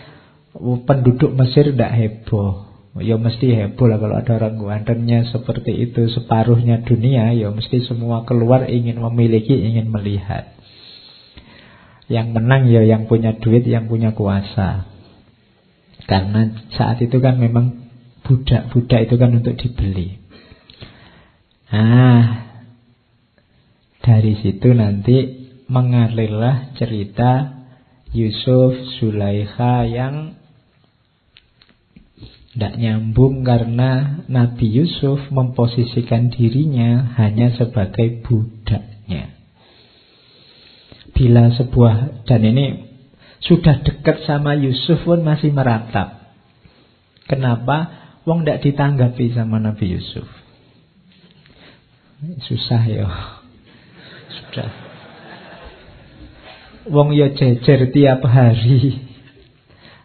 penduduk 0.87 1.35
Mesir 1.35 1.75
tidak 1.75 1.91
heboh. 1.99 2.71
Ya 3.03 3.19
mesti 3.19 3.51
heboh 3.51 3.91
lah 3.91 3.99
kalau 3.99 4.15
ada 4.15 4.31
orang 4.39 4.55
gantengnya 4.55 5.27
seperti 5.27 5.83
itu 5.83 6.07
separuhnya 6.15 6.87
dunia. 6.87 7.35
Ya 7.35 7.51
mesti 7.51 7.83
semua 7.83 8.23
keluar 8.23 8.71
ingin 8.71 9.03
memiliki, 9.03 9.51
ingin 9.51 9.91
melihat. 9.91 10.55
Yang 12.07 12.39
menang 12.39 12.71
ya 12.71 12.87
yang 12.87 13.11
punya 13.11 13.35
duit, 13.35 13.67
yang 13.67 13.91
punya 13.91 14.15
kuasa. 14.15 14.87
Karena 16.07 16.55
saat 16.79 17.03
itu 17.03 17.19
kan 17.19 17.35
memang 17.35 17.83
budak-budak 18.23 19.11
itu 19.11 19.15
kan 19.19 19.31
untuk 19.35 19.59
dibeli. 19.59 20.23
Ah, 21.67 22.52
dari 24.03 24.35
situ 24.43 24.75
nanti 24.75 25.47
mengalirlah 25.71 26.75
cerita 26.75 27.63
Yusuf 28.11 28.99
Zulaikha 28.99 29.87
yang 29.87 30.35
tidak 32.53 32.77
nyambung 32.77 33.41
karena 33.41 34.21
Nabi 34.29 34.69
Yusuf 34.69 35.17
memposisikan 35.33 36.29
dirinya 36.29 37.17
hanya 37.17 37.49
sebagai 37.57 38.21
budaknya. 38.21 39.33
Bila 41.17 41.49
sebuah, 41.57 42.27
dan 42.29 42.45
ini 42.45 42.93
sudah 43.41 43.81
dekat 43.81 44.21
sama 44.29 44.53
Yusuf 44.53 45.01
pun 45.01 45.25
masih 45.25 45.49
meratap. 45.49 46.37
Kenapa? 47.25 48.03
Wong 48.29 48.45
tidak 48.45 48.61
ditanggapi 48.61 49.33
sama 49.33 49.57
Nabi 49.57 49.97
Yusuf. 49.97 50.29
Susah 52.45 52.83
ya. 52.85 53.42
Sudah. 54.53 54.69
Wong 56.93 57.17
ya 57.17 57.33
jejer 57.33 57.89
tiap 57.89 58.21
hari. 58.29 59.01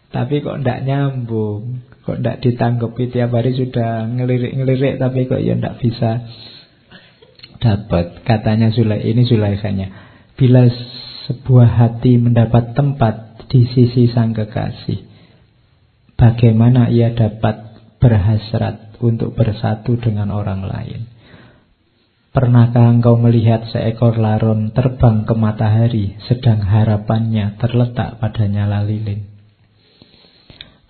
Tapi 0.09 0.41
kok 0.41 0.65
ndak 0.65 0.89
nyambung. 0.89 1.85
Kok 2.01 2.17
ndak 2.17 2.41
ditanggapi 2.41 3.13
tiap 3.13 3.29
hari 3.29 3.53
sudah 3.53 4.09
ngelirik-ngelirik 4.09 4.97
tapi 4.97 5.29
kok 5.29 5.37
ya 5.37 5.53
ndak 5.53 5.77
bisa 5.77 6.25
dapat. 7.61 8.25
Katanya 8.25 8.73
Sulai 8.73 9.05
ini 9.05 9.21
Sulaikanya. 9.29 9.93
Bila 10.33 10.65
sebuah 11.29 11.69
hati 11.69 12.17
mendapat 12.17 12.73
tempat 12.73 13.45
di 13.53 13.69
sisi 13.69 14.09
sang 14.09 14.33
kekasih, 14.33 15.05
bagaimana 16.17 16.89
ia 16.89 17.13
dapat 17.13 17.77
berhasrat 18.01 18.97
untuk 18.97 19.37
bersatu 19.37 19.93
dengan 20.01 20.33
orang 20.33 20.65
lain? 20.65 21.18
Pernahkah 22.39 22.95
engkau 22.95 23.19
melihat 23.19 23.67
seekor 23.67 24.15
laron 24.15 24.71
terbang 24.71 25.27
ke 25.27 25.35
matahari 25.35 26.15
sedang 26.23 26.63
harapannya 26.63 27.59
terletak 27.59 28.15
pada 28.15 28.47
nyala 28.47 28.87
lilin? 28.87 29.27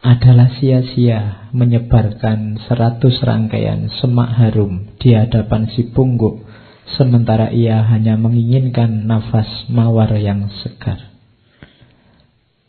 Adalah 0.06 0.54
sia-sia 0.62 1.50
menyebarkan 1.50 2.62
seratus 2.70 3.26
rangkaian 3.26 3.90
semak 3.98 4.30
harum 4.38 4.94
di 5.02 5.18
hadapan 5.18 5.66
si 5.74 5.90
pungguk 5.90 6.46
sementara 6.94 7.50
ia 7.50 7.82
hanya 7.82 8.14
menginginkan 8.14 9.10
nafas 9.10 9.50
mawar 9.74 10.14
yang 10.22 10.54
segar. 10.62 11.02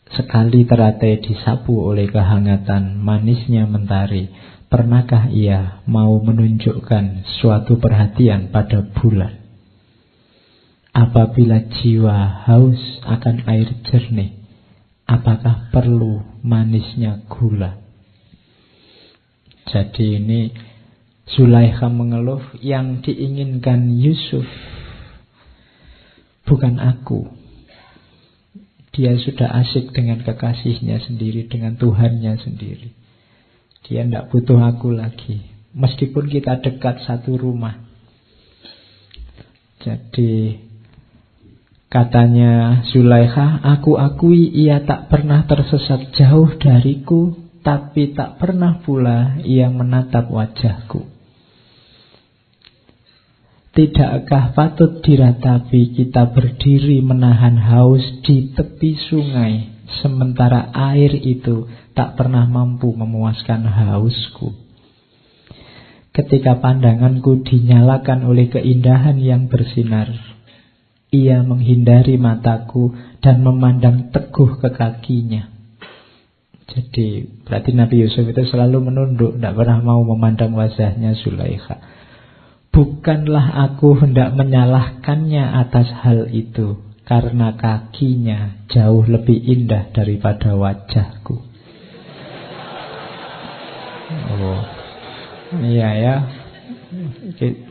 Sekali 0.09 0.65
teratai 0.65 1.21
disapu 1.21 1.85
oleh 1.85 2.09
kehangatan 2.09 2.97
manisnya 2.97 3.69
mentari, 3.69 4.33
Pernahkah 4.71 5.27
ia 5.35 5.83
mau 5.83 6.15
menunjukkan 6.23 7.27
suatu 7.43 7.75
perhatian 7.75 8.55
pada 8.55 8.87
bulan? 8.95 9.43
Apabila 10.95 11.59
jiwa 11.75 12.47
haus 12.47 12.79
akan 13.03 13.51
air 13.51 13.67
jernih, 13.83 14.31
apakah 15.03 15.67
perlu 15.75 16.23
manisnya 16.39 17.19
gula? 17.27 17.83
Jadi 19.67 20.23
ini 20.23 20.55
Zulaikha 21.27 21.91
mengeluh 21.91 22.43
yang 22.63 23.03
diinginkan 23.03 23.91
Yusuf 23.99 24.47
bukan 26.47 26.79
aku. 26.79 27.27
Dia 28.95 29.19
sudah 29.19 29.51
asik 29.67 29.91
dengan 29.91 30.23
kekasihnya 30.23 31.03
sendiri, 31.03 31.51
dengan 31.51 31.75
Tuhannya 31.75 32.39
sendiri. 32.39 33.00
Dia 33.85 34.05
tidak 34.05 34.29
butuh 34.29 34.61
aku 34.61 34.93
lagi. 34.93 35.41
Meskipun 35.71 36.27
kita 36.27 36.59
dekat 36.59 37.01
satu 37.07 37.39
rumah. 37.39 37.79
Jadi 39.81 40.61
katanya 41.89 42.85
Zulaikha, 42.91 43.63
aku 43.65 43.97
akui 43.97 44.51
ia 44.51 44.85
tak 44.85 45.09
pernah 45.09 45.47
tersesat 45.49 46.13
jauh 46.13 46.53
dariku, 46.61 47.33
tapi 47.65 48.13
tak 48.13 48.37
pernah 48.37 48.83
pula 48.85 49.41
ia 49.41 49.71
menatap 49.71 50.29
wajahku. 50.29 51.07
Tidakkah 53.71 54.51
patut 54.51 54.99
diratapi 54.99 55.95
kita 55.95 56.27
berdiri 56.35 56.99
menahan 56.99 57.55
haus 57.55 58.03
di 58.27 58.51
tepi 58.51 58.99
sungai 59.07 59.70
Sementara 59.99 60.71
air 60.71 61.11
itu 61.19 61.67
tak 61.91 62.15
pernah 62.15 62.47
mampu 62.47 62.95
memuaskan 62.95 63.67
hausku. 63.67 64.55
Ketika 66.15 66.59
pandanganku 66.63 67.43
dinyalakan 67.43 68.27
oleh 68.27 68.47
keindahan 68.47 69.19
yang 69.19 69.51
bersinar, 69.51 70.11
ia 71.11 71.43
menghindari 71.43 72.15
mataku 72.15 72.95
dan 73.19 73.43
memandang 73.43 74.15
teguh 74.15 74.59
ke 74.63 74.71
kakinya. 74.71 75.51
Jadi 76.71 77.27
berarti 77.43 77.75
Nabi 77.75 78.07
Yusuf 78.07 78.23
itu 78.23 78.47
selalu 78.47 78.91
menunduk, 78.91 79.35
tidak 79.35 79.59
pernah 79.59 79.83
mau 79.83 80.03
memandang 80.07 80.55
wajahnya 80.55 81.19
Zulaikha. 81.19 81.83
Bukanlah 82.71 83.67
aku 83.67 83.99
hendak 83.99 84.31
menyalahkannya 84.39 85.43
atas 85.67 85.91
hal 85.91 86.31
itu, 86.31 86.79
karena 87.05 87.57
kakinya 87.57 88.65
jauh 88.69 89.03
lebih 89.03 89.41
indah 89.41 89.89
daripada 89.91 90.53
wajahku. 90.55 91.35
Oh, 94.11 94.61
iya 95.63 95.89
ya. 95.97 96.15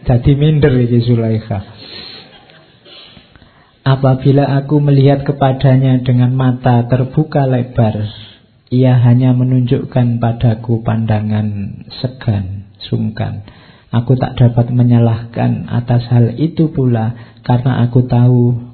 Jadi 0.04 0.30
minder 0.34 0.72
ini 0.72 0.98
Zulaikha. 1.04 1.60
Apabila 3.80 4.60
aku 4.60 4.76
melihat 4.80 5.24
kepadanya 5.24 6.04
dengan 6.04 6.36
mata 6.36 6.84
terbuka 6.88 7.48
lebar, 7.48 8.08
ia 8.68 8.94
hanya 9.02 9.32
menunjukkan 9.32 10.20
padaku 10.20 10.84
pandangan 10.84 11.80
segan, 12.00 12.70
sungkan. 12.78 13.42
Aku 13.90 14.14
tak 14.14 14.38
dapat 14.38 14.70
menyalahkan 14.70 15.66
atas 15.66 16.06
hal 16.06 16.38
itu 16.38 16.70
pula 16.70 17.40
karena 17.42 17.82
aku 17.82 18.06
tahu 18.06 18.69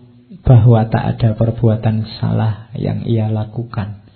bahwa 0.47 0.87
tak 0.87 1.19
ada 1.19 1.35
perbuatan 1.35 2.07
salah 2.23 2.71
yang 2.79 3.03
ia 3.03 3.27
lakukan. 3.27 4.07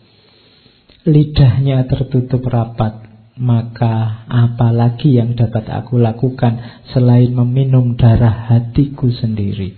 Lidahnya 1.02 1.90
tertutup 1.90 2.46
rapat, 2.46 3.02
maka 3.34 4.22
apalagi 4.30 5.18
yang 5.18 5.34
dapat 5.34 5.66
aku 5.66 5.98
lakukan 5.98 6.86
selain 6.94 7.34
meminum 7.34 7.98
darah 7.98 8.46
hatiku 8.46 9.10
sendiri. 9.10 9.74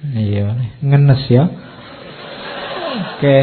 Iya, 0.00 0.80
ngenes 0.80 1.28
ya. 1.28 1.44
Oke. 3.20 3.38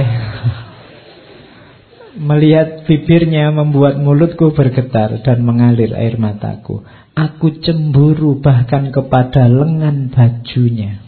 Melihat 2.18 2.90
bibirnya 2.90 3.54
membuat 3.54 4.02
mulutku 4.02 4.50
bergetar 4.58 5.22
dan 5.22 5.46
mengalir 5.46 5.94
air 5.94 6.18
mataku. 6.18 6.82
Aku 7.14 7.62
cemburu 7.62 8.42
bahkan 8.42 8.90
kepada 8.90 9.46
lengan 9.46 10.10
bajunya 10.10 11.02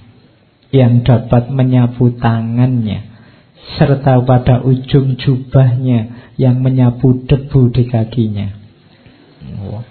yang 0.69 1.01
dapat 1.01 1.49
menyapu 1.49 2.13
tangannya 2.17 3.09
serta 3.77 4.21
pada 4.25 4.61
ujung 4.65 5.17
jubahnya 5.17 6.33
yang 6.39 6.61
menyapu 6.63 7.25
debu 7.25 7.69
di 7.73 7.83
kakinya. 7.85 8.47
Oh. 9.65 9.83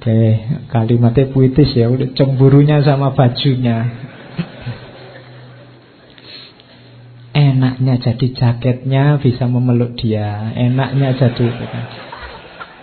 Oke, 0.00 0.20
kalimatnya 0.72 1.28
puitis 1.28 1.76
ya, 1.76 1.92
udah 1.92 2.16
cemburunya 2.16 2.80
sama 2.80 3.12
bajunya. 3.12 3.84
Enaknya 7.34 8.00
jadi 8.02 8.26
jaketnya 8.34 9.18
bisa 9.22 9.46
memeluk 9.46 9.98
dia. 9.98 10.54
Enaknya 10.54 11.14
jadi 11.16 11.46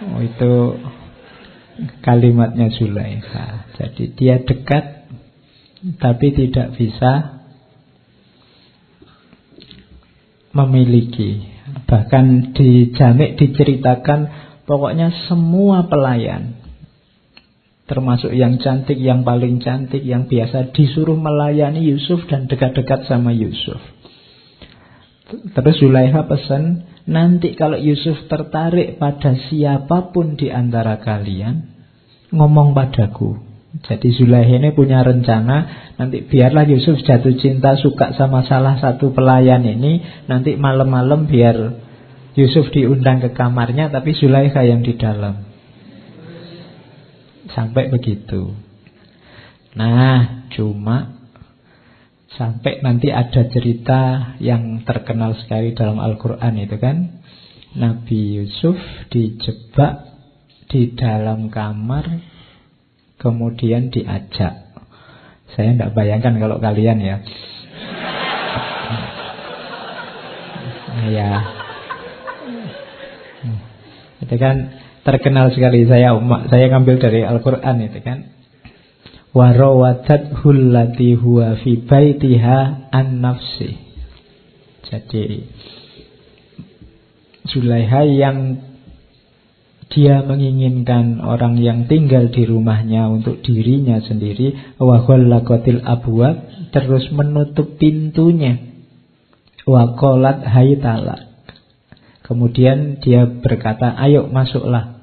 oh 0.08 0.22
itu 0.24 0.54
kalimatnya 2.02 2.72
Zulaikha. 2.74 3.72
Jadi 3.78 4.04
dia 4.16 4.42
dekat 4.42 5.08
tapi 6.02 6.34
tidak 6.34 6.74
bisa 6.76 7.44
memiliki. 10.56 11.46
Bahkan 11.68 12.56
di 12.56 12.96
Jamik 12.96 13.36
diceritakan 13.38 14.20
pokoknya 14.64 15.28
semua 15.28 15.86
pelayan 15.86 16.58
termasuk 17.88 18.36
yang 18.36 18.60
cantik, 18.60 19.00
yang 19.00 19.24
paling 19.24 19.64
cantik, 19.64 20.04
yang 20.04 20.28
biasa 20.28 20.76
disuruh 20.76 21.16
melayani 21.16 21.88
Yusuf 21.88 22.28
dan 22.28 22.52
dekat-dekat 22.52 23.08
sama 23.08 23.32
Yusuf. 23.32 23.80
Terus 25.28 25.76
Zulaiha 25.84 26.24
pesan, 26.24 26.88
nanti 27.04 27.52
kalau 27.60 27.76
Yusuf 27.76 28.32
tertarik 28.32 28.96
pada 28.96 29.36
siapa 29.52 30.16
pun 30.16 30.40
di 30.40 30.48
antara 30.48 31.04
kalian, 31.04 31.68
ngomong 32.32 32.72
padaku. 32.72 33.36
Jadi 33.84 34.16
Zulaiha 34.16 34.64
ini 34.64 34.72
punya 34.72 35.04
rencana, 35.04 35.92
nanti 36.00 36.24
biarlah 36.24 36.64
Yusuf 36.72 37.04
jatuh 37.04 37.36
cinta 37.36 37.76
suka 37.76 38.16
sama 38.16 38.48
salah 38.48 38.80
satu 38.80 39.12
pelayan 39.12 39.68
ini, 39.68 40.00
nanti 40.32 40.56
malam-malam 40.56 41.28
biar 41.28 41.76
Yusuf 42.40 42.72
diundang 42.72 43.20
ke 43.20 43.36
kamarnya, 43.36 43.92
tapi 43.92 44.16
Zulaiha 44.16 44.64
yang 44.64 44.80
di 44.80 44.96
dalam. 44.96 45.44
Sampai 47.52 47.92
begitu. 47.92 48.56
Nah, 49.76 50.48
cuma 50.56 51.17
Sampai 52.36 52.84
nanti 52.84 53.08
ada 53.08 53.48
cerita 53.48 54.34
yang 54.44 54.84
terkenal 54.84 55.38
sekali 55.40 55.72
dalam 55.72 56.04
Al-Quran 56.04 56.54
itu 56.60 56.76
kan? 56.76 57.24
Nabi 57.78 58.42
Yusuf 58.42 58.78
dijebak 59.14 60.04
di 60.68 60.92
dalam 60.98 61.48
kamar 61.48 62.20
Kemudian 63.18 63.90
diajak. 63.90 64.78
Saya 65.58 65.74
tidak 65.74 65.98
bayangkan 65.98 66.38
kalau 66.38 66.62
kalian 66.62 67.02
ya. 67.02 67.18
Ya 71.08 71.34
Itu 74.22 74.36
kan 74.38 74.70
terkenal 75.02 75.50
sekali. 75.50 75.90
Saya 75.90 76.14
saya 76.46 76.66
ngambil 76.70 77.02
dari 77.02 77.26
Al-Quran 77.26 77.90
itu 77.90 78.00
kan 78.06 78.37
warawadat 79.38 80.42
hullati 80.42 81.14
huwa 81.14 81.54
fi 81.62 81.78
baitiha 81.78 82.90
an 82.90 83.22
nafsi. 83.22 83.78
Jadi 84.90 85.46
Zulaiha 87.48 88.02
yang 88.10 88.40
dia 89.88 90.20
menginginkan 90.26 91.24
orang 91.24 91.56
yang 91.62 91.88
tinggal 91.88 92.28
di 92.28 92.44
rumahnya 92.44 93.08
untuk 93.08 93.40
dirinya 93.40 94.04
sendiri 94.04 94.76
wa 94.82 95.00
ghallaqatil 95.06 95.80
abwab 95.86 96.44
terus 96.76 97.08
menutup 97.14 97.80
pintunya. 97.80 98.58
Wa 99.64 99.96
qalat 99.96 100.44
haytala 100.44 101.28
kemudian 102.28 103.00
dia 103.00 103.24
berkata 103.24 103.96
ayo 103.96 104.28
masuklah 104.28 104.97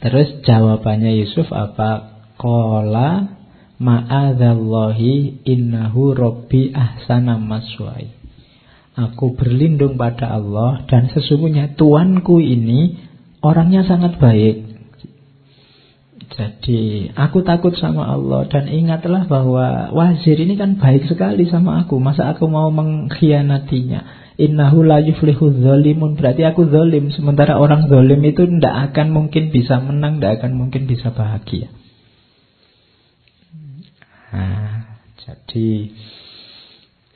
Terus 0.00 0.40
jawabannya 0.48 1.12
Yusuf 1.20 1.52
apa? 1.52 2.24
Kola 2.40 3.36
ma'adhallahi 3.76 5.44
innahu 5.44 6.16
robbi 6.16 6.72
ahsana 6.72 7.36
maswai. 7.36 8.12
Aku 8.96 9.36
berlindung 9.36 10.00
pada 10.00 10.36
Allah 10.36 10.84
dan 10.88 11.08
sesungguhnya 11.12 11.76
tuanku 11.76 12.40
ini 12.40 13.00
orangnya 13.40 13.84
sangat 13.84 14.20
baik. 14.20 14.68
Jadi 16.30 17.10
aku 17.12 17.42
takut 17.42 17.74
sama 17.76 18.06
Allah 18.06 18.46
dan 18.48 18.70
ingatlah 18.70 19.28
bahwa 19.28 19.92
wazir 19.92 20.38
ini 20.40 20.56
kan 20.56 20.80
baik 20.80 21.04
sekali 21.10 21.44
sama 21.48 21.84
aku. 21.84 22.00
Masa 22.00 22.32
aku 22.32 22.48
mau 22.48 22.72
mengkhianatinya? 22.72 24.29
Innahu 24.40 24.80
la 24.88 25.04
yuflihu 25.04 25.52
zolimun 25.60 26.16
Berarti 26.16 26.48
aku 26.48 26.72
zolim 26.72 27.12
Sementara 27.12 27.60
orang 27.60 27.92
zolim 27.92 28.24
itu 28.24 28.48
tidak 28.48 28.90
akan 28.90 29.12
mungkin 29.12 29.52
bisa 29.52 29.76
menang 29.84 30.16
Tidak 30.16 30.40
akan 30.40 30.52
mungkin 30.56 30.88
bisa 30.88 31.12
bahagia. 31.12 31.68
Nah, 34.32 34.96
jadi 35.20 35.92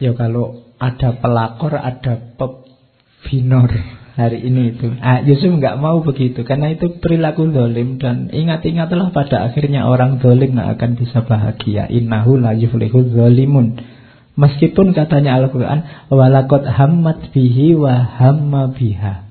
Ya 0.05 0.13
kalau 0.13 0.69
ada 0.77 1.17
pelakor 1.17 1.73
Ada 1.81 2.37
pebinor 2.37 3.73
hari 4.15 4.47
ini 4.47 4.79
itu. 4.79 4.95
Ah, 5.03 5.25
Yusuf 5.25 5.49
nggak 5.49 5.81
mau 5.81 6.05
begitu 6.05 6.45
Karena 6.45 6.77
itu 6.77 7.01
perilaku 7.01 7.49
zolim 7.57 7.97
Dan 7.97 8.29
ingat-ingatlah 8.29 9.17
pada 9.17 9.49
akhirnya 9.49 9.89
orang 9.89 10.21
zolim 10.21 10.61
Nggak 10.61 10.77
akan 10.77 10.91
bisa 11.01 11.25
bahagia. 11.25 11.89
Innahu 11.89 12.37
la 12.37 12.53
yuflihu 12.53 13.17
zolimun 13.17 13.94
Meskipun 14.35 14.99
katanya 14.99 15.39
Al-Quran 15.39 16.11
Walakot 16.11 16.67
hammat 16.67 17.31
bihi 17.31 17.79
wa 17.79 18.03
hamma 18.03 18.75
biha. 18.75 19.25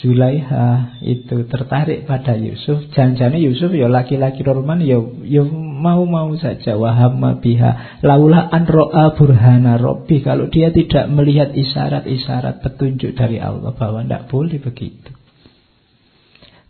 Zulaiha 0.00 0.96
itu 1.04 1.44
tertarik 1.44 2.08
pada 2.08 2.32
Yusuf. 2.32 2.88
Jangan-jangan 2.96 3.36
Yusuf 3.36 3.68
ya 3.76 3.90
laki-laki 3.90 4.40
normal 4.40 4.80
ya, 4.80 4.96
ya 5.28 5.44
mau-mau 5.44 6.32
saja. 6.40 6.80
Wahamma 6.80 7.44
biha. 7.44 8.00
Laulah 8.00 8.48
an 8.48 8.64
ro'a 8.64 9.12
burhana 9.12 9.76
robbi 9.76 10.24
Kalau 10.24 10.48
dia 10.48 10.72
tidak 10.72 11.10
melihat 11.12 11.52
isyarat-isyarat 11.52 12.64
petunjuk 12.64 13.12
dari 13.12 13.42
Allah 13.42 13.76
Bahwa 13.76 14.00
tidak 14.00 14.32
boleh 14.32 14.56
begitu 14.56 15.19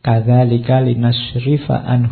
Kadzalika 0.01 0.81
linasrifa 0.81 1.77
an 1.77 2.09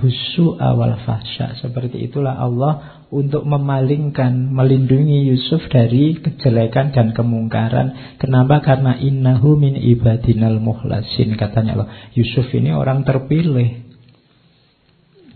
awal 0.60 1.00
fahsya 1.08 1.56
Seperti 1.56 2.04
itulah 2.04 2.36
Allah 2.36 3.00
untuk 3.08 3.48
memalingkan, 3.48 4.52
melindungi 4.52 5.32
Yusuf 5.32 5.64
dari 5.72 6.20
kejelekan 6.20 6.92
dan 6.92 7.16
kemungkaran. 7.16 8.20
Kenapa? 8.20 8.60
Karena 8.60 9.00
innahu 9.00 9.56
min 9.56 9.80
ibadinal 9.80 10.60
muhlasin. 10.60 11.32
Katanya 11.40 11.80
Allah, 11.80 11.90
Yusuf 12.12 12.52
ini 12.52 12.76
orang 12.76 13.08
terpilih. 13.08 13.88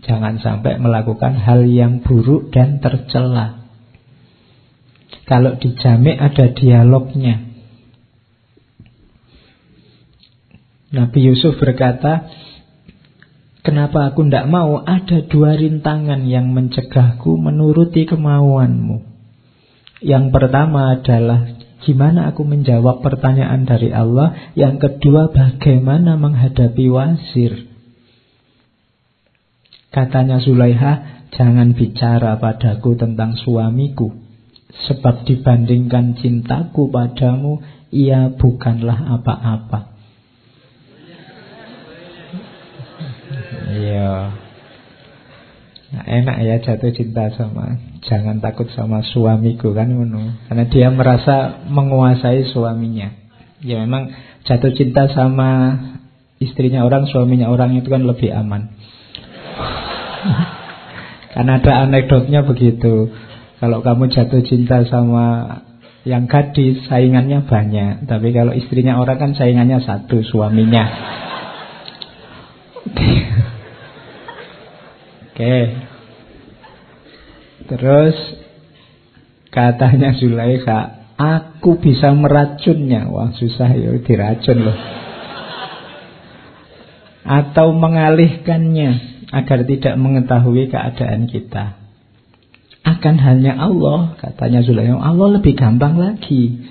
Jangan 0.05 0.37
sampai 0.37 0.77
melakukan 0.77 1.33
hal 1.33 1.65
yang 1.65 2.05
buruk 2.05 2.53
dan 2.53 2.77
tercela. 2.77 3.65
Kalau 5.25 5.57
di 5.57 5.73
jamik 5.73 6.21
ada 6.21 6.53
dialognya. 6.53 7.52
Nabi 10.93 11.19
Yusuf 11.25 11.57
berkata, 11.57 12.29
Kenapa 13.63 14.11
aku 14.11 14.27
tidak 14.27 14.51
mau? 14.51 14.83
Ada 14.83 15.23
dua 15.25 15.55
rintangan 15.55 16.27
yang 16.27 16.51
mencegahku 16.51 17.39
menuruti 17.39 18.03
kemauanmu. 18.03 19.07
Yang 20.03 20.25
pertama 20.35 20.99
adalah 20.99 21.47
gimana 21.79 22.27
aku 22.27 22.43
menjawab 22.43 22.99
pertanyaan 22.99 23.63
dari 23.63 23.95
Allah. 23.95 24.51
Yang 24.59 24.83
kedua 24.83 25.31
bagaimana 25.31 26.19
menghadapi 26.19 26.85
wazir. 26.91 27.71
Katanya 29.95 30.43
Zulaiha, 30.43 31.25
jangan 31.31 31.71
bicara 31.71 32.35
padaku 32.35 32.99
tentang 32.99 33.39
suamiku. 33.39 34.11
Sebab 34.91 35.23
dibandingkan 35.23 36.19
cintaku 36.19 36.91
padamu, 36.91 37.63
ia 37.95 38.27
bukanlah 38.35 39.07
apa-apa. 39.21 39.92
Iya. 43.73 44.09
enak 45.93 46.37
ya 46.41 46.57
jatuh 46.57 46.89
cinta 46.89 47.29
sama 47.37 47.77
jangan 48.01 48.41
takut 48.41 48.65
sama 48.73 49.05
suamiku 49.05 49.77
kan 49.77 49.93
karena 50.49 50.65
dia 50.69 50.89
merasa 50.89 51.65
menguasai 51.69 52.49
suaminya. 52.49 53.13
Ya 53.63 53.85
memang 53.85 54.11
jatuh 54.43 54.75
cinta 54.75 55.07
sama 55.13 55.79
istrinya 56.41 56.83
orang 56.83 57.07
suaminya 57.07 57.47
orang 57.47 57.79
itu 57.79 57.87
kan 57.87 58.03
lebih 58.03 58.33
aman. 58.33 58.73
Karena 61.33 61.57
ada 61.57 61.87
anekdotnya 61.87 62.45
begitu. 62.45 63.09
Kalau 63.57 63.79
kamu 63.79 64.11
jatuh 64.11 64.43
cinta 64.43 64.83
sama 64.85 65.57
yang 66.03 66.27
gadis 66.27 66.83
saingannya 66.91 67.47
banyak. 67.47 68.05
Tapi 68.05 68.35
kalau 68.35 68.51
istrinya 68.51 68.99
orang 68.99 69.17
kan 69.17 69.31
saingannya 69.33 69.79
satu 69.79 70.19
suaminya 70.21 70.83
Oke. 75.33 75.57
Terus 77.65 78.13
katanya 79.49 80.13
Zulaikha, 80.13 81.09
aku 81.17 81.81
bisa 81.81 82.13
meracunnya. 82.13 83.09
Wah 83.09 83.33
susah 83.33 83.73
ya 83.73 83.97
diracun 83.97 84.61
loh. 84.61 84.77
Atau 87.25 87.73
mengalihkannya 87.73 89.25
agar 89.33 89.65
tidak 89.65 89.95
mengetahui 89.97 90.69
keadaan 90.69 91.25
kita. 91.25 91.81
Akan 92.85 93.17
hanya 93.17 93.57
Allah, 93.57 94.13
katanya 94.21 94.61
Zulaikha. 94.61 95.01
Allah 95.01 95.41
lebih 95.41 95.57
gampang 95.57 95.97
lagi. 95.97 96.61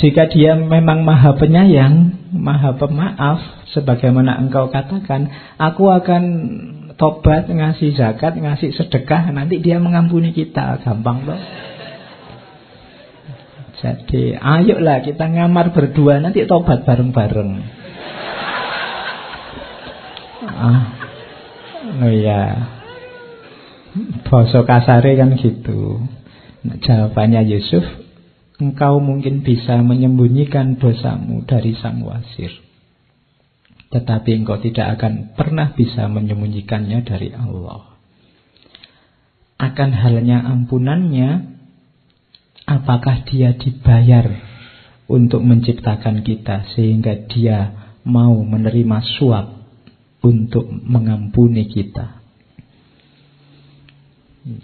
Jika 0.00 0.32
dia 0.32 0.56
memang 0.56 1.04
maha 1.04 1.36
penyayang, 1.36 2.16
maha 2.32 2.80
pemaaf, 2.80 3.68
sebagaimana 3.76 4.40
engkau 4.40 4.72
katakan, 4.72 5.28
aku 5.60 5.92
akan 5.92 6.22
tobat, 6.96 7.48
ngasih 7.48 7.96
zakat, 7.96 8.36
ngasih 8.36 8.72
sedekah, 8.72 9.32
nanti 9.32 9.60
dia 9.60 9.80
mengampuni 9.80 10.32
kita. 10.32 10.80
Gampang 10.82 11.24
loh. 11.24 11.40
Jadi 13.76 14.32
ayolah 14.32 15.04
kita 15.04 15.28
ngamar 15.28 15.76
berdua 15.76 16.18
nanti 16.18 16.48
tobat 16.48 16.88
bareng-bareng. 16.88 17.52
Ah, 20.46 20.82
oh 22.00 22.12
ya, 22.12 22.42
Boso 24.28 24.64
kasare 24.68 25.16
kan 25.16 25.36
gitu. 25.36 26.00
Nah, 26.66 26.76
jawabannya 26.82 27.46
Yusuf, 27.48 27.84
engkau 28.60 29.00
mungkin 29.00 29.40
bisa 29.44 29.80
menyembunyikan 29.80 30.76
dosamu 30.76 31.44
dari 31.48 31.76
sang 31.78 32.04
wasir. 32.04 32.65
Tetapi 33.96 34.44
engkau 34.44 34.60
tidak 34.60 35.00
akan 35.00 35.32
pernah 35.32 35.72
bisa 35.72 36.04
menyembunyikannya 36.04 37.00
dari 37.00 37.32
Allah. 37.32 37.96
Akan 39.56 39.96
halnya 39.96 40.44
ampunannya, 40.44 41.56
apakah 42.68 43.24
dia 43.24 43.56
dibayar 43.56 44.36
untuk 45.08 45.40
menciptakan 45.40 46.20
kita 46.20 46.68
sehingga 46.76 47.24
dia 47.24 47.88
mau 48.04 48.36
menerima 48.36 49.00
suap 49.16 49.64
untuk 50.20 50.68
mengampuni 50.68 51.64
kita. 51.72 52.20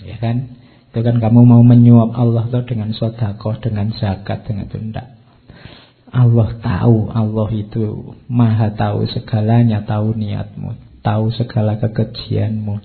Ya 0.05 0.21
kan? 0.21 0.61
Itu 0.93 1.01
kan 1.01 1.25
kamu 1.25 1.41
mau 1.49 1.65
menyuap 1.65 2.13
Allah 2.13 2.53
tuh 2.53 2.69
dengan 2.69 2.93
sodakoh, 2.93 3.57
dengan 3.65 3.97
zakat, 3.97 4.45
dengan 4.45 4.69
itu 4.69 4.77
Allah 6.13 6.61
tahu, 6.61 7.09
Allah 7.09 7.49
itu 7.57 8.13
maha 8.29 8.69
tahu 8.77 9.09
segalanya, 9.09 9.81
tahu 9.89 10.13
niatmu, 10.13 11.01
tahu 11.01 11.33
segala 11.33 11.81
kekejianmu. 11.81 12.85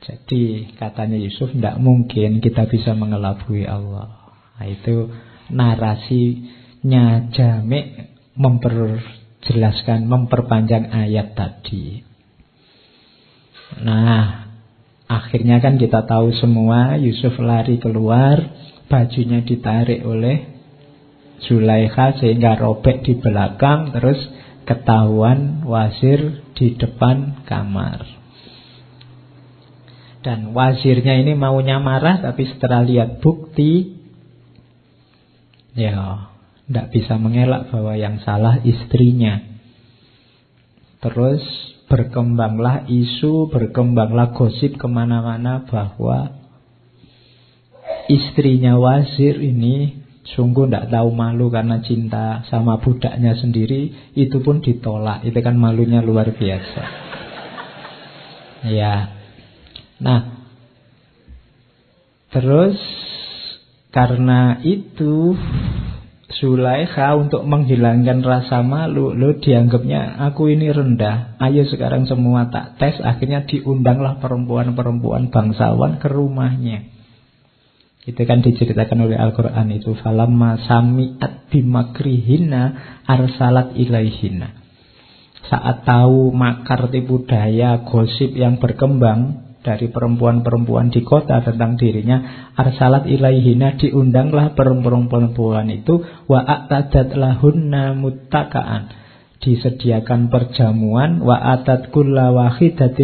Jadi 0.00 0.72
katanya 0.80 1.20
Yusuf, 1.20 1.52
tidak 1.52 1.76
mungkin 1.76 2.40
kita 2.40 2.64
bisa 2.64 2.96
mengelabui 2.96 3.68
Allah. 3.68 4.08
Nah, 4.56 4.66
itu 4.72 5.12
narasinya 5.52 7.28
Jamik 7.28 8.08
memperjelaskan, 8.40 10.08
memperpanjang 10.08 10.96
ayat 10.96 11.36
tadi. 11.36 12.00
Nah, 13.84 14.48
akhirnya 15.04 15.60
kan 15.60 15.76
kita 15.76 16.08
tahu 16.08 16.32
semua 16.40 16.96
Yusuf 16.96 17.36
lari 17.36 17.76
keluar, 17.76 18.40
bajunya 18.88 19.44
ditarik 19.44 20.00
oleh 20.08 20.55
Zulaikha 21.44 22.16
sehingga 22.16 22.56
robek 22.56 23.04
di 23.04 23.18
belakang 23.20 23.92
terus 23.92 24.16
ketahuan 24.64 25.62
wasir 25.68 26.42
di 26.56 26.74
depan 26.74 27.44
kamar. 27.44 28.02
Dan 30.24 30.56
wasirnya 30.56 31.22
ini 31.22 31.38
maunya 31.38 31.78
marah 31.78 32.18
tapi 32.18 32.50
setelah 32.50 32.82
lihat 32.82 33.22
bukti 33.22 33.94
ya 35.78 36.26
tidak 36.66 36.86
bisa 36.90 37.14
mengelak 37.14 37.70
bahwa 37.70 37.94
yang 37.94 38.18
salah 38.26 38.58
istrinya. 38.66 39.38
Terus 40.98 41.44
berkembanglah 41.86 42.90
isu, 42.90 43.46
berkembanglah 43.54 44.34
gosip 44.34 44.74
ke 44.74 44.88
mana-mana 44.90 45.62
bahwa 45.62 46.34
istrinya 48.10 48.74
wasir 48.74 49.38
ini 49.38 50.05
Sungguh 50.26 50.66
tidak 50.66 50.90
tahu 50.90 51.14
malu 51.14 51.46
karena 51.54 51.78
cinta 51.78 52.42
sama 52.50 52.82
budaknya 52.82 53.38
sendiri 53.38 53.94
Itu 54.18 54.42
pun 54.42 54.58
ditolak. 54.58 55.22
Itu 55.22 55.38
kan 55.38 55.54
malunya 55.54 56.02
luar 56.02 56.34
biasa. 56.34 56.82
Ya 58.66 59.14
Nah 60.02 60.20
Terus 62.34 62.74
Karena 63.94 64.58
itu 64.66 65.38
Sulaikha 66.26 67.14
untuk 67.14 67.46
menghilangkan 67.46 68.18
rasa 68.26 68.66
malu 68.66 69.14
Lo 69.14 69.38
dianggapnya 69.38 70.18
aku 70.26 70.50
ini 70.50 70.74
rendah. 70.74 71.38
Ayo 71.38 71.70
sekarang 71.70 72.10
semua 72.10 72.50
tak 72.50 72.82
tes 72.82 72.98
Akhirnya 72.98 73.46
diundanglah 73.46 74.18
perempuan-perempuan 74.18 75.30
bangsawan 75.30 76.02
ke 76.02 76.10
rumahnya 76.10 76.95
itu 78.06 78.22
kan 78.22 78.38
diceritakan 78.38 79.10
oleh 79.10 79.18
Al-Quran 79.18 79.66
itu 79.74 79.98
Falamma 79.98 80.62
sami'at 80.62 81.50
bimakrihina 81.50 82.62
arsalat 83.02 83.74
ilaihina. 83.74 84.62
Saat 85.50 85.82
tahu 85.82 86.30
makar 86.30 86.86
tipu 86.90 87.26
daya 87.26 87.82
gosip 87.82 88.34
yang 88.34 88.62
berkembang 88.62 89.42
dari 89.66 89.90
perempuan-perempuan 89.90 90.94
di 90.94 91.02
kota 91.02 91.42
tentang 91.42 91.74
dirinya 91.74 92.50
arsalat 92.54 93.10
ilaihina 93.10 93.74
diundanglah 93.74 94.54
perempuan-perempuan 94.54 95.66
itu 95.74 95.98
wa 96.30 96.38
a'tadat 96.46 97.10
lahunna 97.18 97.90
muttakaan 97.98 99.06
disediakan 99.46 100.32
perjamuan 100.32 101.22
wa 101.22 101.38
atat 101.38 101.94
kulla 101.94 102.34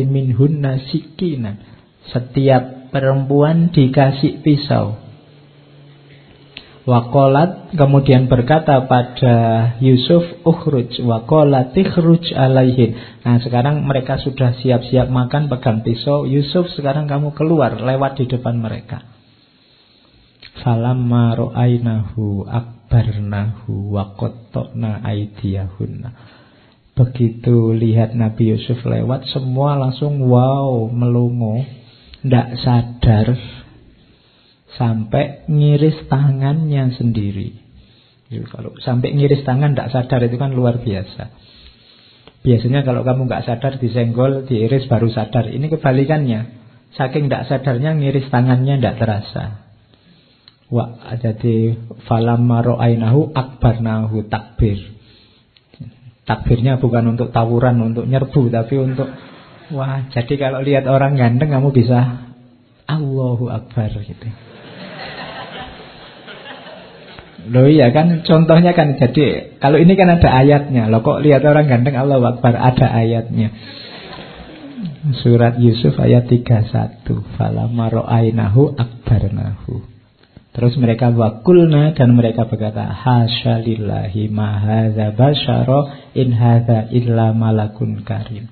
minhunna 0.07 0.83
sikinan. 0.91 1.63
Setiap 2.11 2.82
perempuan 2.93 3.73
dikasih 3.73 4.45
pisau. 4.45 5.01
Wakolat 6.83 7.79
kemudian 7.79 8.27
berkata 8.27 8.91
pada 8.91 9.35
Yusuf 9.79 10.43
ukhruj 10.43 10.99
wakolat 11.07 11.71
ikhruj 11.79 12.35
alaihin. 12.35 12.99
Nah 13.23 13.39
sekarang 13.39 13.87
mereka 13.87 14.19
sudah 14.19 14.59
siap-siap 14.59 15.07
makan 15.07 15.47
pegang 15.47 15.87
pisau. 15.87 16.27
Yusuf 16.27 16.67
sekarang 16.75 17.07
kamu 17.07 17.39
keluar 17.39 17.79
lewat 17.79 18.19
di 18.19 18.27
depan 18.27 18.59
mereka. 18.59 19.07
Falamma 20.59 21.39
ro'ainahu 21.39 22.51
akbarnahu 22.51 23.95
wakotokna 23.95 25.07
aidiyahunna. 25.07 26.11
Begitu 26.99 27.79
lihat 27.79 28.19
Nabi 28.19 28.59
Yusuf 28.59 28.83
lewat 28.83 29.31
semua 29.31 29.79
langsung 29.79 30.19
wow 30.27 30.91
melongo 30.91 31.63
tidak 32.23 32.49
sadar 32.63 33.27
sampai 34.79 35.45
ngiris 35.51 36.07
tangannya 36.07 36.95
sendiri. 36.97 37.59
Kalau 38.49 38.73
sampai 38.81 39.13
ngiris 39.13 39.45
tangan 39.45 39.77
tidak 39.77 39.93
sadar 39.93 40.25
itu 40.25 40.41
kan 40.41 40.57
luar 40.57 40.81
biasa. 40.81 41.29
Biasanya 42.43 42.83
kalau 42.83 43.05
kamu 43.05 43.29
nggak 43.29 43.45
sadar 43.45 43.79
disenggol, 43.79 44.49
diiris 44.49 44.89
baru 44.91 45.13
sadar. 45.13 45.53
Ini 45.53 45.69
kebalikannya. 45.69 46.41
Saking 46.97 47.29
tidak 47.29 47.47
sadarnya 47.47 47.95
ngiris 47.95 48.33
tangannya 48.33 48.81
tidak 48.81 48.99
terasa. 48.99 49.45
Wah, 50.73 50.97
jadi 51.21 51.77
falamma 52.09 52.65
ro'ainahu 52.65 53.37
akbarnahu 53.37 54.25
takbir. 54.33 54.81
Takbirnya 56.25 56.81
bukan 56.81 57.13
untuk 57.13 57.29
tawuran, 57.29 57.77
untuk 57.85 58.09
nyerbu, 58.09 58.49
tapi 58.49 58.81
untuk 58.81 59.13
Wah, 59.71 60.11
jadi 60.11 60.35
kalau 60.35 60.67
lihat 60.67 60.91
orang 60.91 61.15
ganteng 61.15 61.55
kamu 61.55 61.71
bisa 61.71 62.29
Allahu 62.91 63.47
Akbar 63.47 63.95
gitu. 63.95 64.29
Loh 67.43 67.67
iya 67.67 67.91
kan 67.91 68.23
contohnya 68.23 68.71
kan 68.71 68.95
jadi 68.99 69.59
kalau 69.59 69.79
ini 69.79 69.99
kan 69.99 70.11
ada 70.11 70.31
ayatnya. 70.31 70.87
Loh 70.91 71.03
kok 71.03 71.23
lihat 71.23 71.43
orang 71.47 71.67
ganteng 71.71 71.99
Allahu 71.99 72.39
Akbar 72.39 72.55
ada 72.55 72.87
ayatnya. 72.91 73.51
Surat 75.23 75.59
Yusuf 75.59 75.99
ayat 75.99 76.31
31. 76.31 77.03
Falamma 77.35 77.91
ra'ainahu 77.91 78.79
akbarnahu. 78.79 79.83
Terus 80.53 80.79
mereka 80.79 81.11
wakulna 81.11 81.97
dan 81.97 82.15
mereka 82.15 82.47
berkata, 82.47 82.87
Hasya 82.87 83.67
lillahi 83.67 84.31
ma 84.31 84.63
hadza 84.63 85.11
basyara 85.17 86.13
in 86.15 86.31
hadza 86.31 86.93
illa 86.95 87.35
malakun 87.35 88.07
karim. 88.07 88.47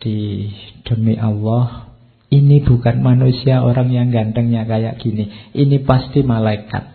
Jadi 0.00 0.48
demi 0.88 1.20
Allah, 1.20 1.92
ini 2.32 2.64
bukan 2.64 3.04
manusia 3.04 3.60
orang 3.60 3.92
yang 3.92 4.08
gantengnya 4.08 4.64
kayak 4.64 4.96
gini. 4.96 5.28
Ini 5.52 5.84
pasti 5.84 6.24
malaikat 6.24 6.88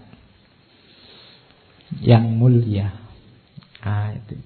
yang 2.01 2.33
mulia. 2.33 2.97
Ah, 3.85 4.09
itu. 4.09 4.41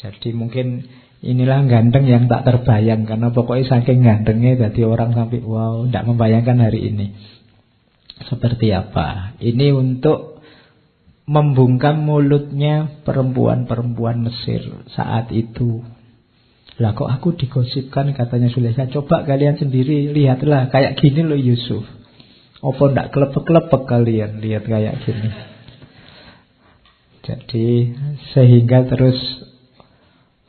Jadi 0.00 0.32
mungkin 0.32 0.88
inilah 1.20 1.68
ganteng 1.68 2.08
yang 2.08 2.24
tak 2.24 2.48
terbayang 2.48 3.04
karena 3.04 3.28
pokoknya 3.36 3.68
saking 3.68 4.00
gantengnya 4.00 4.56
jadi 4.64 4.88
orang 4.88 5.12
sampai 5.12 5.44
wow, 5.44 5.84
tidak 5.84 6.08
membayangkan 6.08 6.64
hari 6.64 6.88
ini 6.88 7.12
seperti 8.24 8.72
apa. 8.72 9.36
Ini 9.44 9.76
untuk 9.76 10.40
membungkam 11.28 12.00
mulutnya 12.00 13.04
perempuan-perempuan 13.04 14.24
Mesir 14.24 14.88
saat 14.96 15.28
itu. 15.36 15.84
Lah 16.82 16.90
kok 16.90 17.06
aku 17.06 17.38
digosipkan 17.38 18.10
katanya 18.18 18.50
Sulaiman. 18.50 18.90
Coba 18.90 19.22
kalian 19.22 19.54
sendiri 19.54 20.10
lihatlah 20.10 20.74
kayak 20.74 20.98
gini 20.98 21.22
loh 21.22 21.38
Yusuf. 21.38 21.86
Apa 22.58 22.82
ndak 22.90 23.14
kelepek-kelepek 23.14 23.82
kalian 23.86 24.42
lihat 24.42 24.66
kayak 24.66 24.98
gini. 25.06 25.30
Jadi 27.24 27.68
sehingga 28.34 28.90
terus 28.90 29.16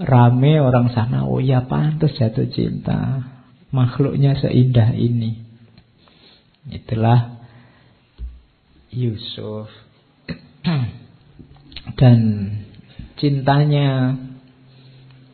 rame 0.01 0.59
orang 0.59 0.91
sana, 0.91 1.29
oh 1.29 1.39
ya 1.39 1.69
pantas 1.69 2.17
jatuh 2.17 2.49
cinta. 2.49 3.21
Makhluknya 3.69 4.33
seindah 4.39 4.97
ini. 4.97 5.45
Itulah 6.65 7.37
Yusuf 8.89 9.69
dan 11.99 12.19
cintanya 13.19 14.17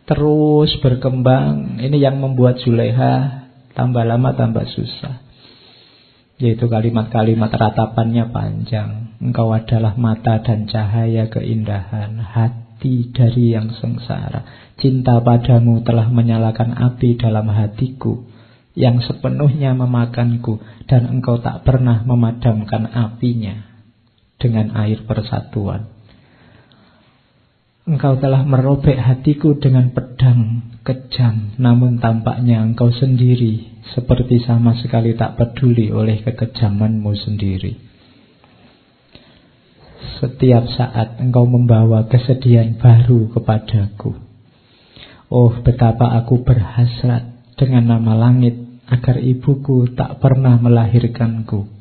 terus 0.06 0.72
berkembang. 0.82 1.82
Ini 1.82 1.98
yang 1.98 2.22
membuat 2.22 2.62
Zulaiha 2.62 3.46
tambah 3.74 4.04
lama 4.04 4.34
tambah 4.36 4.66
susah. 4.68 5.24
Yaitu 6.42 6.66
kalimat-kalimat 6.66 7.54
ratapannya 7.54 8.34
panjang. 8.34 9.14
Engkau 9.22 9.54
adalah 9.54 9.94
mata 9.94 10.42
dan 10.42 10.66
cahaya 10.66 11.30
keindahan 11.30 12.18
hati 12.18 13.14
dari 13.14 13.54
yang 13.54 13.70
sengsara. 13.78 14.74
Cinta 14.82 15.22
padamu 15.22 15.86
telah 15.86 16.10
menyalakan 16.10 16.74
api 16.74 17.22
dalam 17.22 17.46
hatiku 17.54 18.26
yang 18.74 19.04
sepenuhnya 19.04 19.76
memakanku 19.76 20.64
dan 20.88 21.06
engkau 21.12 21.38
tak 21.44 21.68
pernah 21.68 22.02
memadamkan 22.08 22.88
apinya 22.90 23.68
dengan 24.42 24.74
air 24.74 25.06
persatuan. 25.06 26.01
Engkau 27.92 28.16
telah 28.24 28.48
merobek 28.48 28.96
hatiku 28.96 29.60
dengan 29.60 29.92
pedang 29.92 30.64
kejam, 30.88 31.60
namun 31.60 32.00
tampaknya 32.00 32.64
engkau 32.64 32.88
sendiri 32.88 33.84
seperti 33.92 34.40
sama 34.48 34.80
sekali 34.80 35.12
tak 35.20 35.36
peduli 35.36 35.92
oleh 35.92 36.24
kekejamanmu 36.24 37.12
sendiri. 37.20 37.76
Setiap 40.24 40.72
saat 40.72 41.20
engkau 41.20 41.44
membawa 41.44 42.08
kesedihan 42.08 42.80
baru 42.80 43.28
kepadaku. 43.36 44.16
Oh, 45.28 45.52
betapa 45.60 46.16
aku 46.16 46.48
berhasrat 46.48 47.44
dengan 47.60 47.92
nama 47.92 48.16
langit 48.16 48.56
agar 48.88 49.20
ibuku 49.20 49.92
tak 50.00 50.24
pernah 50.24 50.56
melahirkanku. 50.64 51.81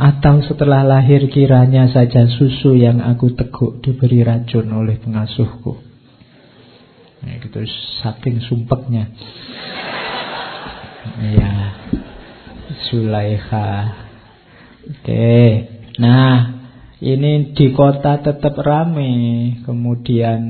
Atau 0.00 0.40
setelah 0.40 0.80
lahir 0.80 1.28
kiranya 1.28 1.84
saja 1.92 2.24
susu 2.24 2.72
yang 2.72 3.04
aku 3.04 3.36
teguk 3.36 3.84
diberi 3.84 4.24
racun 4.24 4.72
oleh 4.72 4.96
pengasuhku. 4.96 5.76
Ya, 7.20 7.36
gitu 7.36 7.60
saking 8.00 8.40
sumpeknya. 8.40 9.12
Ya, 11.20 11.52
Sulaiha. 12.88 13.68
Oke, 14.88 15.36
nah 16.00 16.64
ini 17.04 17.52
di 17.52 17.76
kota 17.76 18.24
tetap 18.24 18.56
rame. 18.56 19.12
Kemudian 19.68 20.40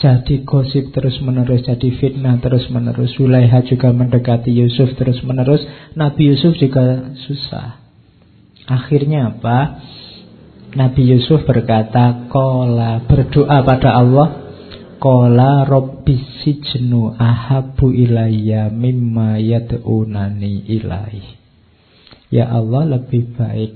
jadi 0.00 0.40
gosip 0.48 0.96
terus 0.96 1.20
menerus, 1.20 1.68
jadi 1.68 1.88
fitnah 2.00 2.40
terus 2.40 2.72
menerus. 2.72 3.12
Sulaiha 3.12 3.60
juga 3.68 3.92
mendekati 3.92 4.56
Yusuf 4.56 4.96
terus 4.96 5.20
menerus. 5.20 5.60
Nabi 5.92 6.32
Yusuf 6.32 6.56
juga 6.56 7.12
susah. 7.28 7.85
Akhirnya 8.66 9.30
apa? 9.30 9.78
Nabi 10.76 11.02
Yusuf 11.14 11.46
berkata, 11.46 12.26
Kola 12.26 13.00
berdoa 13.06 13.62
pada 13.62 13.96
Allah, 13.96 14.28
Kola 14.98 15.62
Robbi 15.64 16.18
sijnu 16.42 17.14
ahabu 17.14 17.94
ilayya 17.94 18.68
mimma 18.68 19.38
yad'unani 19.38 20.66
ilaih. 20.66 21.26
Ya 22.28 22.50
Allah 22.50 22.98
lebih 22.98 23.38
baik 23.38 23.72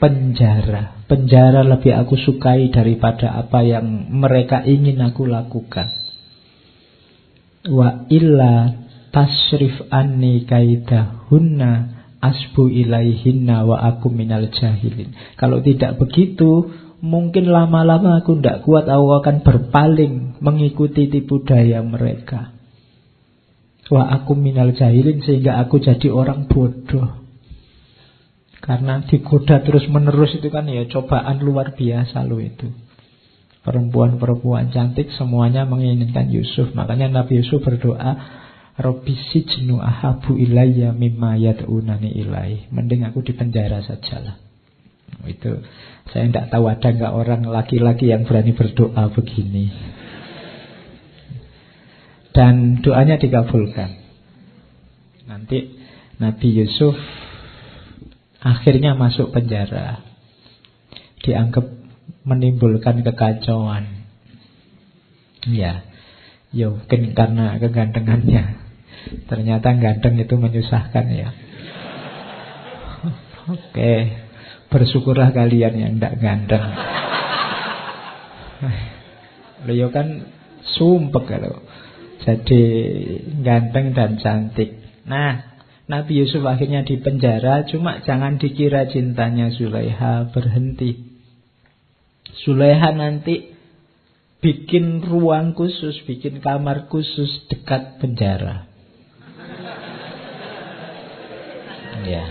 penjara. 0.00 1.04
Penjara 1.04 1.60
lebih 1.62 1.92
aku 1.92 2.16
sukai 2.16 2.72
daripada 2.72 3.36
apa 3.36 3.60
yang 3.60 4.08
mereka 4.08 4.64
ingin 4.64 5.04
aku 5.04 5.28
lakukan. 5.28 5.92
Wa 7.68 8.08
illa 8.08 8.72
tasrif 9.12 9.84
anni 9.92 10.48
kaidahunna 10.48 11.93
asbu 12.24 12.72
ilaihinna 12.72 13.68
wa 13.68 13.76
aku 13.84 14.08
minal 14.08 14.48
jahilin. 14.48 15.12
Kalau 15.36 15.60
tidak 15.60 16.00
begitu, 16.00 16.72
mungkin 17.04 17.52
lama-lama 17.52 18.24
aku 18.24 18.40
tidak 18.40 18.64
kuat, 18.64 18.88
aku 18.88 19.08
akan 19.20 19.44
berpaling 19.44 20.40
mengikuti 20.40 21.12
tipu 21.12 21.44
daya 21.44 21.84
mereka. 21.84 22.56
Wa 23.92 24.08
aku 24.08 24.32
minal 24.32 24.72
jahilin 24.72 25.20
sehingga 25.20 25.60
aku 25.60 25.84
jadi 25.84 26.08
orang 26.08 26.48
bodoh. 26.48 27.20
Karena 28.64 29.04
digoda 29.04 29.60
terus 29.60 29.84
menerus 29.92 30.32
itu 30.40 30.48
kan 30.48 30.64
ya 30.64 30.88
cobaan 30.88 31.44
luar 31.44 31.76
biasa 31.76 32.24
lo 32.24 32.40
itu. 32.40 32.72
Perempuan-perempuan 33.60 34.72
cantik 34.72 35.12
semuanya 35.16 35.68
menginginkan 35.68 36.32
Yusuf. 36.32 36.72
Makanya 36.72 37.12
Nabi 37.12 37.44
Yusuf 37.44 37.60
berdoa, 37.60 38.43
Robbi 38.74 39.14
sijnu 39.14 39.78
ahabu 39.78 40.34
ilayya 40.34 40.90
mimma 40.90 41.38
yad'unani 41.38 42.10
ilai. 42.18 42.66
Mending 42.74 43.06
aku 43.06 43.22
di 43.22 43.32
penjara 43.34 43.82
sajalah. 43.86 44.40
Itu 45.30 45.62
saya 46.10 46.26
tidak 46.26 46.50
tahu 46.50 46.66
ada 46.66 46.88
nggak 46.90 47.14
orang 47.14 47.46
laki-laki 47.46 48.10
yang 48.10 48.26
berani 48.26 48.50
berdoa 48.50 49.14
begini. 49.14 49.70
Dan 52.34 52.82
doanya 52.82 53.14
dikabulkan. 53.14 54.02
Nanti 55.30 55.78
Nabi 56.18 56.48
Yusuf 56.50 56.98
Akhirnya 58.44 58.92
masuk 58.92 59.32
penjara. 59.32 60.04
Dianggap 61.24 61.64
menimbulkan 62.28 63.00
kekacauan. 63.00 64.04
Ya, 65.48 65.88
ya 66.52 66.68
mungkin 66.68 67.16
karena 67.16 67.56
kegantengannya. 67.56 68.63
Ternyata 69.28 69.74
ganteng 69.76 70.16
itu 70.20 70.34
menyusahkan 70.36 71.06
ya. 71.12 71.28
Oke, 73.44 73.94
bersyukurlah 74.72 75.36
kalian 75.36 75.74
yang 75.76 75.92
tidak 76.00 76.14
ganteng. 76.20 76.64
Beliau 79.68 79.92
kan 79.92 80.28
sumpek 80.76 81.24
kalau 81.28 81.60
jadi 82.24 82.64
ganteng 83.44 83.92
dan 83.92 84.16
cantik. 84.16 84.80
Nah, 85.04 85.60
Nabi 85.84 86.24
Yusuf 86.24 86.40
akhirnya 86.48 86.88
dipenjara, 86.88 87.68
cuma 87.68 88.00
jangan 88.00 88.40
dikira 88.40 88.88
cintanya 88.88 89.52
Sulaiha 89.52 90.32
berhenti. 90.32 91.20
Sulaiha 92.48 92.96
nanti 92.96 93.52
bikin 94.40 95.04
ruang 95.04 95.52
khusus, 95.52 96.00
bikin 96.08 96.40
kamar 96.40 96.88
khusus 96.88 97.44
dekat 97.52 98.00
penjara. 98.00 98.73
Ya. 102.02 102.24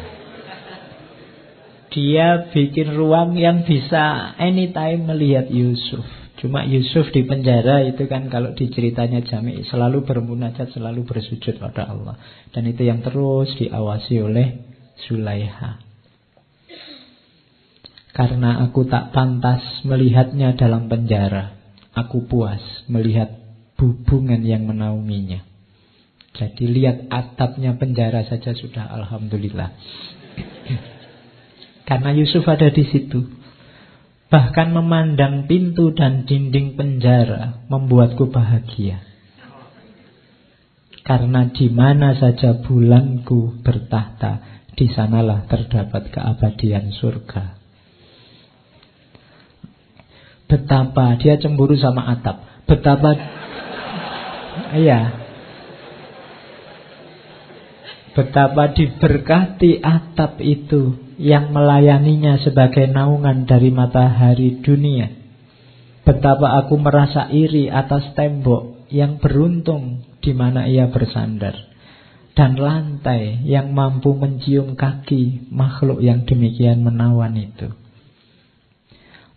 Dia 1.94 2.50
bikin 2.50 2.98
ruang 2.98 3.38
yang 3.38 3.64
bisa 3.64 4.36
anytime 4.36 5.08
melihat 5.08 5.48
Yusuf. 5.48 6.04
Cuma 6.42 6.68
Yusuf 6.68 7.08
di 7.16 7.24
penjara 7.24 7.86
itu 7.88 8.04
kan 8.12 8.28
kalau 8.28 8.52
diceritanya 8.52 9.24
Jami 9.24 9.64
selalu 9.64 10.04
bermunajat, 10.04 10.76
selalu 10.76 11.08
bersujud 11.08 11.56
pada 11.62 11.88
Allah. 11.88 12.20
Dan 12.52 12.68
itu 12.68 12.84
yang 12.84 13.00
terus 13.00 13.54
diawasi 13.56 14.20
oleh 14.20 14.48
Sulaiha. 15.08 15.80
Karena 18.12 18.68
aku 18.68 18.84
tak 18.90 19.16
pantas 19.16 19.64
melihatnya 19.88 20.60
dalam 20.60 20.92
penjara. 20.92 21.56
Aku 21.96 22.26
puas 22.28 22.62
melihat 22.90 23.32
hubungan 23.80 24.42
yang 24.44 24.66
menaunginya. 24.68 25.53
Jadi 26.34 26.66
lihat 26.66 27.14
atapnya 27.14 27.78
penjara 27.78 28.26
saja 28.26 28.58
sudah 28.58 28.90
Alhamdulillah. 28.90 29.70
Karena 31.90 32.10
Yusuf 32.18 32.42
ada 32.50 32.74
di 32.74 32.84
situ. 32.90 33.22
Bahkan 34.34 34.74
memandang 34.74 35.46
pintu 35.46 35.94
dan 35.94 36.26
dinding 36.26 36.74
penjara 36.74 37.62
membuatku 37.70 38.34
bahagia. 38.34 39.06
Karena 41.06 41.54
di 41.54 41.70
mana 41.70 42.18
saja 42.18 42.58
bulanku 42.66 43.62
bertahta, 43.62 44.66
di 44.74 44.90
sanalah 44.90 45.46
terdapat 45.46 46.10
keabadian 46.10 46.90
surga. 46.98 47.62
Betapa 50.50 51.14
dia 51.22 51.38
cemburu 51.38 51.78
sama 51.78 52.10
atap. 52.10 52.66
Betapa 52.66 53.14
Iya. 54.82 55.23
Betapa 58.14 58.70
diberkati 58.78 59.82
atap 59.82 60.38
itu 60.38 61.02
yang 61.18 61.50
melayaninya 61.50 62.38
sebagai 62.46 62.86
naungan 62.86 63.50
dari 63.50 63.74
matahari 63.74 64.62
dunia. 64.62 65.10
Betapa 66.06 66.62
aku 66.62 66.78
merasa 66.78 67.26
iri 67.34 67.74
atas 67.74 68.14
tembok 68.14 68.86
yang 68.94 69.18
beruntung 69.18 70.06
di 70.22 70.30
mana 70.38 70.70
ia 70.70 70.94
bersandar. 70.94 71.58
Dan 72.38 72.58
lantai 72.58 73.46
yang 73.46 73.74
mampu 73.74 74.14
mencium 74.14 74.78
kaki 74.78 75.50
makhluk 75.54 76.02
yang 76.02 76.26
demikian 76.26 76.82
menawan 76.86 77.34
itu. 77.38 77.74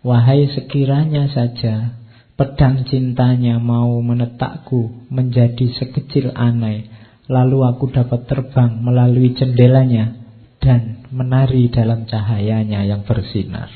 Wahai 0.05 0.49
sekiranya 0.53 1.29
saja 1.33 1.97
pedang 2.37 2.85
cintanya 2.85 3.57
mau 3.57 3.97
menetakku 4.01 5.09
menjadi 5.09 5.73
sekecil 5.77 6.33
anai 6.37 6.96
Lalu 7.27 7.59
aku 7.67 7.91
dapat 7.91 8.23
terbang 8.23 8.79
melalui 8.79 9.35
jendelanya 9.35 10.15
dan 10.63 11.03
menari 11.11 11.67
dalam 11.67 12.07
cahayanya 12.07 12.87
yang 12.87 13.03
bersinar. 13.03 13.67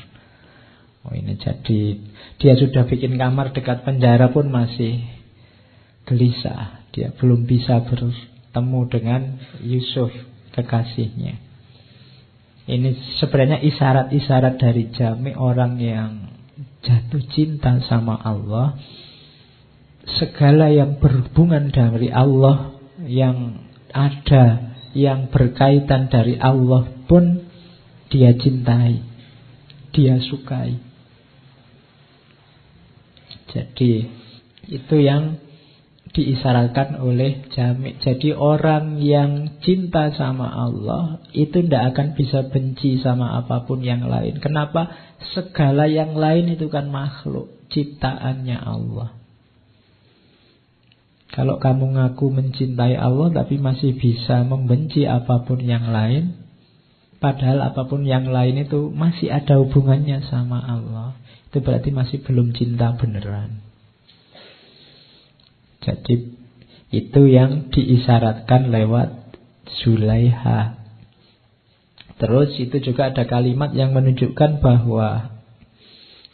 Oh 1.02 1.12
ini 1.12 1.36
jadi 1.36 1.80
dia 2.38 2.54
sudah 2.56 2.88
bikin 2.88 3.20
kamar 3.20 3.52
dekat 3.52 3.84
penjara 3.84 4.32
pun 4.32 4.48
masih 4.48 5.04
gelisah. 6.08 6.80
Dia 6.92 7.12
belum 7.16 7.44
bisa 7.44 7.84
bertemu 7.84 8.80
dengan 8.88 9.22
Yusuf 9.64 10.12
kekasihnya. 10.56 11.40
Ini 12.62 13.18
sebenarnya 13.18 13.58
isyarat-isyarat 13.58 14.54
dari 14.60 14.94
jami 14.94 15.34
orang 15.34 15.82
yang 15.82 16.12
jatuh 16.86 17.24
cinta 17.34 17.82
sama 17.90 18.16
Allah. 18.22 18.78
Segala 20.18 20.70
yang 20.70 20.98
berhubungan 21.02 21.70
dari 21.74 22.10
Allah 22.10 22.81
yang 23.06 23.68
ada 23.92 24.76
yang 24.92 25.28
berkaitan 25.32 26.08
dari 26.12 26.36
Allah 26.36 26.88
pun 27.08 27.48
dia 28.12 28.36
cintai, 28.36 29.00
dia 29.96 30.20
sukai. 30.20 30.76
Jadi 33.52 34.08
itu 34.68 34.96
yang 35.00 35.40
diisyaratkan 36.12 37.00
oleh 37.00 37.48
Jami. 37.56 37.96
Jadi 38.00 38.36
orang 38.36 39.00
yang 39.00 39.60
cinta 39.64 40.12
sama 40.12 40.44
Allah 40.52 41.24
itu 41.32 41.64
tidak 41.64 41.96
akan 41.96 42.12
bisa 42.12 42.52
benci 42.52 43.00
sama 43.00 43.40
apa 43.40 43.64
pun 43.64 43.80
yang 43.80 44.04
lain. 44.04 44.36
Kenapa? 44.40 44.92
Segala 45.32 45.88
yang 45.88 46.12
lain 46.12 46.52
itu 46.52 46.68
kan 46.68 46.92
makhluk 46.92 47.48
ciptaannya 47.72 48.60
Allah. 48.60 49.21
Kalau 51.32 51.56
kamu 51.56 51.96
ngaku 51.96 52.28
mencintai 52.28 52.92
Allah 52.92 53.32
tapi 53.32 53.56
masih 53.56 53.96
bisa 53.96 54.44
membenci 54.44 55.08
apa 55.08 55.48
pun 55.48 55.64
yang 55.64 55.88
lain, 55.88 56.36
padahal 57.24 57.72
apa 57.72 57.88
pun 57.88 58.04
yang 58.04 58.28
lain 58.28 58.68
itu 58.68 58.92
masih 58.92 59.32
ada 59.32 59.56
hubungannya 59.56 60.28
sama 60.28 60.60
Allah, 60.60 61.16
itu 61.48 61.64
berarti 61.64 61.88
masih 61.88 62.20
belum 62.20 62.52
cinta 62.52 62.92
beneran. 63.00 63.64
Jadi 65.80 66.36
itu 66.92 67.22
yang 67.24 67.72
diisyaratkan 67.72 68.68
lewat 68.68 69.32
Zulaiha. 69.80 70.84
Terus 72.20 72.52
itu 72.60 72.76
juga 72.92 73.08
ada 73.08 73.24
kalimat 73.24 73.72
yang 73.72 73.96
menunjukkan 73.96 74.60
bahwa 74.60 75.40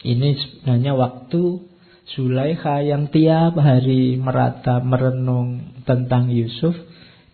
ini 0.03 0.35
sebenarnya 0.35 0.93
waktu 0.93 1.68
Zulaikha 2.09 2.81
yang 2.81 3.13
tiap 3.13 3.53
hari 3.61 4.17
merata 4.17 4.81
merenung 4.81 5.81
tentang 5.85 6.33
Yusuf 6.33 6.73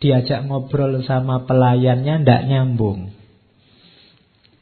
diajak 0.03 0.43
ngobrol 0.43 0.99
sama 1.07 1.47
pelayannya 1.47 2.27
ndak 2.27 2.41
nyambung. 2.51 3.15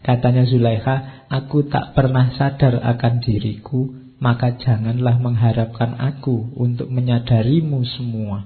Katanya 0.05 0.45
Zulaikha, 0.45 1.25
aku 1.33 1.65
tak 1.65 1.97
pernah 1.97 2.29
sadar 2.37 2.77
akan 2.77 3.23
diriku, 3.25 3.89
maka 4.21 4.53
janganlah 4.59 5.17
mengharapkan 5.17 5.97
aku 5.97 6.53
untuk 6.61 6.93
menyadarimu 6.93 7.81
semua. 7.97 8.45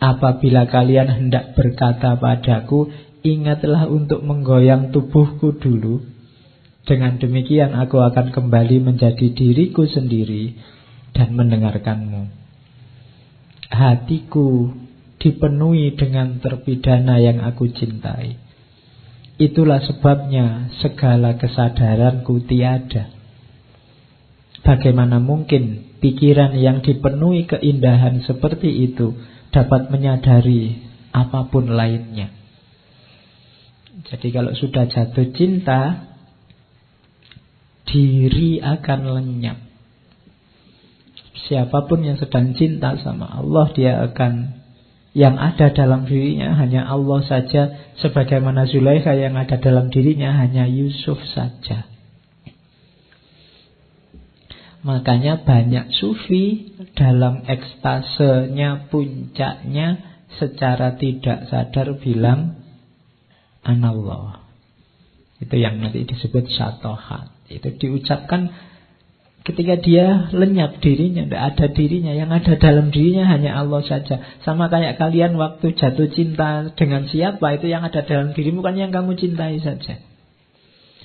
Apabila 0.00 0.66
kalian 0.66 1.06
hendak 1.06 1.54
berkata 1.54 2.18
padaku, 2.18 2.90
ingatlah 3.22 3.86
untuk 3.86 4.24
menggoyang 4.26 4.90
tubuhku 4.90 5.60
dulu, 5.60 6.02
dengan 6.90 7.22
demikian 7.22 7.78
aku 7.78 8.02
akan 8.02 8.34
kembali 8.34 8.82
menjadi 8.82 9.30
diriku 9.30 9.86
sendiri 9.86 10.58
dan 11.14 11.38
mendengarkanmu. 11.38 12.26
Hatiku 13.70 14.74
dipenuhi 15.22 15.94
dengan 15.94 16.42
terpidana 16.42 17.22
yang 17.22 17.46
aku 17.46 17.70
cintai. 17.70 18.34
Itulah 19.38 19.78
sebabnya 19.86 20.74
segala 20.82 21.38
kesadaranku 21.38 22.42
tiada. 22.50 23.14
Bagaimana 24.66 25.22
mungkin 25.22 25.94
pikiran 26.02 26.58
yang 26.58 26.82
dipenuhi 26.82 27.46
keindahan 27.46 28.26
seperti 28.26 28.90
itu 28.90 29.14
dapat 29.54 29.94
menyadari 29.94 30.82
apa 31.14 31.46
pun 31.46 31.70
lainnya? 31.70 32.34
Jadi 34.10 34.28
kalau 34.34 34.52
sudah 34.58 34.90
jatuh 34.90 35.30
cinta, 35.32 36.09
diri 37.90 38.62
akan 38.62 39.00
lenyap. 39.18 39.58
Siapa 41.50 41.90
pun 41.90 42.06
yang 42.06 42.14
sedang 42.16 42.54
cinta 42.54 42.94
sama 43.02 43.26
Allah, 43.26 43.66
dia 43.74 43.98
akan 44.06 44.62
yang 45.10 45.34
ada 45.42 45.74
dalam 45.74 46.06
dirinya 46.06 46.54
hanya 46.54 46.86
Allah 46.86 47.20
saja, 47.26 47.90
sebagaimana 47.98 48.70
Zulaikha 48.70 49.18
yang 49.18 49.34
ada 49.34 49.58
dalam 49.58 49.90
dirinya 49.90 50.38
hanya 50.38 50.70
Yusuf 50.70 51.18
saja. 51.34 51.90
Makanya 54.80 55.44
banyak 55.44 55.92
sufi 55.92 56.72
dalam 56.96 57.44
ekstasenya 57.44 58.88
puncaknya 58.88 59.88
secara 60.40 60.96
tidak 60.96 61.52
sadar 61.52 62.00
bilang 62.00 62.56
anallah. 63.60 64.49
Itu 65.40 65.56
yang 65.56 65.80
nanti 65.80 66.04
disebut 66.04 66.52
syatohat. 66.52 67.32
Itu 67.48 67.72
diucapkan 67.80 68.52
ketika 69.40 69.80
dia 69.80 70.28
lenyap 70.36 70.84
dirinya, 70.84 71.24
tidak 71.24 71.42
ada 71.56 71.66
dirinya, 71.72 72.12
yang 72.12 72.28
ada 72.28 72.60
dalam 72.60 72.92
dirinya 72.92 73.24
hanya 73.24 73.56
Allah 73.56 73.80
saja. 73.80 74.20
Sama 74.44 74.68
kayak 74.68 75.00
kalian 75.00 75.40
waktu 75.40 75.72
jatuh 75.72 76.12
cinta 76.12 76.68
dengan 76.76 77.08
siapa 77.08 77.56
itu 77.56 77.72
yang 77.72 77.82
ada 77.82 78.04
dalam 78.04 78.36
dirimu 78.36 78.60
kan 78.60 78.76
yang 78.76 78.92
kamu 78.92 79.16
cintai 79.16 79.58
saja. 79.64 80.04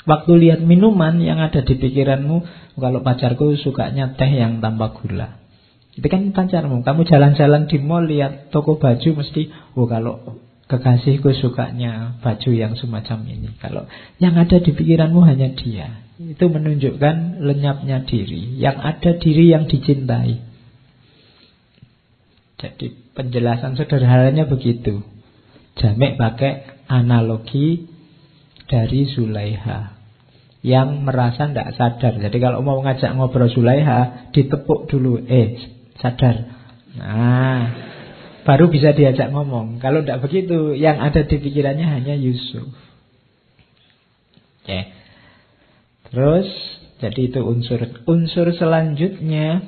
Waktu 0.06 0.32
lihat 0.38 0.62
minuman 0.62 1.18
yang 1.18 1.42
ada 1.42 1.66
di 1.66 1.74
pikiranmu, 1.82 2.38
kalau 2.78 3.02
pacarku 3.02 3.58
sukanya 3.58 4.14
teh 4.14 4.30
yang 4.30 4.62
tanpa 4.62 4.94
gula. 4.94 5.42
Itu 5.96 6.06
kan 6.12 6.30
pacarmu. 6.30 6.84
Kamu 6.86 7.08
jalan-jalan 7.08 7.66
di 7.72 7.82
mall 7.82 8.06
lihat 8.06 8.54
toko 8.54 8.78
baju 8.78 9.10
mesti, 9.16 9.50
oh 9.80 9.88
kalau 9.90 10.45
kekasihku 10.66 11.30
sukanya 11.38 12.18
baju 12.22 12.52
yang 12.52 12.74
semacam 12.74 13.22
ini. 13.30 13.54
Kalau 13.62 13.86
yang 14.18 14.34
ada 14.38 14.58
di 14.58 14.72
pikiranmu 14.74 15.22
hanya 15.26 15.54
dia. 15.54 16.06
Itu 16.16 16.48
menunjukkan 16.48 17.44
lenyapnya 17.44 18.08
diri. 18.08 18.58
Yang 18.58 18.78
ada 18.80 19.12
diri 19.20 19.46
yang 19.52 19.68
dicintai. 19.68 20.40
Jadi 22.56 22.88
penjelasan 23.14 23.76
sederhananya 23.76 24.48
begitu. 24.48 25.04
Jamek 25.76 26.16
pakai 26.16 26.88
analogi 26.88 27.92
dari 28.66 29.06
Zulaiha. 29.12 29.94
Yang 30.66 30.88
merasa 31.04 31.52
tidak 31.52 31.78
sadar. 31.78 32.18
Jadi 32.18 32.38
kalau 32.42 32.66
mau 32.66 32.82
ngajak 32.82 33.14
ngobrol 33.14 33.52
Zulaiha 33.52 34.32
Ditepuk 34.34 34.90
dulu. 34.90 35.22
Eh 35.30 35.62
sadar. 36.00 36.48
Nah 36.96 37.95
Baru 38.46 38.70
bisa 38.70 38.94
diajak 38.94 39.34
ngomong 39.34 39.82
Kalau 39.82 40.06
tidak 40.06 40.22
begitu 40.22 40.78
Yang 40.78 40.98
ada 41.02 41.22
di 41.26 41.36
pikirannya 41.42 41.88
hanya 41.90 42.14
Yusuf 42.14 42.70
Oke. 44.66 44.82
Terus 46.10 46.50
jadi 46.98 47.30
itu 47.30 47.38
unsur 47.46 47.78
unsur 48.10 48.50
selanjutnya 48.50 49.62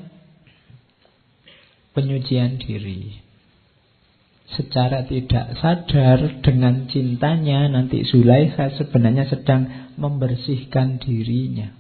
penyucian 1.94 2.58
diri. 2.58 3.22
Secara 4.58 5.06
tidak 5.06 5.54
sadar 5.60 6.42
dengan 6.42 6.90
cintanya 6.90 7.70
nanti 7.70 8.08
Zulaikha 8.10 8.74
sebenarnya 8.74 9.30
sedang 9.30 9.94
membersihkan 10.02 10.98
dirinya 10.98 11.78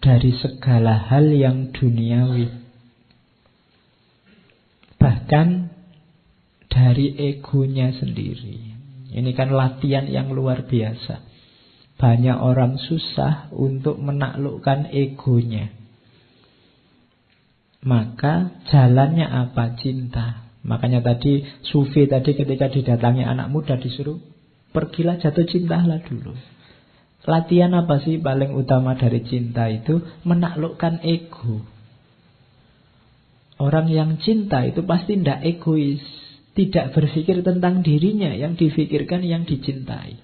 dari 0.00 0.34
segala 0.40 1.10
hal 1.10 1.30
yang 1.30 1.70
duniawi. 1.70 2.59
Bahkan 5.00 5.48
dari 6.68 7.16
egonya 7.16 7.90
sendiri. 7.96 8.70
Ini 9.10 9.30
kan 9.34 9.50
latihan 9.50 10.06
yang 10.06 10.30
luar 10.30 10.68
biasa. 10.68 11.26
Banyak 11.98 12.38
orang 12.38 12.78
susah 12.78 13.50
untuk 13.52 13.98
menaklukkan 13.98 14.88
egonya. 14.94 15.72
Maka 17.80 18.60
jalannya 18.68 19.26
apa? 19.26 19.74
Cinta. 19.80 20.46
Makanya 20.60 21.00
tadi 21.00 21.40
Sufi 21.64 22.04
tadi 22.04 22.36
ketika 22.36 22.68
didatangi 22.68 23.24
anak 23.24 23.48
muda 23.48 23.80
disuruh 23.80 24.20
pergilah 24.76 25.16
jatuh 25.16 25.48
cintalah 25.48 26.04
dulu. 26.04 26.36
Latihan 27.24 27.72
apa 27.76 28.00
sih 28.00 28.16
paling 28.20 28.56
utama 28.56 28.96
dari 28.96 29.20
cinta 29.24 29.68
itu? 29.68 30.00
Menaklukkan 30.24 31.04
ego. 31.04 31.79
Orang 33.60 33.92
yang 33.92 34.16
cinta 34.24 34.64
itu 34.64 34.80
pasti 34.88 35.20
tidak 35.20 35.44
egois. 35.44 36.00
Tidak 36.56 36.96
berpikir 36.96 37.44
tentang 37.44 37.84
dirinya, 37.84 38.32
yang 38.32 38.56
difikirkan 38.56 39.20
yang 39.20 39.44
dicintai. 39.44 40.18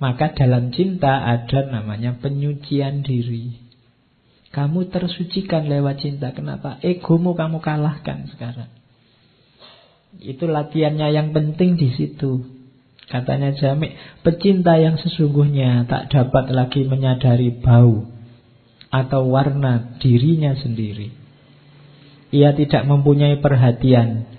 Maka 0.00 0.32
dalam 0.34 0.72
cinta 0.74 1.28
ada 1.28 1.68
namanya 1.68 2.16
penyucian 2.18 3.04
diri. 3.04 3.54
Kamu 4.50 4.88
tersucikan 4.90 5.68
lewat 5.68 6.02
cinta. 6.02 6.32
Kenapa? 6.32 6.80
Egomu 6.80 7.36
kamu 7.36 7.60
kalahkan 7.60 8.26
sekarang. 8.34 8.72
Itu 10.18 10.48
latihannya 10.48 11.12
yang 11.12 11.36
penting 11.36 11.76
di 11.76 11.92
situ. 11.94 12.48
Katanya 13.04 13.52
Jamik, 13.52 13.94
pecinta 14.24 14.80
yang 14.80 14.96
sesungguhnya 14.96 15.84
tak 15.84 16.08
dapat 16.08 16.48
lagi 16.50 16.88
menyadari 16.88 17.52
bau 17.60 18.13
atau 18.94 19.26
warna 19.26 19.98
dirinya 19.98 20.54
sendiri. 20.54 21.10
Ia 22.30 22.54
tidak 22.54 22.86
mempunyai 22.86 23.42
perhatian, 23.42 24.30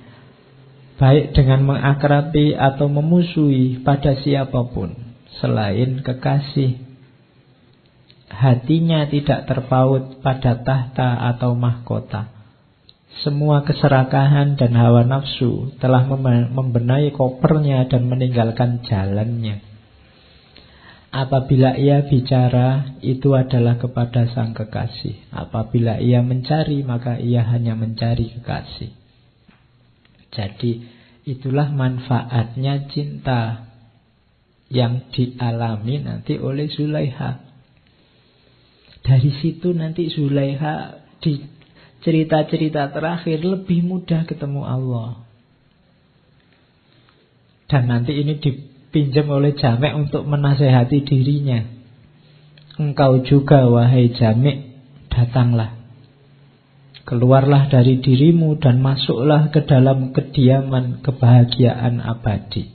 baik 0.96 1.36
dengan 1.36 1.68
mengakrabi 1.68 2.56
atau 2.56 2.88
memusuhi 2.88 3.84
pada 3.84 4.16
siapa 4.24 4.64
pun 4.72 4.96
selain 5.44 6.00
kekasih. 6.00 6.80
Hatinya 8.32 9.08
tidak 9.12 9.48
terpaut 9.48 10.20
pada 10.24 10.60
tahta 10.60 11.24
atau 11.36 11.56
mahkota. 11.56 12.32
Semua 13.24 13.64
keserakahan 13.64 14.60
dan 14.60 14.76
hawa 14.76 15.08
nafsu 15.08 15.72
telah 15.80 16.04
membenahi 16.52 17.16
kopernya 17.16 17.88
dan 17.88 18.12
meninggalkan 18.12 18.84
jalannya. 18.84 19.75
Apabila 21.16 21.80
ia 21.80 22.04
bicara, 22.04 23.00
itu 23.00 23.32
adalah 23.40 23.80
kepada 23.80 24.28
sang 24.36 24.52
kekasih. 24.52 25.32
Apabila 25.32 25.96
ia 26.04 26.20
mencari, 26.20 26.84
maka 26.84 27.24
ia 27.24 27.40
hanya 27.48 27.72
mencari 27.72 28.36
kekasih. 28.36 28.92
Jadi, 30.36 30.84
itulah 31.24 31.72
manfaatnya 31.72 32.92
cinta 32.92 33.72
yang 34.68 35.08
dialami 35.16 36.04
nanti 36.04 36.36
oleh 36.36 36.68
Zulaiha. 36.68 37.32
Dari 39.00 39.32
situ 39.40 39.72
nanti 39.72 40.12
Zulaiha 40.12 41.00
di 41.24 41.40
cerita-cerita 42.04 42.92
terakhir 42.92 43.40
lebih 43.40 43.88
mudah 43.88 44.28
ketemu 44.28 44.68
Allah. 44.68 45.24
Dan 47.72 47.88
nanti 47.88 48.20
ini 48.20 48.36
dipinjam 48.96 49.28
oleh 49.28 49.52
Jamek 49.60 49.92
untuk 49.92 50.24
menasehati 50.24 51.04
dirinya. 51.04 51.68
Engkau 52.80 53.28
juga 53.28 53.68
wahai 53.68 54.16
Jamek, 54.16 54.72
datanglah. 55.12 55.76
Keluarlah 57.04 57.68
dari 57.68 58.00
dirimu 58.00 58.56
dan 58.56 58.80
masuklah 58.80 59.52
ke 59.52 59.68
dalam 59.68 60.16
kediaman 60.16 61.04
kebahagiaan 61.04 62.00
abadi. 62.00 62.72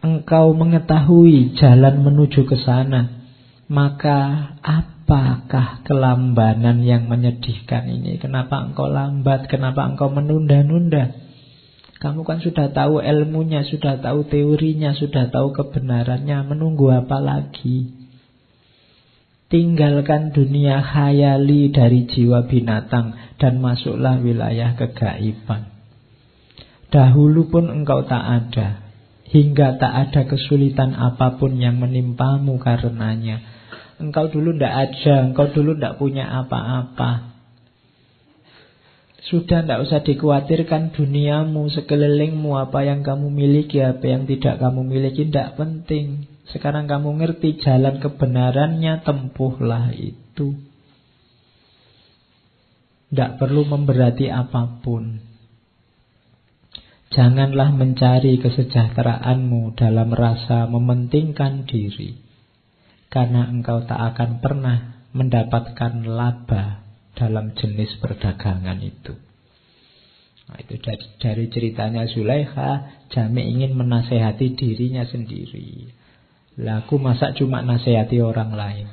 Engkau 0.00 0.56
mengetahui 0.56 1.52
jalan 1.60 2.00
menuju 2.00 2.48
ke 2.48 2.56
sana, 2.64 3.28
maka 3.68 4.56
apa 4.64 4.92
Apakah 5.02 5.84
kelambanan 5.84 6.80
yang 6.86 7.04
menyedihkan 7.04 7.84
ini? 7.84 8.16
Kenapa 8.16 8.64
engkau 8.64 8.88
lambat? 8.88 9.44
Kenapa 9.44 9.84
engkau 9.84 10.08
menunda-nunda? 10.08 11.21
Kamu 12.02 12.26
kan 12.26 12.42
sudah 12.42 12.74
tahu 12.74 12.98
ilmunya, 12.98 13.62
sudah 13.62 14.02
tahu 14.02 14.26
teorinya, 14.26 14.90
sudah 14.90 15.30
tahu 15.30 15.54
kebenarannya. 15.54 16.42
Menunggu 16.50 16.90
apa 16.90 17.22
lagi? 17.22 17.94
Tinggalkan 19.46 20.34
dunia 20.34 20.82
khayali 20.82 21.70
dari 21.70 22.10
jiwa 22.10 22.50
binatang 22.50 23.14
dan 23.38 23.62
masuklah 23.62 24.18
wilayah 24.18 24.74
kegaiban. 24.74 25.70
Dahulu 26.90 27.46
pun 27.46 27.70
engkau 27.70 28.02
tak 28.02 28.24
ada, 28.26 28.82
hingga 29.30 29.78
tak 29.78 29.92
ada 29.94 30.26
kesulitan 30.26 30.98
apa 30.98 31.38
pun 31.38 31.54
yang 31.54 31.78
menimpamu 31.78 32.58
karenanya. 32.58 33.46
Engkau 34.02 34.26
dulu 34.26 34.58
tidak 34.58 34.90
ada, 34.90 35.30
engkau 35.30 35.54
dulu 35.54 35.78
tidak 35.78 36.02
punya 36.02 36.26
apa-apa. 36.26 37.31
Sudah 39.22 39.62
tidak 39.62 39.86
usah 39.86 40.02
dikhawatirkan 40.02 40.98
duniamu, 40.98 41.70
sekelilingmu, 41.70 42.58
apa 42.58 42.82
yang 42.82 43.06
kamu 43.06 43.30
miliki, 43.30 43.78
apa 43.78 44.02
yang 44.02 44.26
tidak 44.26 44.58
kamu 44.58 44.82
miliki, 44.82 45.30
tidak 45.30 45.54
penting. 45.54 46.26
Sekarang 46.50 46.90
kamu 46.90 47.22
ngerti 47.22 47.62
jalan 47.62 48.02
kebenarannya, 48.02 49.06
tempuhlah 49.06 49.94
itu. 49.94 50.58
Tidak 53.14 53.38
perlu 53.38 53.62
memberati 53.62 54.26
apa 54.26 54.82
pun. 54.82 55.22
Janganlah 57.14 57.70
mencari 57.76 58.42
kesejahteraanmu 58.42 59.78
dalam 59.78 60.10
rasa 60.10 60.66
mementingkan 60.66 61.68
diri. 61.68 62.18
Karena 63.06 63.46
engkau 63.46 63.86
tak 63.86 64.16
akan 64.16 64.40
pernah 64.42 65.06
mendapatkan 65.12 66.08
laba 66.08 66.81
dalam 67.22 67.54
jenis 67.54 68.02
perdagangan 68.02 68.82
itu. 68.82 69.14
Nah, 70.50 70.58
itu 70.58 70.74
dari, 70.82 71.06
dari 71.22 71.44
ceritanya 71.54 72.02
Zulaikha, 72.10 73.06
Jami 73.14 73.46
ingin 73.46 73.78
menasehati 73.78 74.58
dirinya 74.58 75.06
sendiri. 75.06 75.86
Lah 76.58 76.82
aku 76.82 76.98
masa 76.98 77.30
cuma 77.38 77.62
nasehati 77.62 78.18
orang 78.18 78.50
lain. 78.58 78.90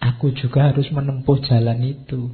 Aku 0.00 0.32
juga 0.32 0.72
harus 0.72 0.88
menempuh 0.88 1.44
jalan 1.44 1.84
itu. 1.84 2.32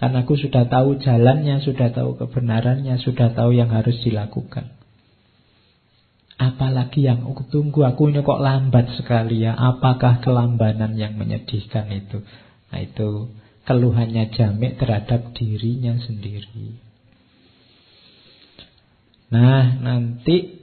Karena 0.00 0.24
aku 0.24 0.34
sudah 0.40 0.66
tahu 0.66 0.98
jalannya, 0.98 1.60
sudah 1.60 1.92
tahu 1.92 2.16
kebenarannya, 2.16 2.96
sudah 3.04 3.36
tahu 3.36 3.52
yang 3.52 3.68
harus 3.70 4.00
dilakukan. 4.00 4.72
Apalagi 6.40 7.06
yang 7.06 7.22
aku 7.22 7.46
tunggu, 7.46 7.86
aku 7.86 8.10
ini 8.10 8.24
kok 8.24 8.42
lambat 8.42 8.98
sekali 8.98 9.46
ya. 9.46 9.54
Apakah 9.54 10.18
kelambanan 10.24 10.98
yang 10.98 11.14
menyedihkan 11.14 11.86
itu? 11.94 12.24
Nah 12.72 12.80
itu 12.82 13.30
keluhannya 13.62 14.34
Jamik 14.34 14.78
terhadap 14.78 15.34
dirinya 15.38 15.94
sendiri. 16.02 16.78
Nah 19.32 19.80
nanti 19.80 20.60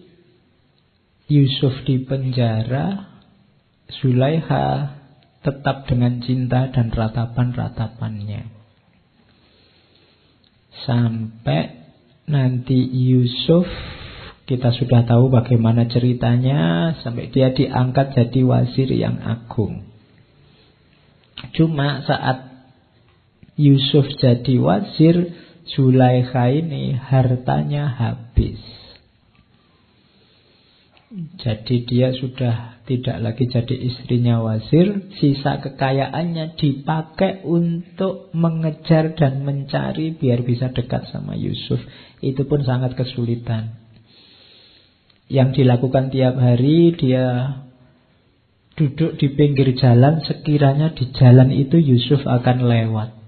Yusuf 1.30 1.86
di 1.86 2.02
penjara, 2.06 3.18
Zulaiha 4.02 4.98
tetap 5.46 5.86
dengan 5.86 6.20
cinta 6.26 6.70
dan 6.74 6.90
ratapan-ratapannya. 6.90 8.50
Sampai 10.86 11.86
nanti 12.26 12.78
Yusuf 12.82 13.66
kita 14.50 14.74
sudah 14.74 15.06
tahu 15.06 15.30
bagaimana 15.30 15.86
ceritanya 15.86 16.94
sampai 17.06 17.30
dia 17.30 17.54
diangkat 17.54 18.18
jadi 18.18 18.42
wazir 18.50 18.90
yang 18.90 19.22
agung. 19.22 19.86
Cuma 21.54 22.02
saat 22.10 22.49
Yusuf 23.60 24.08
jadi 24.24 24.56
wazir, 24.56 25.36
Zulaikha 25.68 26.48
ini 26.48 26.96
hartanya 26.96 27.92
habis. 27.92 28.64
Jadi 31.44 31.90
dia 31.90 32.16
sudah 32.16 32.80
tidak 32.88 33.18
lagi 33.20 33.52
jadi 33.52 33.76
istrinya 33.76 34.40
wazir, 34.40 35.12
sisa 35.20 35.60
kekayaannya 35.60 36.56
dipakai 36.56 37.44
untuk 37.44 38.32
mengejar 38.32 39.18
dan 39.20 39.44
mencari 39.44 40.16
biar 40.16 40.40
bisa 40.48 40.72
dekat 40.72 41.12
sama 41.12 41.36
Yusuf. 41.36 41.84
Itu 42.24 42.48
pun 42.48 42.64
sangat 42.64 42.96
kesulitan 42.96 43.76
yang 45.30 45.54
dilakukan 45.54 46.10
tiap 46.10 46.40
hari 46.42 46.98
dia 46.98 47.58
duduk 48.74 49.20
di 49.22 49.30
pinggir 49.38 49.78
jalan 49.78 50.26
sekiranya 50.26 50.98
di 50.98 51.14
jalan 51.14 51.54
itu 51.54 51.78
Yusuf 51.78 52.26
akan 52.26 52.66
lewat 52.66 53.19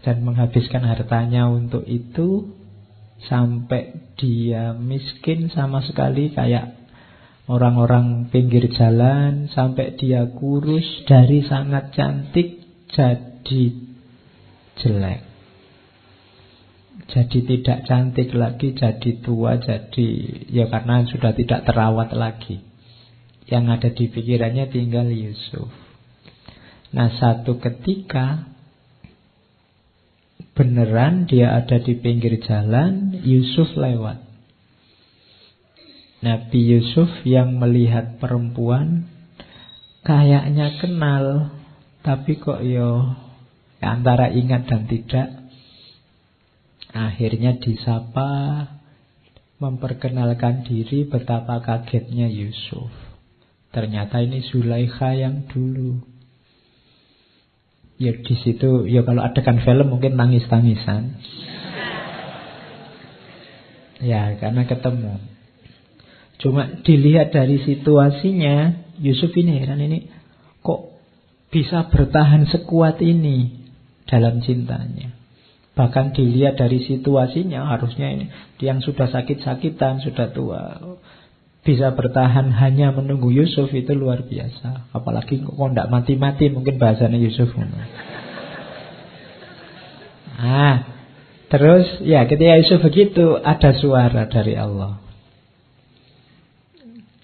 dan 0.00 0.24
menghabiskan 0.24 0.84
hartanya 0.84 1.48
untuk 1.48 1.84
itu 1.84 2.56
sampai 3.28 4.14
dia 4.16 4.72
miskin 4.72 5.52
sama 5.52 5.84
sekali 5.84 6.32
kayak 6.32 6.76
orang-orang 7.50 8.32
pinggir 8.32 8.64
jalan 8.72 9.50
sampai 9.52 9.96
dia 10.00 10.24
kurus 10.32 11.04
dari 11.04 11.44
sangat 11.44 11.92
cantik 11.92 12.64
jadi 12.88 13.64
jelek 14.80 15.30
jadi 17.10 17.38
tidak 17.42 17.78
cantik 17.90 18.30
lagi, 18.38 18.70
jadi 18.70 19.10
tua, 19.18 19.58
jadi 19.58 20.08
ya 20.46 20.70
karena 20.70 21.02
sudah 21.10 21.34
tidak 21.34 21.66
terawat 21.66 22.14
lagi. 22.14 22.62
Yang 23.50 23.64
ada 23.66 23.88
di 23.90 24.04
pikirannya 24.06 24.70
tinggal 24.70 25.10
Yusuf. 25.10 25.66
Nah 26.94 27.10
satu 27.18 27.58
ketika 27.58 28.49
beneran 30.60 31.24
dia 31.24 31.56
ada 31.56 31.80
di 31.80 31.96
pinggir 31.96 32.36
jalan, 32.44 33.16
Yusuf 33.24 33.72
lewat. 33.80 34.20
Nabi 36.20 36.60
Yusuf 36.76 37.08
yang 37.24 37.56
melihat 37.56 38.20
perempuan 38.20 39.08
kayaknya 40.04 40.76
kenal, 40.76 41.48
tapi 42.04 42.36
kok 42.36 42.60
yo 42.60 43.16
antara 43.80 44.28
ingat 44.28 44.68
dan 44.68 44.84
tidak 44.84 45.28
Akhirnya 46.90 47.54
disapa 47.54 48.66
Memperkenalkan 49.62 50.66
diri 50.66 51.06
betapa 51.06 51.62
kagetnya 51.62 52.26
Yusuf 52.26 52.90
Ternyata 53.70 54.18
ini 54.26 54.42
Zulaikha 54.42 55.14
yang 55.14 55.46
dulu 55.46 56.09
Ya 58.00 58.16
di 58.16 58.32
situ 58.40 58.88
ya 58.88 59.04
kalau 59.04 59.20
adegan 59.20 59.60
film 59.60 59.92
mungkin 59.92 60.16
nangis-tangisan. 60.16 61.20
Ya, 64.00 64.40
karena 64.40 64.64
ketemu. 64.64 65.20
Cuma 66.40 66.80
dilihat 66.80 67.36
dari 67.36 67.60
situasinya, 67.60 68.88
Yusuf 68.96 69.36
ini 69.36 69.60
heran 69.60 69.84
ini 69.84 70.08
kok 70.64 70.96
bisa 71.52 71.92
bertahan 71.92 72.48
sekuat 72.48 73.04
ini 73.04 73.68
dalam 74.08 74.40
cintanya. 74.40 75.12
Bahkan 75.76 76.16
dilihat 76.16 76.56
dari 76.56 76.80
situasinya 76.80 77.68
harusnya 77.68 78.08
ini 78.08 78.32
yang 78.64 78.80
sudah 78.80 79.12
sakit-sakitan, 79.12 80.00
sudah 80.00 80.32
tua 80.32 80.80
bisa 81.60 81.92
bertahan 81.92 82.48
hanya 82.56 82.88
menunggu 82.88 83.28
Yusuf 83.28 83.68
itu 83.76 83.92
luar 83.92 84.24
biasa. 84.24 84.92
Apalagi 84.96 85.44
kok 85.44 85.56
tidak 85.56 85.92
mati-mati 85.92 86.48
mungkin 86.48 86.80
bahasanya 86.80 87.20
Yusuf. 87.20 87.52
Ah, 90.40 90.88
terus 91.52 92.00
ya 92.00 92.24
ketika 92.24 92.56
Yusuf 92.56 92.80
begitu 92.80 93.36
ada 93.36 93.76
suara 93.76 94.24
dari 94.24 94.56
Allah. 94.56 95.04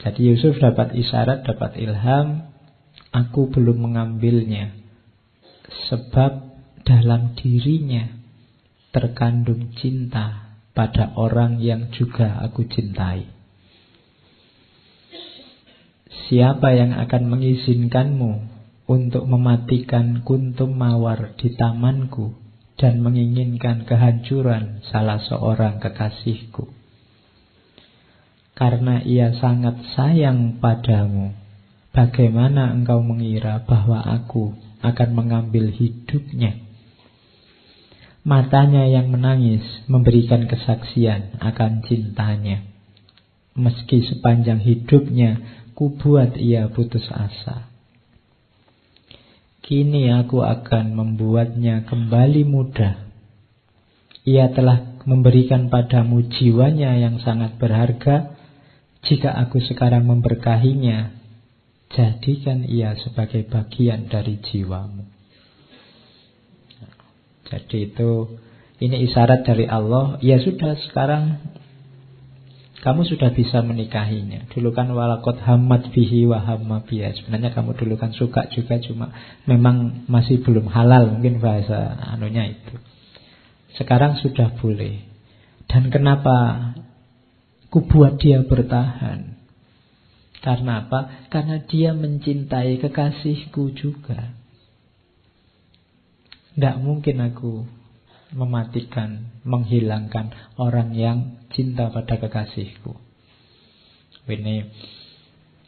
Jadi 0.05 0.21
Yusuf 0.23 0.61
dapat 0.61 0.93
isyarat, 0.93 1.49
dapat 1.49 1.81
ilham, 1.81 2.53
aku 3.11 3.49
belum 3.49 3.89
mengambilnya. 3.89 4.77
Sebab 5.89 6.33
dalam 6.87 7.35
dirinya 7.35 8.07
terkandung 8.93 9.75
cinta 9.81 10.55
pada 10.77 11.17
orang 11.17 11.59
yang 11.59 11.89
juga 11.91 12.39
aku 12.45 12.69
cintai. 12.69 13.36
Siapa 16.27 16.75
yang 16.75 16.91
akan 16.91 17.23
mengizinkanmu 17.31 18.33
untuk 18.91 19.31
mematikan 19.31 20.27
kuntum 20.27 20.75
mawar 20.75 21.39
di 21.39 21.55
tamanku 21.55 22.35
dan 22.75 22.99
menginginkan 22.99 23.87
kehancuran 23.87 24.83
salah 24.91 25.23
seorang 25.23 25.79
kekasihku? 25.79 26.67
Karena 28.59 29.05
ia 29.07 29.39
sangat 29.39 29.79
sayang 29.95 30.59
padamu, 30.59 31.31
bagaimana 31.95 32.75
engkau 32.75 33.05
mengira 33.07 33.63
bahwa 33.63 34.03
aku 34.03 34.51
akan 34.83 35.11
mengambil 35.15 35.71
hidupnya? 35.71 36.59
Matanya 38.27 38.91
yang 38.91 39.15
menangis 39.15 39.63
memberikan 39.87 40.51
kesaksian 40.51 41.39
akan 41.39 41.87
cintanya. 41.87 42.67
Meski 43.55 44.03
sepanjang 44.11 44.59
hidupnya 44.59 45.39
ku 45.77 45.93
buat 45.93 46.41
ia 46.41 46.73
putus 46.73 47.05
asa. 47.13 47.69
Kini 49.61 50.09
aku 50.09 50.41
akan 50.41 50.97
membuatnya 50.97 51.85
kembali 51.85 52.49
muda. 52.49 53.05
Ia 54.25 54.51
telah 54.57 54.97
memberikan 55.05 55.69
padamu 55.69 56.25
jiwanya 56.33 56.97
yang 56.97 57.21
sangat 57.21 57.61
berharga. 57.61 58.35
Jika 59.05 59.37
aku 59.37 59.61
sekarang 59.63 60.09
memberkahinya, 60.09 61.15
jadikan 61.93 62.65
ia 62.67 62.97
sebagai 62.99 63.45
bagian 63.47 64.09
dari 64.09 64.41
jiwamu. 64.41 65.05
Jadi 67.47 67.91
itu 67.93 68.39
ini 68.83 69.07
isyarat 69.07 69.47
dari 69.47 69.69
Allah. 69.71 70.19
Ya 70.25 70.43
sudah 70.43 70.75
sekarang 70.91 71.39
kamu 72.77 73.09
sudah 73.09 73.33
bisa 73.33 73.65
menikahinya. 73.65 74.45
Dulu 74.53 74.77
kan 74.77 74.93
walakot 74.93 75.41
hamad 75.41 75.89
bihi 75.97 76.29
wa 76.29 76.45
hamma 76.45 76.85
Sebenarnya 76.85 77.57
kamu 77.57 77.73
dulu 77.73 77.95
kan 77.97 78.13
suka 78.13 78.53
juga 78.53 78.77
cuma 78.85 79.17
memang 79.49 80.05
masih 80.07 80.45
belum 80.45 80.69
halal 80.69 81.17
mungkin 81.17 81.41
bahasa 81.41 81.97
anunya 82.13 82.53
itu. 82.53 82.77
Sekarang 83.81 84.21
sudah 84.21 84.53
boleh. 84.61 85.05
Dan 85.67 85.89
kenapa 85.89 86.73
ku 87.73 87.85
buat 87.89 88.21
dia 88.21 88.45
bertahan? 88.45 89.37
Karena 90.45 90.87
apa? 90.87 91.27
Karena 91.33 91.59
dia 91.65 91.91
mencintai 91.97 92.79
kekasihku 92.79 93.73
juga. 93.75 94.37
Tidak 96.55 96.77
mungkin 96.81 97.21
aku 97.21 97.76
mematikan, 98.37 99.33
menghilangkan 99.49 100.37
orang 100.61 100.93
yang 100.93 101.41
cinta 101.57 101.89
pada 101.89 102.21
kekasihku. 102.21 103.01
Ini 104.29 104.69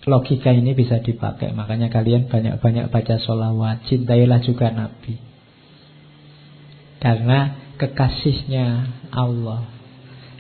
logika 0.04 0.52
ini 0.52 0.76
bisa 0.76 1.00
dipakai. 1.00 1.56
Makanya 1.56 1.88
kalian 1.88 2.28
banyak-banyak 2.28 2.92
baca 2.92 3.16
sholawat. 3.22 3.88
Cintailah 3.88 4.44
juga 4.44 4.68
Nabi. 4.68 5.16
Karena 6.98 7.56
kekasihnya 7.78 8.66
Allah. 9.14 9.70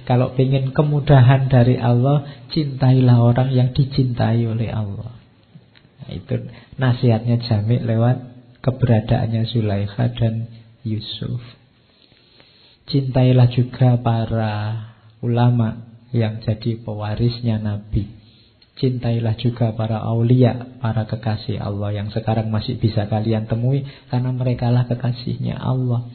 Kalau 0.04 0.32
ingin 0.40 0.72
kemudahan 0.72 1.52
dari 1.52 1.76
Allah, 1.76 2.24
cintailah 2.50 3.20
orang 3.20 3.52
yang 3.52 3.70
dicintai 3.76 4.40
oleh 4.48 4.72
Allah. 4.72 5.14
Nah, 6.00 6.10
itu 6.16 6.48
nasihatnya 6.80 7.44
Jamik 7.44 7.84
lewat 7.84 8.16
keberadaannya 8.64 9.44
Zulaikha 9.52 10.08
dan 10.16 10.48
Yusuf. 10.82 11.44
Cintailah 12.88 13.52
juga 13.52 14.00
para 14.00 14.54
ulama 15.20 15.84
yang 16.10 16.40
jadi 16.40 16.80
pewarisnya 16.80 17.60
Nabi. 17.60 18.16
Cintailah 18.78 19.34
juga 19.36 19.74
para 19.74 20.00
aulia, 20.00 20.78
para 20.78 21.04
kekasih 21.04 21.58
Allah 21.58 21.92
yang 21.92 22.08
sekarang 22.14 22.48
masih 22.48 22.78
bisa 22.78 23.10
kalian 23.10 23.44
temui 23.44 23.84
karena 24.08 24.30
mereka 24.32 24.70
lah 24.72 24.86
kekasihnya 24.86 25.58
Allah. 25.58 26.08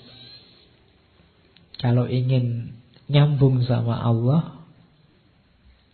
Kalau 1.77 2.07
ingin 2.07 2.79
nyambung 3.11 3.61
sama 3.67 3.99
Allah, 3.99 4.63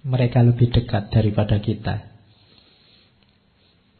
mereka 0.06 0.46
lebih 0.46 0.70
dekat 0.70 1.10
daripada 1.10 1.58
kita. 1.58 2.06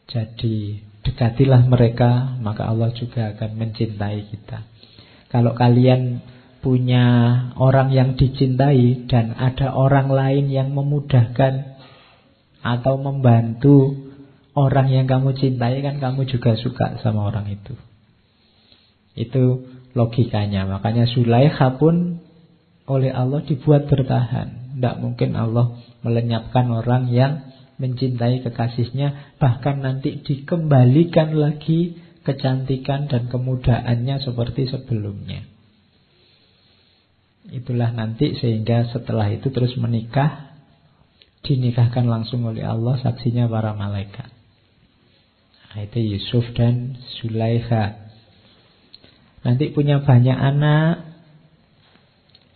Jadi 0.06 0.90
Dekatilah 1.00 1.64
mereka, 1.64 2.36
maka 2.44 2.68
Allah 2.68 2.92
juga 2.92 3.32
akan 3.32 3.56
mencintai 3.56 4.20
kita. 4.28 4.68
Kalau 5.32 5.56
kalian 5.56 6.20
punya 6.60 7.04
orang 7.56 7.88
yang 7.92 8.20
dicintai 8.20 9.08
dan 9.08 9.32
ada 9.32 9.72
orang 9.72 10.12
lain 10.12 10.52
yang 10.52 10.76
memudahkan 10.76 11.80
atau 12.60 12.94
membantu 13.00 13.96
orang 14.52 14.92
yang 14.92 15.08
kamu 15.08 15.32
cintai 15.32 15.80
kan 15.80 15.96
kamu 15.96 16.28
juga 16.28 16.60
suka 16.60 17.00
sama 17.00 17.32
orang 17.32 17.48
itu. 17.48 17.72
Itu 19.16 19.66
logikanya. 19.96 20.68
Makanya 20.68 21.08
Sulaikha 21.08 21.80
pun 21.80 22.20
oleh 22.84 23.10
Allah 23.10 23.40
dibuat 23.42 23.88
bertahan. 23.88 24.76
Tidak 24.76 24.96
mungkin 25.00 25.36
Allah 25.36 25.80
melenyapkan 26.04 26.68
orang 26.72 27.10
yang 27.12 27.48
mencintai 27.80 28.44
kekasihnya, 28.44 29.36
bahkan 29.40 29.80
nanti 29.80 30.20
dikembalikan 30.20 31.32
lagi 31.32 31.96
kecantikan 32.28 33.08
dan 33.08 33.32
kemudahannya 33.32 34.20
seperti 34.20 34.68
sebelumnya. 34.68 35.48
Itulah 37.50 37.90
nanti 37.90 38.38
sehingga 38.38 38.86
setelah 38.94 39.26
itu 39.34 39.50
terus 39.50 39.74
menikah 39.74 40.54
dinikahkan 41.42 42.06
langsung 42.06 42.46
oleh 42.46 42.62
Allah, 42.62 43.00
saksinya 43.02 43.50
para 43.50 43.74
malaikat. 43.74 44.30
Nah, 45.70 45.80
itu 45.82 45.98
Yusuf 45.98 46.46
dan 46.54 46.98
Zulaikha. 47.18 48.10
Nanti 49.42 49.72
punya 49.72 50.04
banyak 50.04 50.36
anak, 50.36 51.10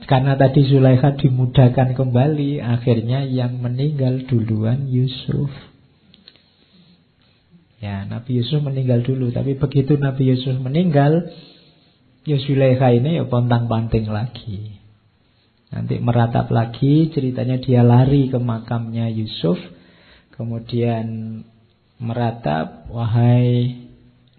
karena 0.05 0.37
tadi 0.37 0.69
Zulaikha 0.69 1.16
dimudahkan 1.16 1.97
kembali, 1.97 2.61
akhirnya 2.61 3.25
yang 3.25 3.59
meninggal 3.59 4.29
duluan 4.29 4.87
Yusuf. 4.87 5.49
Ya, 7.81 8.05
Nabi 8.05 8.45
Yusuf 8.45 8.61
meninggal 8.61 9.03
dulu, 9.03 9.33
tapi 9.33 9.57
begitu 9.57 9.97
Nabi 9.97 10.29
Yusuf 10.29 10.61
meninggal, 10.61 11.33
ya 12.29 12.37
Zulaikha 12.37 12.93
ini 12.93 13.16
ya 13.16 13.25
pontang-panting 13.25 14.12
lagi. 14.12 14.84
Nanti 15.74 15.98
meratap 15.98 16.55
lagi, 16.55 17.10
ceritanya 17.10 17.59
dia 17.59 17.82
lari 17.82 18.30
ke 18.30 18.38
makamnya 18.38 19.10
Yusuf, 19.10 19.59
kemudian 20.38 21.42
meratap, 21.98 22.86
wahai 22.94 23.74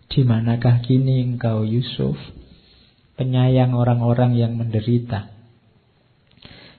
di 0.08 0.22
manakah 0.24 0.80
kini 0.80 1.28
engkau 1.28 1.68
Yusuf, 1.68 2.16
penyayang 3.20 3.76
orang-orang 3.76 4.40
yang 4.40 4.56
menderita. 4.56 5.36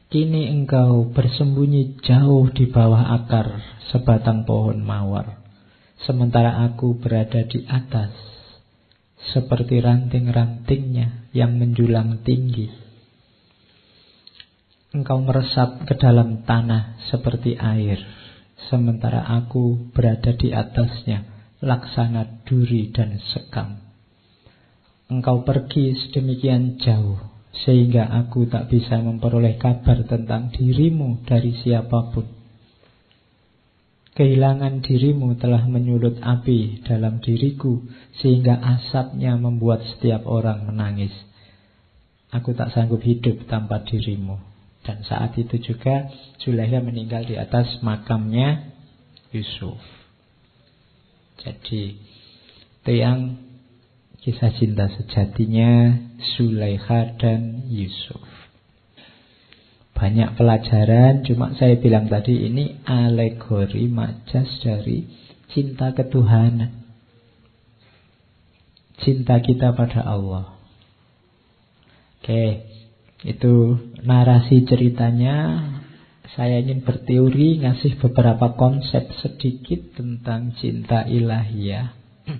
Kini 0.09 0.49
engkau 0.49 1.13
bersembunyi 1.13 2.01
jauh 2.01 2.49
di 2.49 2.65
bawah 2.73 3.13
akar 3.13 3.61
sebatang 3.93 4.49
pohon 4.49 4.81
mawar. 4.81 5.45
Sementara 6.01 6.65
aku 6.65 6.97
berada 6.97 7.45
di 7.45 7.61
atas, 7.69 8.17
seperti 9.37 9.85
ranting-rantingnya 9.85 11.29
yang 11.37 11.61
menjulang 11.61 12.25
tinggi. 12.25 12.86
Engkau 14.97 15.21
meresap 15.21 15.85
ke 15.85 15.93
dalam 16.01 16.49
tanah 16.49 16.97
seperti 17.13 17.53
air, 17.61 18.01
sementara 18.73 19.29
aku 19.29 19.93
berada 19.93 20.33
di 20.33 20.57
atasnya, 20.57 21.53
laksana 21.61 22.41
duri 22.49 22.89
dan 22.97 23.21
sekam. 23.21 23.77
Engkau 25.13 25.45
pergi 25.45 25.93
sedemikian 26.01 26.81
jauh, 26.81 27.21
sehingga 27.69 28.09
aku 28.09 28.49
tak 28.49 28.73
bisa 28.73 28.97
memperoleh 29.05 29.61
kabar 29.61 30.01
tentang 30.09 30.49
dirimu 30.49 31.29
dari 31.29 31.53
siapa 31.61 32.17
pun. 32.17 32.25
Kehilangan 34.17 34.81
dirimu 34.81 35.37
telah 35.37 35.69
menyulut 35.69 36.25
api 36.25 36.81
dalam 36.89 37.21
diriku 37.21 37.85
sehingga 38.17 38.65
asapnya 38.65 39.37
membuat 39.37 39.85
setiap 39.85 40.25
orang 40.25 40.65
menangis. 40.65 41.13
Aku 42.33 42.57
tak 42.57 42.73
sanggup 42.73 43.05
hidup 43.05 43.45
tanpa 43.45 43.85
dirimu. 43.85 44.56
Dan 44.87 45.03
saat 45.03 45.35
itu 45.35 45.59
juga 45.59 46.07
Zulaikha 46.39 46.79
meninggal 46.79 47.27
di 47.27 47.35
atas 47.35 47.83
makamnya 47.83 48.71
Yusuf. 49.35 49.83
Jadi 51.43 51.99
itu 52.87 52.93
yang 52.95 53.43
Kisah 54.23 54.59
cinta 54.59 54.91
sejatinya 54.91 55.95
Sulaikha 56.35 57.15
dan 57.19 57.71
Yusuf. 57.71 58.27
Banyak 59.95 60.35
pelajaran 60.35 61.23
Cuma 61.23 61.55
saya 61.55 61.79
bilang 61.79 62.11
tadi 62.11 62.47
ini 62.47 62.83
alegori 62.83 63.87
majas 63.87 64.51
dari 64.63 65.07
cinta 65.51 65.95
ketuhanan. 65.95 66.75
Cinta 68.99 69.39
kita 69.39 69.79
pada 69.79 70.03
Allah. 70.03 70.59
Oke 72.19 72.76
Itu 73.25 73.81
narasi 74.05 74.69
ceritanya 74.69 75.65
saya 76.37 76.61
ingin 76.61 76.85
berteori 76.85 77.65
ngasih 77.65 77.97
beberapa 77.97 78.61
konsep 78.61 79.09
sedikit 79.25 79.97
tentang 79.97 80.53
cinta 80.61 81.09
ilahiyah. 81.09 81.97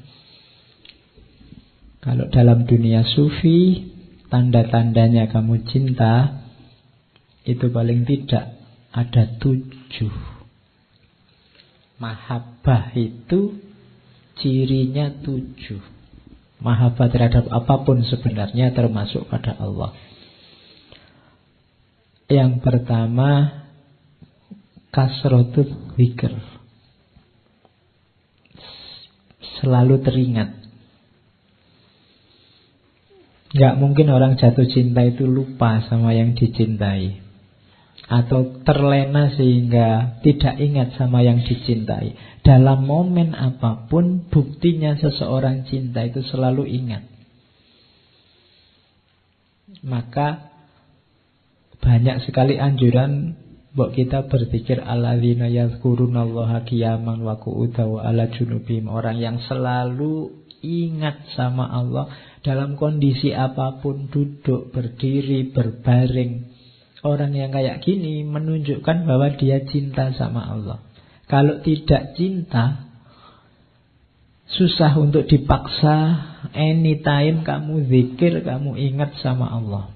Kalau 2.05 2.29
dalam 2.29 2.69
dunia 2.69 3.09
sufi, 3.09 3.89
tanda-tandanya 4.29 5.33
kamu 5.33 5.65
cinta, 5.73 6.45
itu 7.49 7.73
paling 7.73 8.05
tidak 8.05 8.59
ada 8.93 9.39
tujuh. 9.41 10.13
Mahabbah 11.97 12.93
itu 12.93 13.57
cirinya 14.37 15.09
tujuh. 15.25 15.81
Mahabbah 16.61 17.09
terhadap 17.09 17.49
apa 17.49 17.81
pun 17.87 18.05
sebenarnya 18.05 18.77
termasuk 18.77 19.25
pada 19.33 19.57
Allah. 19.57 19.97
Yang 22.27 22.59
pertama, 22.59 23.63
kasrotul 24.91 25.95
zikr. 25.95 26.35
Selalu 29.63 30.03
teringat. 30.03 30.51
Gak 33.55 33.79
mungkin 33.79 34.11
orang 34.11 34.35
jatuh 34.35 34.67
cinta 34.67 35.07
itu 35.07 35.23
lupa 35.23 35.87
sama 35.87 36.13
yang 36.19 36.35
dicintai. 36.35 37.23
Atau 38.11 38.63
terlena 38.67 39.31
sehingga 39.39 40.19
tidak 40.27 40.59
ingat 40.59 40.99
sama 40.99 41.23
yang 41.23 41.47
dicintai. 41.47 42.19
Dalam 42.43 42.91
momen 42.91 43.39
apa 43.39 43.87
pun 43.87 44.27
buktinya 44.27 44.99
seseorang 44.99 45.63
cinta 45.71 46.03
itu 46.03 46.27
selalu 46.27 46.67
ingat. 46.67 47.07
Maka 49.87 50.56
banyak 51.87 52.27
sekali 52.27 52.59
anjuran 52.59 53.39
Buat 53.77 53.95
kita 53.95 54.27
berpikir 54.27 54.83
alladzina 54.83 55.47
yadhkurunallaha 55.47 56.67
qiyaman 56.67 57.23
wa 57.23 57.39
ala 58.03 58.27
junubim 58.35 58.91
Orang 58.91 59.23
yang 59.23 59.39
selalu 59.47 60.47
ingat 60.67 61.31
sama 61.39 61.69
Allah 61.71 62.11
dalam 62.43 62.79
kondisi 62.79 63.35
apa 63.35 63.83
pun 63.83 64.07
duduk, 64.07 64.71
berdiri, 64.71 65.51
berbaring. 65.51 66.55
Orang 67.03 67.35
yang 67.35 67.51
kayak 67.51 67.83
gini 67.83 68.23
menunjukkan 68.23 69.07
bahwa 69.07 69.35
dia 69.35 69.63
cinta 69.67 70.15
sama 70.15 70.47
Allah. 70.47 70.79
Kalau 71.27 71.59
tidak 71.63 72.15
cinta, 72.15 72.87
susah 74.47 74.95
untuk 74.95 75.27
dipaksa. 75.27 76.23
Anytime 76.55 77.43
kamu 77.43 77.91
zikir, 77.91 78.47
kamu 78.47 78.79
ingat 78.79 79.19
sama 79.19 79.51
Allah. 79.51 79.96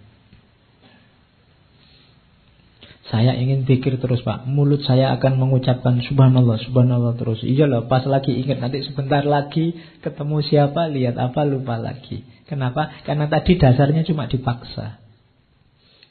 Saya 3.10 3.34
ingin 3.34 3.66
pikir 3.66 3.98
terus 3.98 4.22
pak 4.22 4.46
Mulut 4.46 4.86
saya 4.86 5.10
akan 5.18 5.42
mengucapkan 5.42 5.98
subhanallah, 5.98 6.62
subhanallah 6.62 7.18
terus 7.18 7.42
Iya 7.42 7.66
loh, 7.66 7.90
pas 7.90 8.06
lagi 8.06 8.38
ingat 8.38 8.62
nanti 8.62 8.86
sebentar 8.86 9.26
lagi 9.26 9.74
Ketemu 9.98 10.46
siapa, 10.46 10.86
lihat 10.86 11.18
apa, 11.18 11.42
lupa 11.42 11.74
lagi 11.74 12.22
Kenapa? 12.50 12.90
Karena 13.06 13.30
tadi 13.30 13.54
dasarnya 13.62 14.02
cuma 14.02 14.26
dipaksa. 14.26 14.98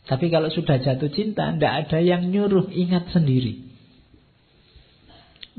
Tapi 0.07 0.31
kalau 0.31 0.47
sudah 0.47 0.79
jatuh 0.79 1.11
cinta, 1.11 1.51
tidak 1.51 1.73
ada 1.83 1.99
yang 1.99 2.31
nyuruh 2.31 2.71
ingat 2.71 3.11
sendiri. 3.11 3.59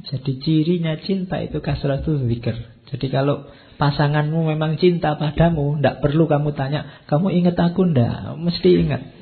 Jadi 0.00 0.40
cirinya 0.40 0.96
cinta 1.04 1.36
itu 1.44 1.60
kasratul 1.60 2.24
zikr. 2.24 2.56
Jadi 2.88 3.06
kalau 3.12 3.44
pasanganmu 3.76 4.56
memang 4.56 4.80
cinta 4.80 5.20
padamu, 5.20 5.76
tidak 5.76 6.00
perlu 6.00 6.24
kamu 6.24 6.56
tanya, 6.56 7.04
kamu 7.12 7.28
ingat 7.44 7.60
aku 7.60 7.84
ndak? 7.92 8.40
Mesti 8.40 8.70
ingat. 8.80 9.19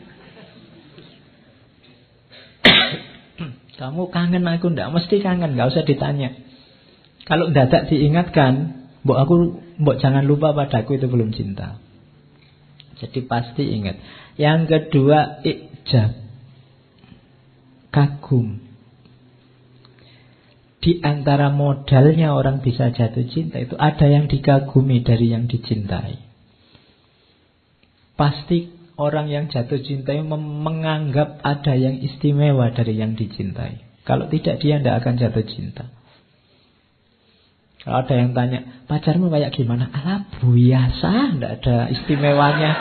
Kamu 3.78 4.10
kangen 4.10 4.44
aku 4.44 4.74
ndak? 4.74 4.90
Mesti 4.90 5.22
kangen, 5.22 5.54
nggak 5.54 5.70
usah 5.70 5.86
ditanya. 5.86 6.34
Kalau 7.24 7.54
dadak 7.54 7.86
diingatkan, 7.88 8.78
Mbok 9.08 9.18
aku 9.24 9.34
mbok 9.78 9.96
jangan 10.02 10.26
lupa 10.26 10.52
padaku 10.52 10.98
itu 10.98 11.06
belum 11.06 11.30
cinta. 11.30 11.78
Jadi 12.98 13.24
pasti 13.24 13.62
ingat. 13.62 13.96
Yang 14.34 14.60
kedua 14.68 15.40
ijab. 15.46 16.12
Kagum. 17.88 18.60
Di 20.78 21.00
antara 21.02 21.50
modalnya 21.50 22.34
orang 22.36 22.60
bisa 22.62 22.90
jatuh 22.92 23.26
cinta 23.32 23.58
itu 23.58 23.74
ada 23.80 24.06
yang 24.06 24.28
dikagumi 24.28 25.02
dari 25.02 25.32
yang 25.32 25.48
dicintai. 25.48 26.20
Pasti 28.18 28.77
orang 28.98 29.30
yang 29.30 29.46
jatuh 29.46 29.78
cinta 29.80 30.12
menganggap 30.26 31.38
ada 31.46 31.72
yang 31.78 32.02
istimewa 32.02 32.74
dari 32.74 32.98
yang 32.98 33.14
dicintai. 33.14 34.02
Kalau 34.02 34.26
tidak 34.26 34.58
dia 34.58 34.82
tidak 34.82 35.06
akan 35.06 35.14
jatuh 35.16 35.46
cinta. 35.46 35.84
Kalau 37.78 38.04
ada 38.04 38.14
yang 38.18 38.34
tanya, 38.34 38.84
pacarmu 38.90 39.30
kayak 39.30 39.54
gimana? 39.54 39.86
Alah, 39.88 40.26
biasa, 40.42 41.38
tidak 41.38 41.52
ada 41.62 41.76
istimewanya. 41.94 42.72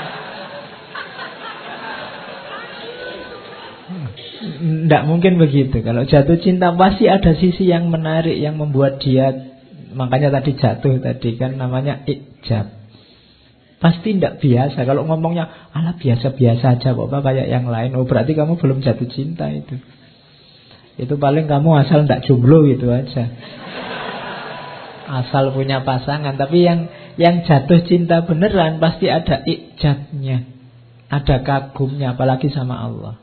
Tidak 4.38 5.02
hmm, 5.06 5.10
mungkin 5.10 5.38
begitu. 5.38 5.86
Kalau 5.86 6.04
jatuh 6.04 6.42
cinta 6.42 6.74
pasti 6.74 7.06
ada 7.06 7.38
sisi 7.38 7.70
yang 7.70 7.94
menarik 7.94 8.36
yang 8.36 8.58
membuat 8.58 9.00
dia 9.00 9.32
makanya 9.94 10.42
tadi 10.42 10.58
jatuh 10.60 11.00
tadi 11.00 11.30
kan 11.38 11.56
namanya 11.56 12.04
ijab. 12.04 12.77
Pasti 13.78 14.18
tidak 14.18 14.42
biasa. 14.42 14.90
Kalau 14.90 15.06
ngomongnya 15.06 15.70
ala 15.70 15.94
biasa-biasa 15.94 16.82
aja 16.82 16.98
kok 16.98 17.10
kayak 17.14 17.46
yang 17.46 17.70
lain. 17.70 17.94
Oh 17.94 18.10
berarti 18.10 18.34
kamu 18.34 18.58
belum 18.58 18.82
jatuh 18.82 19.06
cinta 19.06 19.54
itu. 19.54 19.78
Itu 20.98 21.22
paling 21.22 21.46
kamu 21.46 21.86
asal 21.86 22.10
tidak 22.10 22.26
jomblo 22.26 22.66
gitu 22.66 22.90
aja. 22.90 23.30
Asal 25.06 25.54
punya 25.54 25.86
pasangan. 25.86 26.42
Tapi 26.42 26.66
yang 26.66 26.90
yang 27.22 27.46
jatuh 27.46 27.86
cinta 27.86 28.26
beneran 28.26 28.82
pasti 28.82 29.14
ada 29.14 29.46
ijabnya. 29.46 30.50
Ada 31.14 31.46
kagumnya 31.46 32.18
apalagi 32.18 32.50
sama 32.50 32.82
Allah. 32.82 33.22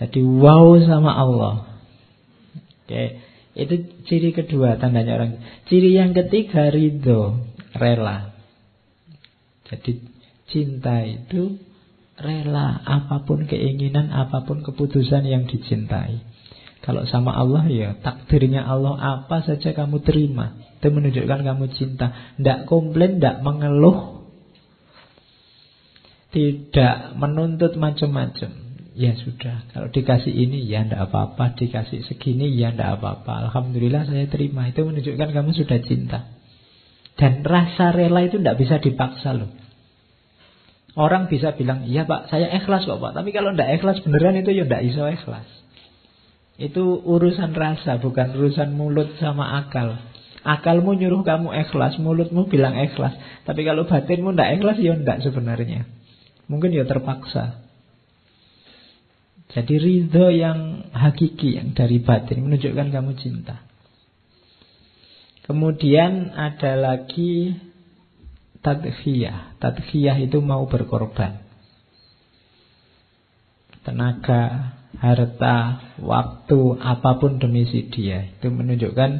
Jadi 0.00 0.24
wow 0.24 0.80
sama 0.80 1.12
Allah. 1.12 1.54
Oke. 2.88 3.20
Itu 3.52 3.84
ciri 4.08 4.32
kedua 4.32 4.80
tandanya 4.80 5.20
orang. 5.20 5.44
Ciri 5.68 5.92
yang 5.92 6.16
ketiga 6.16 6.72
ridho, 6.72 7.44
rela. 7.76 8.31
Jadi 9.72 10.04
cinta 10.52 11.00
itu 11.00 11.56
rela 12.20 12.84
apa 12.84 13.24
pun 13.24 13.48
keinginan, 13.48 14.12
apa 14.12 14.44
pun 14.44 14.60
keputusan 14.60 15.24
yang 15.24 15.48
dicintai. 15.48 16.20
Kalau 16.82 17.06
sama 17.06 17.32
Allah 17.32 17.64
ya 17.70 17.94
takdirnya 18.02 18.66
Allah 18.66 18.98
apa 18.98 19.46
saja 19.46 19.72
kamu 19.72 20.02
terima. 20.02 20.58
Itu 20.82 20.90
menunjukkan 20.90 21.40
kamu 21.46 21.64
cinta. 21.78 22.34
Tidak 22.36 22.66
komplain, 22.66 23.22
tidak 23.22 23.38
mengeluh. 23.46 24.26
Tidak 26.34 27.14
menuntut 27.22 27.78
macam-macam. 27.78 28.50
Ya 28.92 29.16
sudah, 29.16 29.72
kalau 29.72 29.88
dikasih 29.88 30.34
ini 30.34 30.68
ya 30.68 30.84
tidak 30.84 31.08
apa-apa, 31.08 31.56
dikasih 31.56 32.04
segini 32.04 32.52
ya 32.52 32.74
tidak 32.74 33.00
apa-apa. 33.00 33.48
Alhamdulillah 33.48 34.04
saya 34.04 34.26
terima. 34.26 34.68
Itu 34.68 34.82
menunjukkan 34.82 35.28
kamu 35.32 35.50
sudah 35.54 35.78
cinta. 35.86 36.34
Dan 37.14 37.46
rasa 37.46 37.94
rela 37.94 38.26
itu 38.26 38.42
tidak 38.42 38.58
bisa 38.58 38.82
dipaksa 38.82 39.38
loh. 39.38 39.61
Orang 40.92 41.32
bisa 41.32 41.56
bilang, 41.56 41.88
iya 41.88 42.04
pak, 42.04 42.28
saya 42.28 42.52
ikhlas 42.52 42.84
kok 42.84 43.00
pak. 43.00 43.16
Tapi 43.16 43.32
kalau 43.32 43.56
tidak 43.56 43.80
ikhlas 43.80 44.04
beneran 44.04 44.36
itu 44.36 44.52
ya 44.52 44.68
tidak 44.68 44.82
iso 44.84 45.02
ikhlas. 45.08 45.48
Itu 46.60 47.00
urusan 47.00 47.56
rasa, 47.56 47.96
bukan 47.96 48.36
urusan 48.36 48.76
mulut 48.76 49.16
sama 49.16 49.64
akal. 49.64 49.96
Akalmu 50.44 50.92
nyuruh 50.92 51.24
kamu 51.24 51.54
ikhlas, 51.64 51.96
mulutmu 51.96 52.44
bilang 52.50 52.76
ikhlas. 52.76 53.16
Tapi 53.48 53.64
kalau 53.64 53.88
batinmu 53.88 54.36
tidak 54.36 54.60
ikhlas, 54.60 54.76
ya 54.84 54.92
tidak 55.00 55.18
sebenarnya. 55.24 55.88
Mungkin 56.52 56.76
ya 56.76 56.84
terpaksa. 56.84 57.62
Jadi 59.52 59.74
ridho 59.76 60.32
yang 60.32 60.92
hakiki 60.92 61.56
yang 61.56 61.72
dari 61.76 62.00
batin 62.00 62.44
menunjukkan 62.44 62.88
kamu 62.88 63.12
cinta. 63.20 63.64
Kemudian 65.44 66.32
ada 66.32 66.78
lagi 66.78 67.52
tadkhiyah. 68.62 69.58
Tadkhiyah 69.58 70.16
itu 70.22 70.38
mau 70.38 70.64
berkorban. 70.70 71.42
Tenaga, 73.82 74.74
harta, 75.02 75.58
waktu, 75.98 76.60
apa 76.78 77.18
pun 77.18 77.42
demi 77.42 77.66
si 77.66 77.90
dia. 77.90 78.30
Itu 78.38 78.54
menunjukkan 78.54 79.10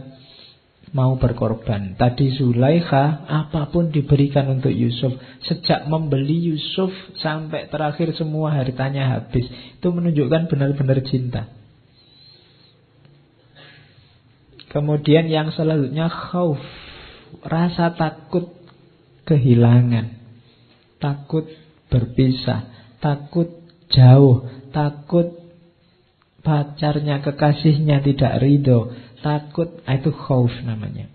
mau 0.95 1.19
berkorban. 1.19 1.99
Tadi 1.99 2.37
Zulaikha 2.39 3.27
apa 3.27 3.73
pun 3.75 3.91
diberikan 3.91 4.47
untuk 4.53 4.71
Yusuf. 4.71 5.19
Sejak 5.43 5.91
membeli 5.91 6.55
Yusuf 6.55 6.95
sampai 7.19 7.67
terakhir 7.67 8.15
semua 8.15 8.55
hartanya 8.55 9.19
habis. 9.19 9.49
Itu 9.81 9.91
menunjukkan 9.91 10.47
benar-benar 10.47 11.03
cinta. 11.03 11.51
Kemudian 14.71 15.29
yang 15.29 15.53
selanjutnya 15.53 16.09
khauf. 16.09 16.61
Rasa 17.45 17.97
takut 17.97 18.62
kehilangan. 19.33 20.21
Takut 21.01 21.49
berpisah. 21.89 22.69
Takut 23.01 23.49
jauh. 23.89 24.45
Takut 24.69 25.41
pacarnya, 26.43 27.23
kekasihnya 27.23 28.03
tidak 28.03 28.43
ridho 28.43 28.91
Takut, 29.23 29.79
ah, 29.87 29.95
itu 29.95 30.11
khauf 30.11 30.51
namanya. 30.67 31.07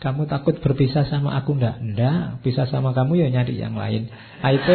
Kamu 0.00 0.24
takut 0.24 0.56
berpisah 0.64 1.04
sama 1.08 1.36
aku 1.36 1.56
ndak? 1.56 1.80
Ndak, 1.80 2.40
pisah 2.40 2.64
sama 2.68 2.96
kamu 2.96 3.24
ya 3.24 3.28
nyari 3.28 3.56
yang 3.56 3.76
lain. 3.76 4.08
Nah, 4.40 4.52
itu 4.52 4.74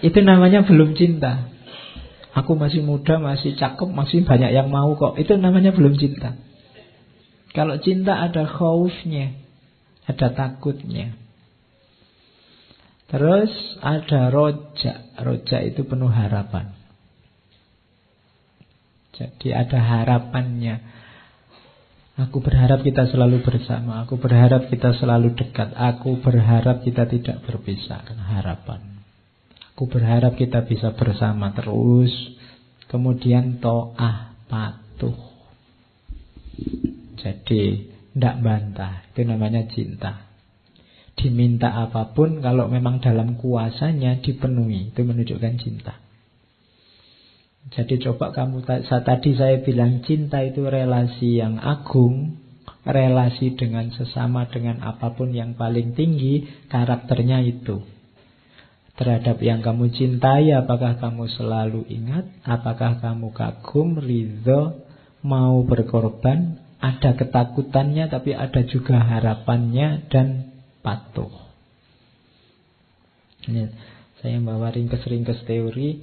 itu 0.00 0.18
namanya 0.24 0.64
belum 0.64 0.96
cinta. 0.96 1.48
Aku 2.32 2.56
masih 2.56 2.80
muda, 2.80 3.20
masih 3.20 3.52
cakep, 3.56 3.88
masih 3.92 4.24
banyak 4.24 4.52
yang 4.52 4.72
mau 4.72 4.96
kok. 4.96 5.20
Itu 5.20 5.36
namanya 5.36 5.76
belum 5.76 6.00
cinta. 6.00 6.40
Kalau 7.50 7.82
cinta 7.82 8.14
ada 8.22 8.46
khaufnya, 8.46 9.34
ada 10.06 10.30
takutnya. 10.30 11.18
Terus 13.10 13.50
ada 13.82 14.30
roja. 14.30 15.10
Roja 15.18 15.58
itu 15.66 15.82
penuh 15.82 16.10
harapan. 16.10 16.70
Jadi 19.18 19.50
ada 19.50 19.78
harapannya. 19.82 20.78
Aku 22.20 22.38
berharap 22.38 22.86
kita 22.86 23.10
selalu 23.10 23.42
bersama. 23.42 24.06
Aku 24.06 24.20
berharap 24.20 24.70
kita 24.70 24.94
selalu 24.94 25.34
dekat. 25.34 25.74
Aku 25.74 26.22
berharap 26.22 26.86
kita 26.86 27.10
tidak 27.10 27.42
berpisah. 27.42 28.06
Harapan. 28.30 29.02
Aku 29.74 29.90
berharap 29.90 30.38
kita 30.38 30.62
bisa 30.62 30.94
bersama 30.94 31.50
terus. 31.50 32.12
Kemudian 32.86 33.58
to'ah, 33.58 34.38
patuh. 34.46 35.16
Jadi, 37.20 37.92
tidak 38.16 38.36
bantah. 38.42 39.06
Itu 39.12 39.22
namanya 39.28 39.68
cinta. 39.70 40.26
Diminta 41.14 41.70
apa 41.70 42.16
pun, 42.16 42.40
kalau 42.40 42.66
memang 42.66 42.98
dalam 43.04 43.36
kuasanya 43.36 44.18
dipenuhi. 44.24 44.90
Itu 44.90 45.04
menunjukkan 45.04 45.54
cinta. 45.60 46.00
Jadi 47.70 48.00
coba 48.00 48.32
kamu 48.32 48.64
saat 48.64 49.04
tadi 49.04 49.36
saya 49.36 49.60
bilang 49.60 50.00
cinta 50.00 50.40
itu 50.40 50.64
relasi 50.64 51.44
yang 51.44 51.60
agung, 51.60 52.40
relasi 52.88 53.52
dengan 53.52 53.92
sesama 53.92 54.48
dengan 54.48 54.80
apa 54.80 55.12
pun 55.12 55.30
yang 55.36 55.54
paling 55.54 55.92
tinggi, 55.92 56.48
karakternya 56.72 57.44
itu. 57.44 57.84
Terhadap 58.96 59.40
yang 59.44 59.60
kamu 59.60 59.92
cintai, 59.92 60.52
apakah 60.56 60.96
kamu 61.00 61.28
selalu 61.36 61.84
ingat, 61.88 62.28
apakah 62.44 63.00
kamu 63.00 63.32
kagum, 63.32 63.96
ridho, 63.96 64.84
mau 65.20 65.60
berkorban, 65.64 66.60
ada 66.80 67.12
ketakutannya 67.12 68.08
tapi 68.08 68.32
ada 68.32 68.64
juga 68.64 68.96
harapannya 68.96 70.08
dan 70.08 70.56
patuh. 70.80 71.28
Ini 73.44 73.68
saya 74.20 74.36
bawa 74.40 74.72
ringkes-ringkes 74.72 75.44
teori 75.48 76.00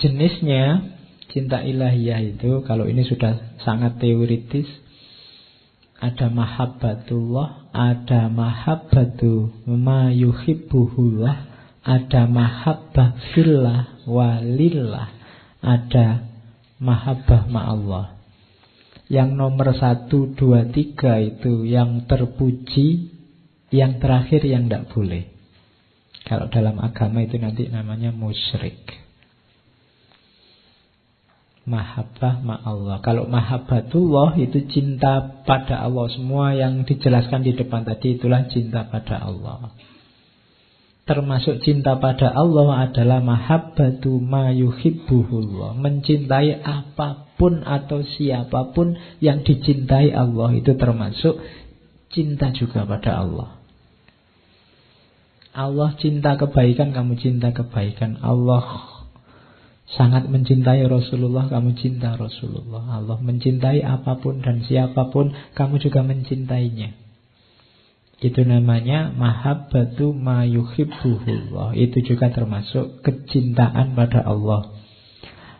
jenisnya 0.00 0.96
cinta 1.32 1.60
ilahiyah 1.60 2.20
itu 2.36 2.64
kalau 2.64 2.88
ini 2.88 3.04
sudah 3.04 3.60
sangat 3.64 4.00
teoritis 4.00 4.68
ada 6.00 6.32
mahabbatullah, 6.32 7.76
ada 7.76 8.32
mahabbatu 8.32 9.52
ma 9.68 10.08
yuhibbuhullah, 10.08 11.36
ada 11.84 12.24
mahabbah 12.24 13.20
fillah 13.36 14.00
walillah, 14.08 15.12
ada 15.60 16.29
mahabbah 16.80 17.46
ma'allah. 17.46 18.18
Yang 19.10 19.30
nomor 19.36 19.74
satu, 19.74 20.32
dua, 20.32 20.70
tiga 20.70 21.18
itu 21.20 21.66
yang 21.66 22.06
terpuji, 22.06 23.10
yang 23.74 23.98
terakhir 23.98 24.42
yang 24.46 24.66
tidak 24.66 24.90
boleh. 24.94 25.30
Kalau 26.26 26.46
dalam 26.46 26.78
agama 26.78 27.26
itu 27.26 27.42
nanti 27.42 27.66
namanya 27.66 28.14
musyrik. 28.14 28.86
Mahabbah 31.66 32.40
ma 32.42 32.56
Allah. 32.62 32.98
Kalau 33.04 33.30
mahabbatullah 33.30 34.38
itu 34.42 34.64
cinta 34.70 35.42
pada 35.44 35.82
Allah. 35.82 36.06
Semua 36.10 36.56
yang 36.56 36.82
dijelaskan 36.82 37.46
di 37.46 37.52
depan 37.54 37.86
tadi 37.86 38.18
itulah 38.18 38.48
cinta 38.48 38.86
pada 38.90 39.22
Allah. 39.22 39.70
Termasuk 41.10 41.66
cinta 41.66 41.98
pada 41.98 42.30
Allah 42.30 42.86
adalah 42.86 43.18
mahabbatu 43.18 44.22
ma 44.22 44.54
yuhibbuhullah. 44.54 45.74
Mencintai 45.74 46.62
apa 46.62 47.26
pun 47.34 47.66
atau 47.66 48.06
siapa 48.06 48.70
pun 48.70 48.94
yang 49.18 49.42
dicintai 49.42 50.14
Allah. 50.14 50.54
Itu 50.54 50.78
termasuk 50.78 51.42
cinta 52.14 52.54
juga 52.54 52.86
pada 52.86 53.26
Allah. 53.26 53.58
Allah 55.50 55.98
cinta 55.98 56.38
kebaikan, 56.38 56.94
kamu 56.94 57.18
cinta 57.18 57.50
kebaikan. 57.50 58.22
Allah 58.22 58.86
sangat 59.90 60.30
mencintai 60.30 60.86
Rasulullah, 60.86 61.50
kamu 61.50 61.74
cinta 61.74 62.14
Rasulullah. 62.14 63.02
Allah 63.02 63.18
mencintai 63.18 63.82
apa 63.82 64.22
pun 64.22 64.38
dan 64.46 64.62
siapa 64.62 65.10
pun, 65.10 65.34
kamu 65.58 65.82
juga 65.82 66.06
mencintainya. 66.06 67.09
Itu 68.20 68.44
namanya 68.44 69.16
mahabbatu 69.16 70.12
ma 70.12 70.44
yuhibbuhullah. 70.44 71.72
Itu 71.72 72.04
juga 72.04 72.28
termasuk 72.28 73.00
kecintaan 73.00 73.96
pada 73.96 74.20
Allah. 74.20 74.76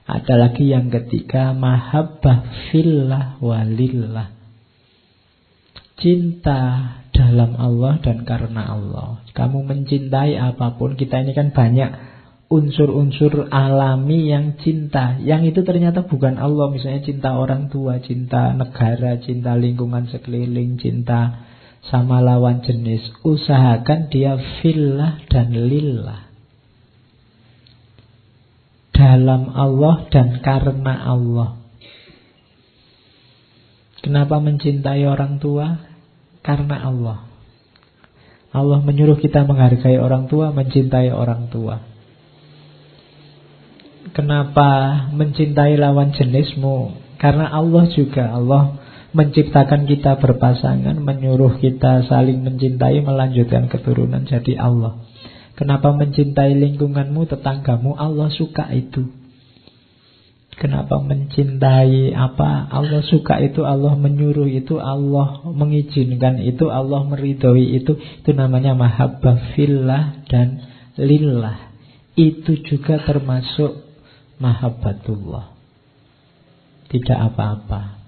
Ada 0.05 0.37
lagi 0.37 0.69
yang 0.69 0.93
ketiga, 0.93 1.57
mahabbah 1.57 2.69
fillah 2.69 3.41
walillah. 3.41 4.37
Cinta 5.97 6.61
dalam 7.16 7.57
Allah 7.57 7.97
dan 8.05 8.28
karena 8.28 8.77
Allah. 8.77 9.24
Kamu 9.32 9.65
mencintai 9.65 10.37
apa 10.37 10.77
pun, 10.77 11.01
kita 11.01 11.24
ini 11.24 11.32
kan 11.32 11.57
banyak 11.57 11.91
unsur-unsur 12.53 13.49
alami 13.49 14.28
yang 14.28 14.61
cinta. 14.61 15.16
Yang 15.16 15.57
itu 15.57 15.61
ternyata 15.65 16.05
bukan 16.05 16.37
Allah. 16.37 16.69
Misalnya 16.69 17.07
cinta 17.09 17.41
orang 17.41 17.73
tua, 17.73 18.05
cinta 18.05 18.53
negara, 18.53 19.16
cinta 19.24 19.57
lingkungan 19.57 20.12
sekeliling, 20.12 20.77
cinta 20.77 21.49
sama 21.86 22.20
lawan 22.20 22.61
jenis. 22.61 23.01
Usahakan 23.24 24.12
dia 24.12 24.36
fillah 24.61 25.24
dan 25.32 25.52
lillah. 25.55 26.28
Dalam 28.93 29.48
Allah 29.57 30.05
dan 30.12 30.44
karena 30.44 31.09
Allah. 31.09 31.57
Kenapa 34.01 34.40
mencintai 34.40 35.05
orang 35.09 35.40
tua? 35.40 35.81
Karena 36.44 36.85
Allah. 36.85 37.31
Allah 38.51 38.82
menyuruh 38.82 39.20
kita 39.20 39.47
menghargai 39.47 39.97
orang 40.01 40.27
tua, 40.27 40.51
mencintai 40.51 41.12
orang 41.15 41.48
tua. 41.48 41.86
Kenapa 44.11 45.07
mencintai 45.15 45.78
lawan 45.78 46.11
jenismu? 46.11 46.98
Karena 47.20 47.47
Allah 47.52 47.86
juga 47.94 48.32
Allah 48.35 48.80
menciptakan 49.11 49.91
kita 49.91 50.23
berpasangan, 50.23 50.95
menyuruh 51.03 51.59
kita 51.59 52.07
saling 52.07 52.47
mencintai, 52.47 53.03
melanjutkan 53.03 53.66
keturunan 53.66 54.23
jadi 54.23 54.59
Allah. 54.59 55.03
Kenapa 55.59 55.93
mencintai 55.93 56.57
lingkunganmu, 56.57 57.28
tetanggamu? 57.28 57.99
Allah 57.99 58.32
suka 58.32 58.70
itu. 58.73 59.12
Kenapa 60.57 61.01
mencintai 61.01 62.12
apa? 62.12 62.69
Allah 62.69 63.01
suka 63.05 63.41
itu, 63.41 63.65
Allah 63.65 63.97
menyuruh 63.97 64.49
itu, 64.49 64.77
Allah 64.77 65.41
mengizinkan 65.49 66.41
itu, 66.41 66.69
Allah 66.69 67.05
meridhoi 67.05 67.81
itu. 67.81 67.97
Itu 67.97 68.31
namanya 68.37 68.77
mahabbah 68.77 69.57
fillah 69.57 70.24
dan 70.28 70.61
lillah. 71.01 71.73
Itu 72.12 72.61
juga 72.61 73.01
termasuk 73.05 73.85
mahabbatullah. 74.37 75.57
Tidak 76.93 77.19
apa-apa. 77.32 77.99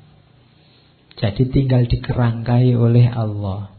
Jadi 1.20 1.48
tinggal 1.52 1.84
dikerangkai 1.89 2.72
oleh 2.76 3.09
Allah. 3.12 3.72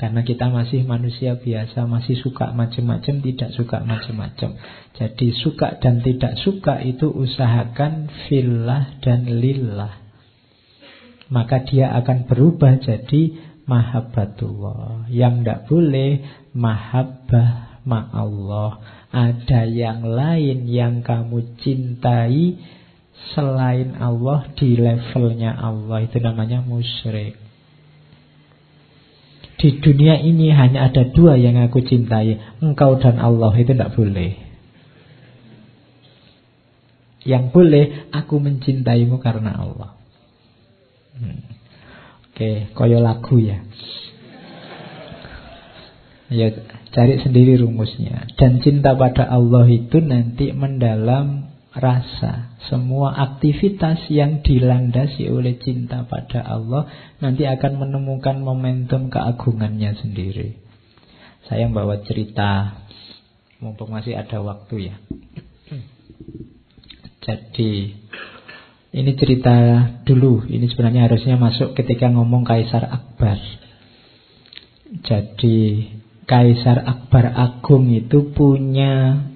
Karena 0.00 0.24
kita 0.24 0.48
masih 0.48 0.88
manusia 0.88 1.36
biasa, 1.36 1.84
masih 1.84 2.16
suka 2.16 2.56
macam-macam, 2.56 3.20
tidak 3.20 3.50
suka 3.52 3.84
macam-macam. 3.84 4.56
Jadi 4.96 5.28
suka 5.36 5.76
dan 5.76 6.00
tidak 6.00 6.40
suka 6.40 6.80
itu 6.80 7.12
usahakan 7.12 8.08
fillah 8.24 8.96
dan 9.04 9.28
lillah. 9.28 10.00
Maka 11.28 11.68
dia 11.68 11.92
akan 12.00 12.24
berubah 12.24 12.80
jadi 12.80 13.36
mahabbatullah. 13.68 15.12
Yang 15.12 15.34
tidak 15.44 15.60
boleh 15.68 16.10
mahabbah 16.56 17.82
ma'allah. 17.84 18.72
Ada 19.10 19.68
yang 19.68 20.06
lain 20.06 20.64
yang 20.70 21.02
kamu 21.04 21.60
cintai 21.60 22.56
selain 23.32 23.96
Allah 24.00 24.48
di 24.56 24.74
levelnya 24.76 25.54
Allah. 25.54 26.04
Itu 26.04 26.18
namanya 26.18 26.64
musyrik. 26.64 27.36
Di 29.60 29.76
dunia 29.76 30.16
ini 30.24 30.48
hanya 30.56 30.88
ada 30.88 31.04
dua 31.04 31.36
yang 31.36 31.60
aku 31.60 31.84
cintai. 31.84 32.40
Engkau 32.64 32.96
dan 32.96 33.20
Allah. 33.20 33.52
Itu 33.56 33.76
tidak 33.76 33.92
boleh. 33.92 34.36
Yang 37.28 37.44
boleh 37.52 37.84
aku 38.16 38.40
mencintaimu 38.40 39.20
karena 39.20 39.60
Allah. 39.60 39.90
Hmm. 41.20 41.44
Oke, 42.32 42.72
koyo 42.72 43.04
lagu 43.04 43.36
ya. 43.36 43.60
Ya, 46.30 46.48
Cari 46.90 47.22
sendiri 47.22 47.54
rumusnya. 47.62 48.26
Dan 48.34 48.58
cinta 48.58 48.98
pada 48.98 49.30
Allah 49.30 49.66
itu 49.70 50.02
nanti 50.02 50.50
mendalam 50.50 51.49
rasa. 51.74 52.58
Semua 52.66 53.14
aktivitas 53.14 54.10
yang 54.10 54.42
dilandasi 54.42 55.30
oleh 55.30 55.58
cinta 55.62 56.06
pada 56.06 56.42
Allah 56.42 56.90
nanti 57.22 57.46
akan 57.46 57.78
menemukan 57.86 58.42
momentum 58.42 59.10
keagungannya 59.10 59.94
sendiri. 59.98 60.58
Saya 61.46 61.66
bawa 61.70 62.02
cerita, 62.06 62.82
mumpung 63.62 63.90
masih 63.90 64.18
ada 64.18 64.38
waktu 64.42 64.90
ya. 64.90 64.96
Jadi 67.20 67.94
ini 68.90 69.10
cerita 69.14 69.56
dulu, 70.02 70.46
ini 70.50 70.66
sebenarnya 70.66 71.06
harusnya 71.06 71.38
masuk 71.38 71.78
ketika 71.78 72.10
ngomong 72.10 72.42
Kaisar 72.42 72.90
Akbar. 72.90 73.38
Jadi 75.06 75.86
Kaisar 76.26 76.82
Akbar 76.82 77.30
Agung 77.30 77.90
itu 77.94 78.34
punya 78.34 79.29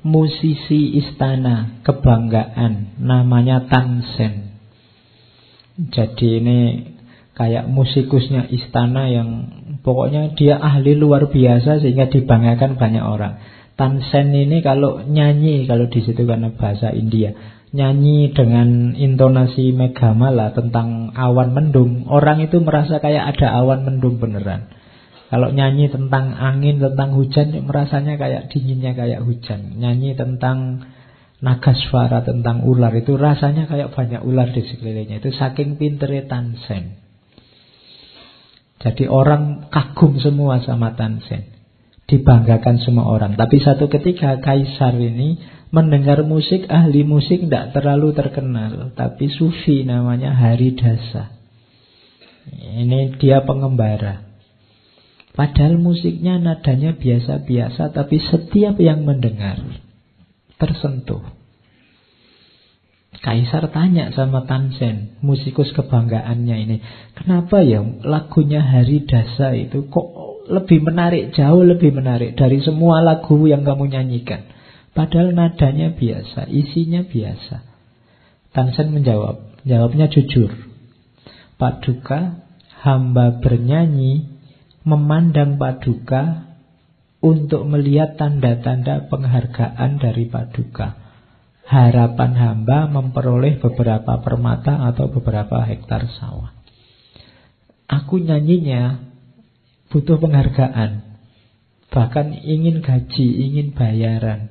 musisi 0.00 0.96
istana 1.00 1.84
kebanggaan 1.84 3.00
namanya 3.00 3.68
Tansen. 3.68 4.56
Jadi 5.80 6.44
ini 6.44 6.58
kayak 7.36 7.68
musikusnya 7.72 8.48
istana 8.52 9.08
yang 9.08 9.28
pokoknya 9.80 10.36
dia 10.36 10.60
ahli 10.60 10.92
luar 10.92 11.32
biasa 11.32 11.80
sehingga 11.80 12.12
dibanggakan 12.12 12.76
banyak 12.76 13.04
orang. 13.04 13.40
Tansen 13.76 14.32
ini 14.36 14.60
kalau 14.60 15.00
nyanyi 15.04 15.64
kalau 15.64 15.88
di 15.88 16.04
situ 16.04 16.28
karena 16.28 16.52
bahasa 16.52 16.92
India 16.92 17.32
nyanyi 17.70 18.34
dengan 18.34 18.98
intonasi 18.98 19.70
megamala 19.70 20.50
tentang 20.50 21.14
awan 21.14 21.54
mendung 21.54 22.10
orang 22.10 22.42
itu 22.42 22.58
merasa 22.58 22.98
kayak 22.98 23.36
ada 23.36 23.62
awan 23.62 23.86
mendung 23.86 24.18
beneran. 24.18 24.79
Kalau 25.30 25.54
nyanyi 25.54 25.86
tentang 25.94 26.34
angin, 26.34 26.82
tentang 26.82 27.14
hujan, 27.14 27.54
merasanya 27.62 28.18
kayak 28.18 28.50
dinginnya 28.50 28.98
kayak 28.98 29.22
hujan. 29.22 29.78
Nyanyi 29.78 30.18
tentang 30.18 30.90
naga 31.38 31.70
suara, 31.70 32.26
tentang 32.26 32.66
ular, 32.66 32.90
itu 32.98 33.14
rasanya 33.14 33.70
kayak 33.70 33.94
banyak 33.94 34.26
ular 34.26 34.50
di 34.50 34.66
sekelilingnya. 34.66 35.22
Itu 35.22 35.30
saking 35.30 35.78
pinternya 35.78 36.26
Tansen. 36.26 36.98
Jadi 38.82 39.06
orang 39.06 39.70
kagum 39.70 40.18
semua 40.18 40.66
sama 40.66 40.98
Tansen. 40.98 41.46
Dibanggakan 42.10 42.82
semua 42.82 43.06
orang. 43.06 43.38
Tapi 43.38 43.62
satu 43.62 43.86
ketika 43.86 44.42
Kaisar 44.42 44.98
ini 44.98 45.38
mendengar 45.70 46.26
musik, 46.26 46.66
ahli 46.66 47.06
musik 47.06 47.46
tidak 47.46 47.70
terlalu 47.70 48.10
terkenal. 48.18 48.90
Tapi 48.98 49.30
sufi 49.30 49.86
namanya 49.86 50.34
Haridasa. 50.34 51.38
Ini 52.50 53.14
dia 53.14 53.46
pengembara. 53.46 54.29
Padahal 55.30 55.78
musiknya 55.78 56.42
nadanya 56.42 56.98
biasa-biasa 56.98 57.94
Tapi 57.94 58.18
setiap 58.18 58.78
yang 58.82 59.06
mendengar 59.06 59.62
Tersentuh. 60.58 61.22
Kaisar 63.20 63.70
tanya 63.70 64.10
sama 64.10 64.46
Tansen 64.46 65.22
Musikus 65.22 65.70
kebanggaannya 65.76 66.56
ini 66.66 66.76
Kenapa 67.14 67.62
ya 67.62 67.82
lagunya 68.02 68.62
Hari 68.62 69.06
Dasa 69.06 69.54
itu 69.54 69.86
Kok 69.86 70.08
lebih 70.50 70.82
menarik 70.82 71.30
Jauh 71.34 71.62
lebih 71.62 71.94
menarik 71.94 72.34
Dari 72.34 72.58
semua 72.64 72.98
lagu 73.02 73.46
yang 73.46 73.62
kamu 73.62 73.92
nyanyikan? 73.92 74.50
Padahal 74.90 75.30
nadanya 75.30 75.94
biasa 75.94 76.50
Isinya 76.50 77.06
biasa. 77.06 77.62
Tansen 78.50 78.90
menjawab 78.90 79.62
Jawabnya 79.62 80.08
jujur. 80.08 80.50
Pak 81.60 81.84
Duka 81.84 82.40
Hamba 82.80 83.36
bernyanyi 83.44 84.39
memandang 84.84 85.60
paduka 85.60 86.50
untuk 87.20 87.68
melihat 87.68 88.16
tanda-tanda 88.16 89.08
penghargaan 89.12 90.00
dari 90.00 90.24
paduka. 90.28 90.96
Harapan 91.68 92.34
hamba 92.34 92.90
memperoleh 92.90 93.62
beberapa 93.62 94.18
permata 94.24 94.90
atau 94.90 95.06
beberapa 95.12 95.62
hektar 95.62 96.08
sawah. 96.18 96.50
Aku 97.86 98.18
nyanyinya 98.18 98.98
butuh 99.92 100.18
penghargaan. 100.18 101.20
Bahkan 101.90 102.26
ingin 102.42 102.82
gaji, 102.82 103.28
ingin 103.50 103.74
bayaran. 103.74 104.50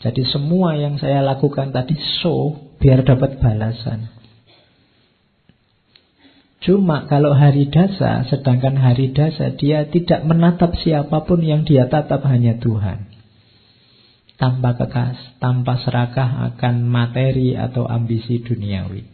Jadi 0.00 0.24
semua 0.28 0.76
yang 0.80 0.96
saya 0.96 1.20
lakukan 1.20 1.76
tadi 1.76 1.96
so 2.20 2.56
biar 2.80 3.04
dapat 3.04 3.36
balasan. 3.36 4.19
Cuma 6.60 7.08
kalau 7.08 7.32
hari 7.32 7.72
dasa, 7.72 8.28
sedangkan 8.28 8.76
hari 8.76 9.16
dasa 9.16 9.56
dia 9.56 9.88
tidak 9.88 10.28
menatap 10.28 10.76
siapa 10.76 11.24
pun 11.24 11.40
yang 11.40 11.64
dia 11.64 11.88
tatap 11.88 12.20
hanya 12.28 12.60
Tuhan. 12.60 13.08
Tanpa 14.36 14.76
kekas, 14.76 15.16
tanpa 15.40 15.80
serakah 15.80 16.52
akan 16.52 16.84
materi 16.84 17.56
atau 17.56 17.88
ambisi 17.88 18.44
duniawi. 18.44 19.08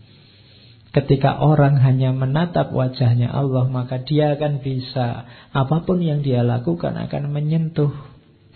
Ketika 0.90 1.38
orang 1.38 1.78
hanya 1.82 2.10
menatap 2.10 2.74
wajahnya 2.74 3.30
Allah, 3.30 3.70
maka 3.70 4.02
dia 4.02 4.34
akan 4.34 4.64
bisa, 4.64 5.28
apa 5.54 5.86
pun 5.86 6.02
yang 6.02 6.26
dia 6.26 6.42
lakukan 6.42 6.98
akan 6.98 7.30
menyentuh 7.30 7.94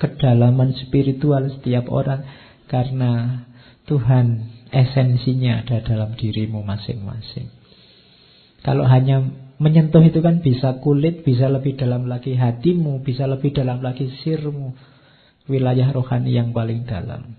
kedalaman 0.02 0.74
spiritual 0.74 1.46
setiap 1.52 1.86
orang. 1.92 2.26
Karena 2.66 3.44
Tuhan 3.86 4.50
esensinya 4.72 5.62
ada 5.62 5.82
dalam 5.82 6.16
dirimu 6.16 6.62
masing-masing. 6.62 7.59
Kalau 8.60 8.84
hanya 8.84 9.24
menyentuh 9.60 10.04
itu 10.04 10.20
kan 10.20 10.44
bisa 10.44 10.80
kulit, 10.84 11.24
bisa 11.24 11.48
lebih 11.48 11.76
dalam 11.76 12.08
lagi 12.08 12.36
hatimu, 12.36 13.00
bisa 13.04 13.24
lebih 13.28 13.52
dalam 13.56 13.80
lagi 13.80 14.08
sirmu. 14.24 14.76
wilayah 15.50 15.90
rohani 15.90 16.38
yang 16.38 16.54
paling 16.54 16.86
dalam. 16.86 17.34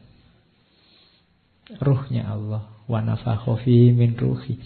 Ruhnya 1.80 2.28
Allah. 2.28 2.68
Wa 2.92 3.00
min 3.00 4.20
ruhi. 4.20 4.60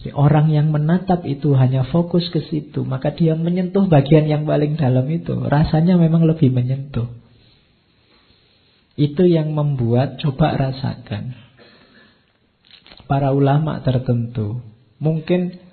Jadi 0.00 0.16
orang 0.16 0.48
yang 0.48 0.72
menatap 0.72 1.28
itu 1.28 1.52
hanya 1.52 1.84
fokus 1.84 2.32
ke 2.32 2.40
situ, 2.48 2.88
maka 2.88 3.12
dia 3.12 3.36
menyentuh 3.36 3.84
bagian 3.84 4.24
yang 4.24 4.48
paling 4.48 4.80
dalam 4.80 5.04
itu. 5.12 5.36
Rasanya 5.44 6.00
memang 6.00 6.24
lebih 6.24 6.48
menyentuh. 6.48 7.04
Itu 8.96 9.28
yang 9.28 9.52
membuat 9.52 10.16
coba 10.24 10.56
rasakan. 10.56 11.36
Para 13.04 13.36
ulama 13.36 13.84
tertentu 13.84 14.64
mungkin 14.96 15.69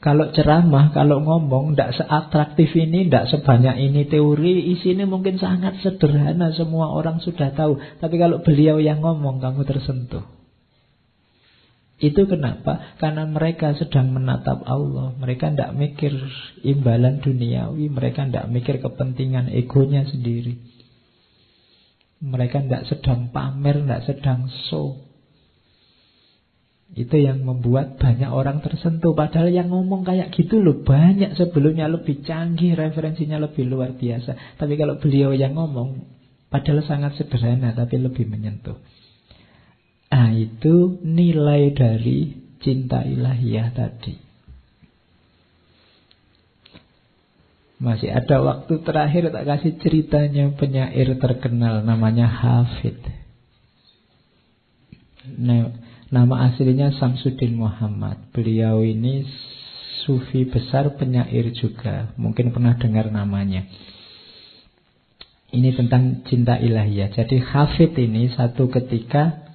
kalau 0.00 0.32
ceramah, 0.32 0.96
kalau 0.96 1.20
ngomong 1.20 1.76
tidak 1.76 1.92
seatraktif 1.92 2.72
ini, 2.72 3.04
tidak 3.04 3.28
sebanyak 3.28 3.76
ini 3.84 4.08
teori, 4.08 4.72
isinya 4.72 5.04
mungkin 5.04 5.36
sangat 5.36 5.76
sederhana, 5.84 6.56
semua 6.56 6.88
orang 6.88 7.20
sudah 7.20 7.52
tahu. 7.52 7.76
Tapi 8.00 8.16
kalau 8.16 8.40
beliau 8.40 8.80
yang 8.80 9.04
ngomong, 9.04 9.44
kamu 9.44 9.68
tersentuh. 9.68 10.24
Itu 12.00 12.24
kenapa? 12.24 12.96
Karena 12.96 13.28
mereka 13.28 13.76
sedang 13.76 14.16
menatap 14.16 14.64
Allah. 14.64 15.12
Mereka 15.20 15.52
tidak 15.52 15.76
mikir 15.76 16.16
imbalan 16.64 17.20
duniawi, 17.20 17.92
mereka 17.92 18.24
tidak 18.24 18.48
mikir 18.48 18.80
kepentingan 18.80 19.52
egonya 19.52 20.08
sendiri. 20.08 20.56
Mereka 22.24 22.64
tidak 22.64 22.88
sedang 22.88 23.28
pamer, 23.36 23.84
tidak 23.84 24.08
sedang 24.08 24.48
show. 24.72 25.09
Itu 26.90 27.22
yang 27.22 27.46
membuat 27.46 28.02
banyak 28.02 28.26
orang 28.26 28.58
tersentuh. 28.66 29.14
Padahal 29.14 29.54
yang 29.54 29.70
ngomong 29.70 30.02
kayak 30.02 30.34
gitu 30.34 30.58
loh 30.58 30.82
Banyak 30.82 31.38
sebelumnya 31.38 31.86
lebih 31.86 32.26
canggih 32.26 32.74
Referensinya 32.74 33.38
lebih 33.38 33.70
luar 33.70 33.94
biasa. 33.94 34.58
Tapi 34.58 34.74
kalau 34.74 34.98
beliau 34.98 35.30
yang 35.30 35.54
ngomong 35.54 36.02
Padahal 36.50 36.82
sangat 36.82 37.14
sederhana 37.14 37.70
Tapi 37.78 37.94
lebih 37.94 38.26
menyentuh. 38.26 38.74
Nah 40.10 40.34
itu 40.34 40.98
nilai 41.06 41.70
dari 41.70 42.34
cinta 42.58 43.06
ilahiyah 43.06 43.70
tadi. 43.70 44.18
Masih 47.78 48.10
ada 48.12 48.42
waktu 48.42 48.82
terakhir 48.82 49.30
Tak 49.30 49.46
kasih 49.46 49.78
ceritanya 49.78 50.50
penyair 50.58 51.14
terkenal 51.22 51.86
Namanya 51.86 52.26
Hafid. 52.26 52.98
Nah 55.38 55.79
Nama 56.10 56.50
aslinya 56.50 56.90
Samsudin 56.98 57.54
Muhammad. 57.54 58.34
Beliau 58.34 58.82
ini 58.82 59.22
sufi 60.02 60.42
besar 60.42 60.98
penyair 60.98 61.54
juga. 61.54 62.10
Mungkin 62.18 62.50
pernah 62.50 62.74
dengar 62.74 63.14
namanya. 63.14 63.62
Ini 65.54 65.70
tentang 65.78 66.26
cinta 66.26 66.58
ilahiyah. 66.58 67.14
Jadi 67.14 67.38
Hafid 67.38 67.94
ini 67.94 68.26
satu 68.34 68.66
ketika 68.66 69.54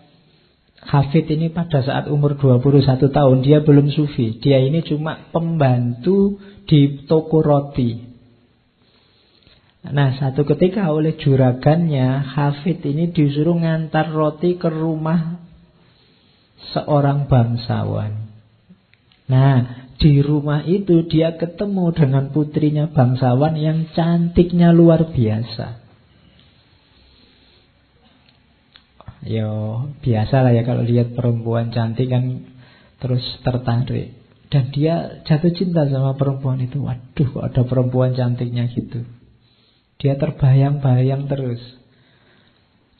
Hafid 0.80 1.28
ini 1.28 1.52
pada 1.52 1.84
saat 1.84 2.08
umur 2.08 2.40
21 2.40 3.04
tahun 3.04 3.38
dia 3.44 3.60
belum 3.60 3.92
sufi. 3.92 4.40
Dia 4.40 4.64
ini 4.64 4.80
cuma 4.88 5.28
pembantu 5.36 6.40
di 6.72 7.04
toko 7.04 7.44
roti. 7.44 8.16
Nah, 9.92 10.16
satu 10.18 10.48
ketika 10.48 10.88
oleh 10.88 11.20
juragannya 11.20 12.32
Hafid 12.32 12.80
ini 12.88 13.12
disuruh 13.12 13.60
ngantar 13.60 14.08
roti 14.16 14.56
ke 14.56 14.72
rumah 14.72 15.45
seorang 16.74 17.28
bangsawan. 17.30 18.32
Nah, 19.26 19.90
di 19.98 20.22
rumah 20.22 20.62
itu 20.66 21.08
dia 21.08 21.34
ketemu 21.40 21.92
dengan 21.96 22.30
putrinya 22.30 22.86
bangsawan 22.92 23.58
yang 23.58 23.90
cantiknya 23.96 24.70
luar 24.76 25.10
biasa. 25.10 25.86
Yo, 29.26 29.90
biasa 30.06 30.46
lah 30.46 30.54
ya 30.54 30.62
kalau 30.62 30.86
lihat 30.86 31.18
perempuan 31.18 31.74
cantik 31.74 32.14
kan 32.14 32.46
terus 33.02 33.26
tertarik. 33.42 34.14
Dan 34.54 34.70
dia 34.70 35.26
jatuh 35.26 35.50
cinta 35.58 35.90
sama 35.90 36.14
perempuan 36.14 36.62
itu. 36.62 36.86
Waduh, 36.86 37.28
kok 37.34 37.46
ada 37.50 37.62
perempuan 37.66 38.14
cantiknya 38.14 38.70
gitu. 38.70 39.02
Dia 39.98 40.14
terbayang-bayang 40.22 41.26
terus. 41.26 41.58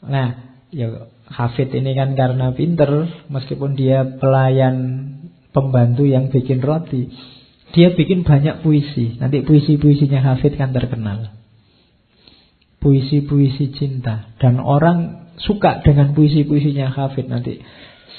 Nah, 0.02 0.58
ya 0.74 1.06
Hafid 1.26 1.74
ini 1.74 1.98
kan 1.98 2.14
karena 2.14 2.54
pinter, 2.54 3.10
meskipun 3.26 3.74
dia 3.74 4.06
pelayan 4.22 4.76
pembantu 5.50 6.06
yang 6.06 6.30
bikin 6.30 6.62
roti, 6.62 7.10
dia 7.74 7.90
bikin 7.98 8.22
banyak 8.22 8.62
puisi. 8.62 9.18
Nanti 9.18 9.42
puisi-puisinya 9.42 10.22
Hafid 10.22 10.54
kan 10.54 10.70
terkenal. 10.70 11.34
Puisi-puisi 12.78 13.74
cinta. 13.74 14.30
Dan 14.38 14.62
orang 14.62 15.28
suka 15.42 15.82
dengan 15.82 16.14
puisi-puisinya 16.14 16.94
Hafid 16.94 17.26
nanti. 17.26 17.58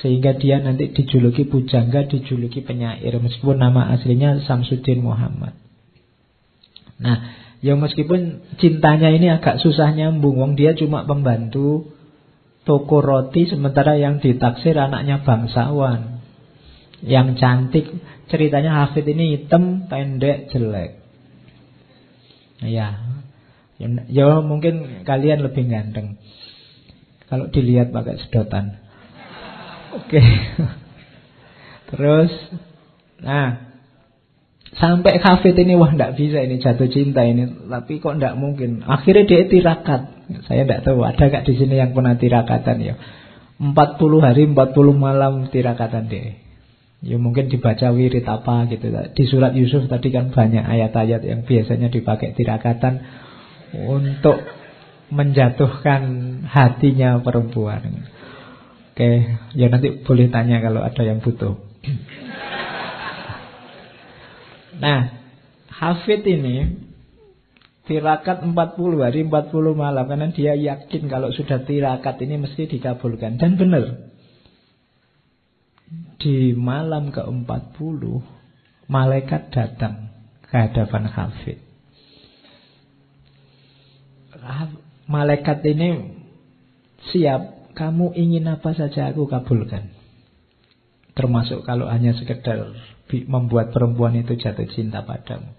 Sehingga 0.04 0.36
dia 0.38 0.60
nanti 0.60 0.92
dijuluki 0.92 1.48
pujangga, 1.48 2.12
dijuluki 2.12 2.60
penyair. 2.60 3.16
Meskipun 3.18 3.58
nama 3.58 3.88
aslinya 3.96 4.44
Samsudin 4.44 5.00
Muhammad. 5.00 5.56
Nah, 7.00 7.18
ya 7.64 7.74
meskipun 7.80 8.44
cintanya 8.60 9.10
ini 9.16 9.32
agak 9.32 9.64
susah 9.64 9.96
nyambung. 9.96 10.38
Wong 10.38 10.54
dia 10.60 10.76
cuma 10.76 11.08
pembantu 11.08 11.97
toko 12.68 13.00
roti 13.00 13.48
sementara 13.48 13.96
yang 13.96 14.20
ditaksir 14.20 14.76
anaknya 14.76 15.24
bangsawan. 15.24 16.20
Yang 17.00 17.28
cantik 17.40 17.86
ceritanya 18.28 18.84
Hafid 18.84 19.08
ini 19.08 19.40
hitam 19.40 19.88
pendek 19.88 20.52
jelek. 20.52 21.00
Ya 22.60 23.08
ya 24.10 24.42
mungkin 24.44 25.06
kalian 25.08 25.48
lebih 25.48 25.72
ganteng. 25.72 26.20
Kalau 27.32 27.48
dilihat 27.48 27.96
pakai 27.96 28.20
sedotan. 28.20 28.84
Oke. 29.96 30.20
Terus 31.94 32.32
nah 33.24 33.67
Sampai 34.78 35.18
Hafid 35.18 35.58
ini 35.58 35.74
wah 35.74 35.90
tidak 35.90 36.22
bisa 36.22 36.38
ini 36.46 36.62
jatuh 36.62 36.86
cinta 36.94 37.26
ini, 37.26 37.50
tapi 37.66 37.98
kok 37.98 38.22
tidak 38.22 38.38
mungkin. 38.38 38.86
Akhirnya 38.86 39.26
dia 39.26 39.50
tirakat. 39.50 40.02
Saya 40.46 40.70
tidak 40.70 40.86
tahu 40.86 41.02
ada 41.02 41.24
gak 41.34 41.50
di 41.50 41.58
sini 41.58 41.82
yang 41.82 41.98
pernah 41.98 42.14
tirakatan 42.14 42.78
ya. 42.86 42.94
40 43.58 43.74
hari 44.22 44.46
40 44.46 44.54
malam 44.94 45.50
tirakatan 45.50 46.06
dia. 46.06 46.38
Ya 47.02 47.18
mungkin 47.18 47.50
dibaca 47.50 47.90
wirid 47.90 48.26
apa 48.26 48.70
gitu. 48.70 48.90
Di 48.90 49.24
surat 49.26 49.58
Yusuf 49.58 49.90
tadi 49.90 50.14
kan 50.14 50.30
banyak 50.30 50.62
ayat-ayat 50.62 51.26
yang 51.26 51.42
biasanya 51.42 51.90
dipakai 51.90 52.38
tirakatan 52.38 53.02
untuk 53.74 54.38
menjatuhkan 55.10 56.02
hatinya 56.46 57.18
perempuan. 57.26 58.06
Oke, 58.94 59.10
ya 59.54 59.70
nanti 59.70 60.02
boleh 60.06 60.30
tanya 60.30 60.62
kalau 60.62 60.82
ada 60.82 61.02
yang 61.02 61.22
butuh. 61.22 61.54
Nah, 64.78 65.10
Hafid 65.68 66.26
ini 66.26 66.86
tirakat 67.86 68.44
40 68.44 68.54
hari 69.00 69.26
40 69.26 69.74
malam 69.74 70.06
karena 70.06 70.28
dia 70.34 70.54
yakin 70.54 71.08
kalau 71.08 71.32
sudah 71.32 71.64
tirakat 71.64 72.20
ini 72.22 72.36
mesti 72.42 72.68
dikabulkan 72.68 73.40
dan 73.42 73.58
benar. 73.58 74.10
Di 76.18 76.52
malam 76.58 77.14
ke-40 77.14 78.02
malaikat 78.90 79.54
datang 79.54 80.12
ke 80.44 80.56
hadapan 80.56 81.04
Hafid. 81.08 81.60
Malaikat 85.08 85.64
ini 85.64 86.20
siap, 87.14 87.72
kamu 87.78 88.12
ingin 88.18 88.52
apa 88.52 88.76
saja 88.76 89.08
aku 89.14 89.30
kabulkan. 89.32 89.94
Termasuk 91.16 91.64
kalau 91.64 91.88
hanya 91.88 92.12
sekedar 92.18 92.76
membuat 93.28 93.72
perempuan 93.72 94.16
itu 94.20 94.36
jatuh 94.36 94.68
cinta 94.72 95.04
padamu. 95.04 95.52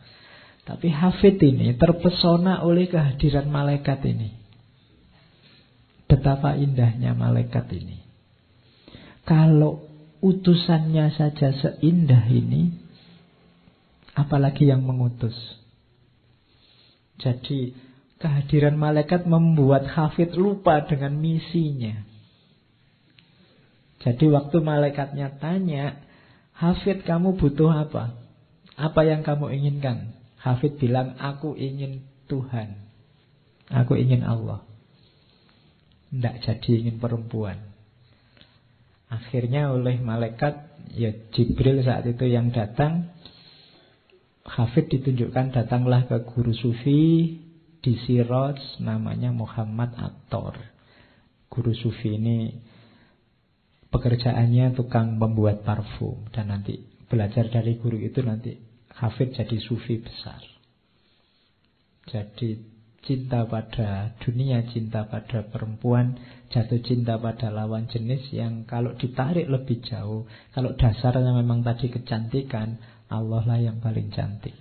Tapi 0.68 0.92
Hafid 0.92 1.40
ini 1.40 1.72
terpesona 1.80 2.60
oleh 2.60 2.92
kehadiran 2.92 3.48
malaikat 3.48 4.04
ini. 4.04 4.36
Betapa 6.04 6.56
indahnya 6.60 7.16
malaikat 7.16 7.72
ini. 7.72 8.04
Kalau 9.24 9.88
utusannya 10.20 11.12
saja 11.16 11.56
seindah 11.56 12.24
ini, 12.28 12.72
apalagi 14.12 14.68
yang 14.68 14.84
mengutus. 14.84 15.36
Jadi 17.16 17.72
kehadiran 18.20 18.76
malaikat 18.76 19.24
membuat 19.24 19.88
Hafid 19.88 20.36
lupa 20.36 20.84
dengan 20.84 21.16
misinya. 21.16 22.04
Jadi 24.04 24.24
waktu 24.30 24.56
malaikatnya 24.62 25.38
tanya, 25.42 26.07
Hafid 26.58 27.06
kamu 27.06 27.38
butuh 27.38 27.70
apa? 27.70 28.18
Apa 28.74 29.06
yang 29.06 29.22
kamu 29.22 29.54
inginkan? 29.54 30.18
Hafid 30.42 30.82
bilang 30.82 31.14
aku 31.22 31.54
ingin 31.54 32.02
Tuhan. 32.26 32.82
Aku 33.70 33.94
ingin 33.94 34.26
Allah. 34.26 34.66
Tidak 36.10 36.34
jadi 36.42 36.70
ingin 36.82 36.98
perempuan. 36.98 37.62
Akhirnya 39.06 39.70
oleh 39.70 40.02
malaikat 40.02 40.74
ya 40.98 41.14
Jibril 41.32 41.80
saat 41.80 42.04
itu 42.10 42.28
yang 42.28 42.50
datang 42.52 43.08
Hafid 44.48 44.88
ditunjukkan 44.88 45.52
datanglah 45.52 46.08
ke 46.08 46.24
guru 46.24 46.56
sufi 46.56 47.36
di 47.84 47.92
Siroj 48.02 48.80
namanya 48.80 49.28
Muhammad 49.28 49.92
Attor. 49.94 50.56
Guru 51.52 51.76
sufi 51.76 52.16
ini 52.16 52.56
pekerjaannya 53.88 54.76
tukang 54.76 55.16
membuat 55.16 55.64
parfum 55.64 56.28
dan 56.32 56.52
nanti 56.52 56.80
belajar 57.08 57.48
dari 57.48 57.80
guru 57.80 57.96
itu 58.00 58.20
nanti 58.20 58.52
Hafid 58.98 59.30
jadi 59.32 59.56
sufi 59.62 60.02
besar. 60.02 60.42
Jadi 62.08 62.58
cinta 63.06 63.46
pada 63.46 64.12
dunia, 64.20 64.66
cinta 64.68 65.06
pada 65.06 65.46
perempuan, 65.46 66.18
jatuh 66.50 66.82
cinta 66.82 67.14
pada 67.16 67.48
lawan 67.48 67.86
jenis 67.86 68.26
yang 68.34 68.66
kalau 68.66 68.98
ditarik 68.98 69.46
lebih 69.46 69.80
jauh, 69.86 70.26
kalau 70.50 70.74
dasarnya 70.74 71.30
memang 71.30 71.62
tadi 71.62 71.88
kecantikan, 71.88 72.80
Allah 73.08 73.42
lah 73.46 73.60
yang 73.62 73.78
paling 73.78 74.10
cantik. 74.10 74.56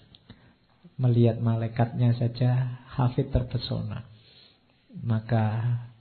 Melihat 1.02 1.42
malaikatnya 1.42 2.14
saja, 2.16 2.84
Hafid 2.94 3.34
terpesona. 3.34 4.06
Maka 5.02 5.44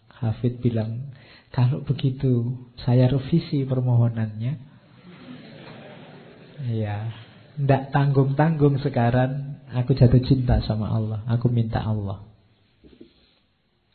Hafid 0.08 0.60
bilang, 0.60 1.12
kalau 1.56 1.80
begitu 1.80 2.52
saya 2.84 3.08
revisi 3.08 3.64
permohonannya. 3.64 4.76
Ya, 6.68 7.16
tidak 7.56 7.96
tanggung-tanggung 7.96 8.76
sekarang. 8.84 9.56
Aku 9.72 9.96
jatuh 9.96 10.20
cinta 10.20 10.60
sama 10.68 10.92
Allah. 10.92 11.24
Aku 11.32 11.48
minta 11.48 11.80
Allah. 11.80 12.28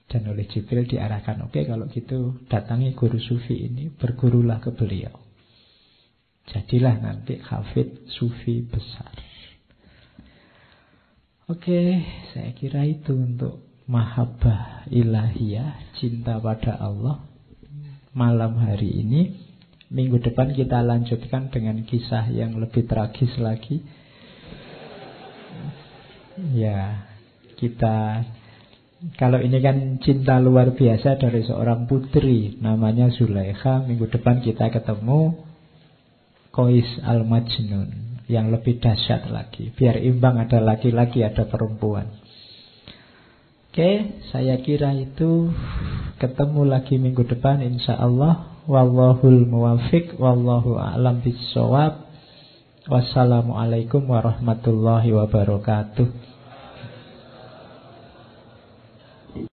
Dan 0.10 0.28
oleh 0.28 0.44
Jibril 0.44 0.90
diarahkan 0.90 1.48
Oke 1.48 1.64
kalau 1.64 1.88
gitu 1.88 2.44
datangi 2.52 2.92
guru 2.92 3.16
sufi 3.16 3.64
ini 3.64 3.88
Bergurulah 3.88 4.60
ke 4.60 4.76
beliau. 4.76 5.16
Jadilah 6.52 7.00
nanti 7.00 7.40
hafid 7.40 8.10
sufi 8.12 8.60
besar. 8.66 9.16
Oke 11.48 12.04
saya 12.34 12.52
kira 12.58 12.84
itu 12.90 13.16
untuk 13.16 13.64
Mahabbah 13.88 14.92
ilahiyah 14.92 15.96
Cinta 15.96 16.44
pada 16.44 16.76
Allah 16.76 17.31
Malam 18.12 18.60
hari 18.60 18.92
ini 19.02 19.22
Minggu 19.92 20.20
depan 20.20 20.52
kita 20.56 20.84
lanjutkan 20.84 21.52
dengan 21.52 21.84
kisah 21.84 22.28
yang 22.32 22.60
lebih 22.60 22.88
tragis 22.88 23.36
lagi 23.40 23.84
Ya, 26.56 27.12
kita 27.60 28.26
kalau 29.18 29.42
ini 29.42 29.58
kan 29.66 29.98
cinta 29.98 30.38
luar 30.38 30.78
biasa 30.78 31.18
dari 31.18 31.42
seorang 31.42 31.90
putri 31.90 32.54
namanya 32.62 33.10
Zulaikha. 33.10 33.82
Minggu 33.82 34.06
depan 34.06 34.46
kita 34.46 34.70
ketemu 34.70 35.42
Kois 36.54 36.86
Al-Majnun 37.02 38.22
yang 38.30 38.54
lebih 38.54 38.78
dahsyat 38.78 39.34
lagi. 39.34 39.74
Biar 39.74 39.98
imbang 39.98 40.38
ada 40.38 40.62
laki-laki, 40.62 41.26
ada 41.26 41.50
perempuan. 41.50 42.21
Oke, 43.72 44.20
saya 44.36 44.60
kira 44.60 44.92
itu 44.92 45.48
ketemu 46.20 46.68
lagi 46.68 47.00
minggu 47.00 47.24
depan 47.24 47.64
insya 47.64 47.96
Allah. 47.96 48.60
Wallahul 48.68 49.48
muwafiq, 49.48 50.20
wallahu 50.20 50.76
a'lam 50.76 51.24
bisawab. 51.24 52.04
Wassalamualaikum 52.92 54.12
warahmatullahi 54.12 55.16
wabarakatuh. 55.16 56.31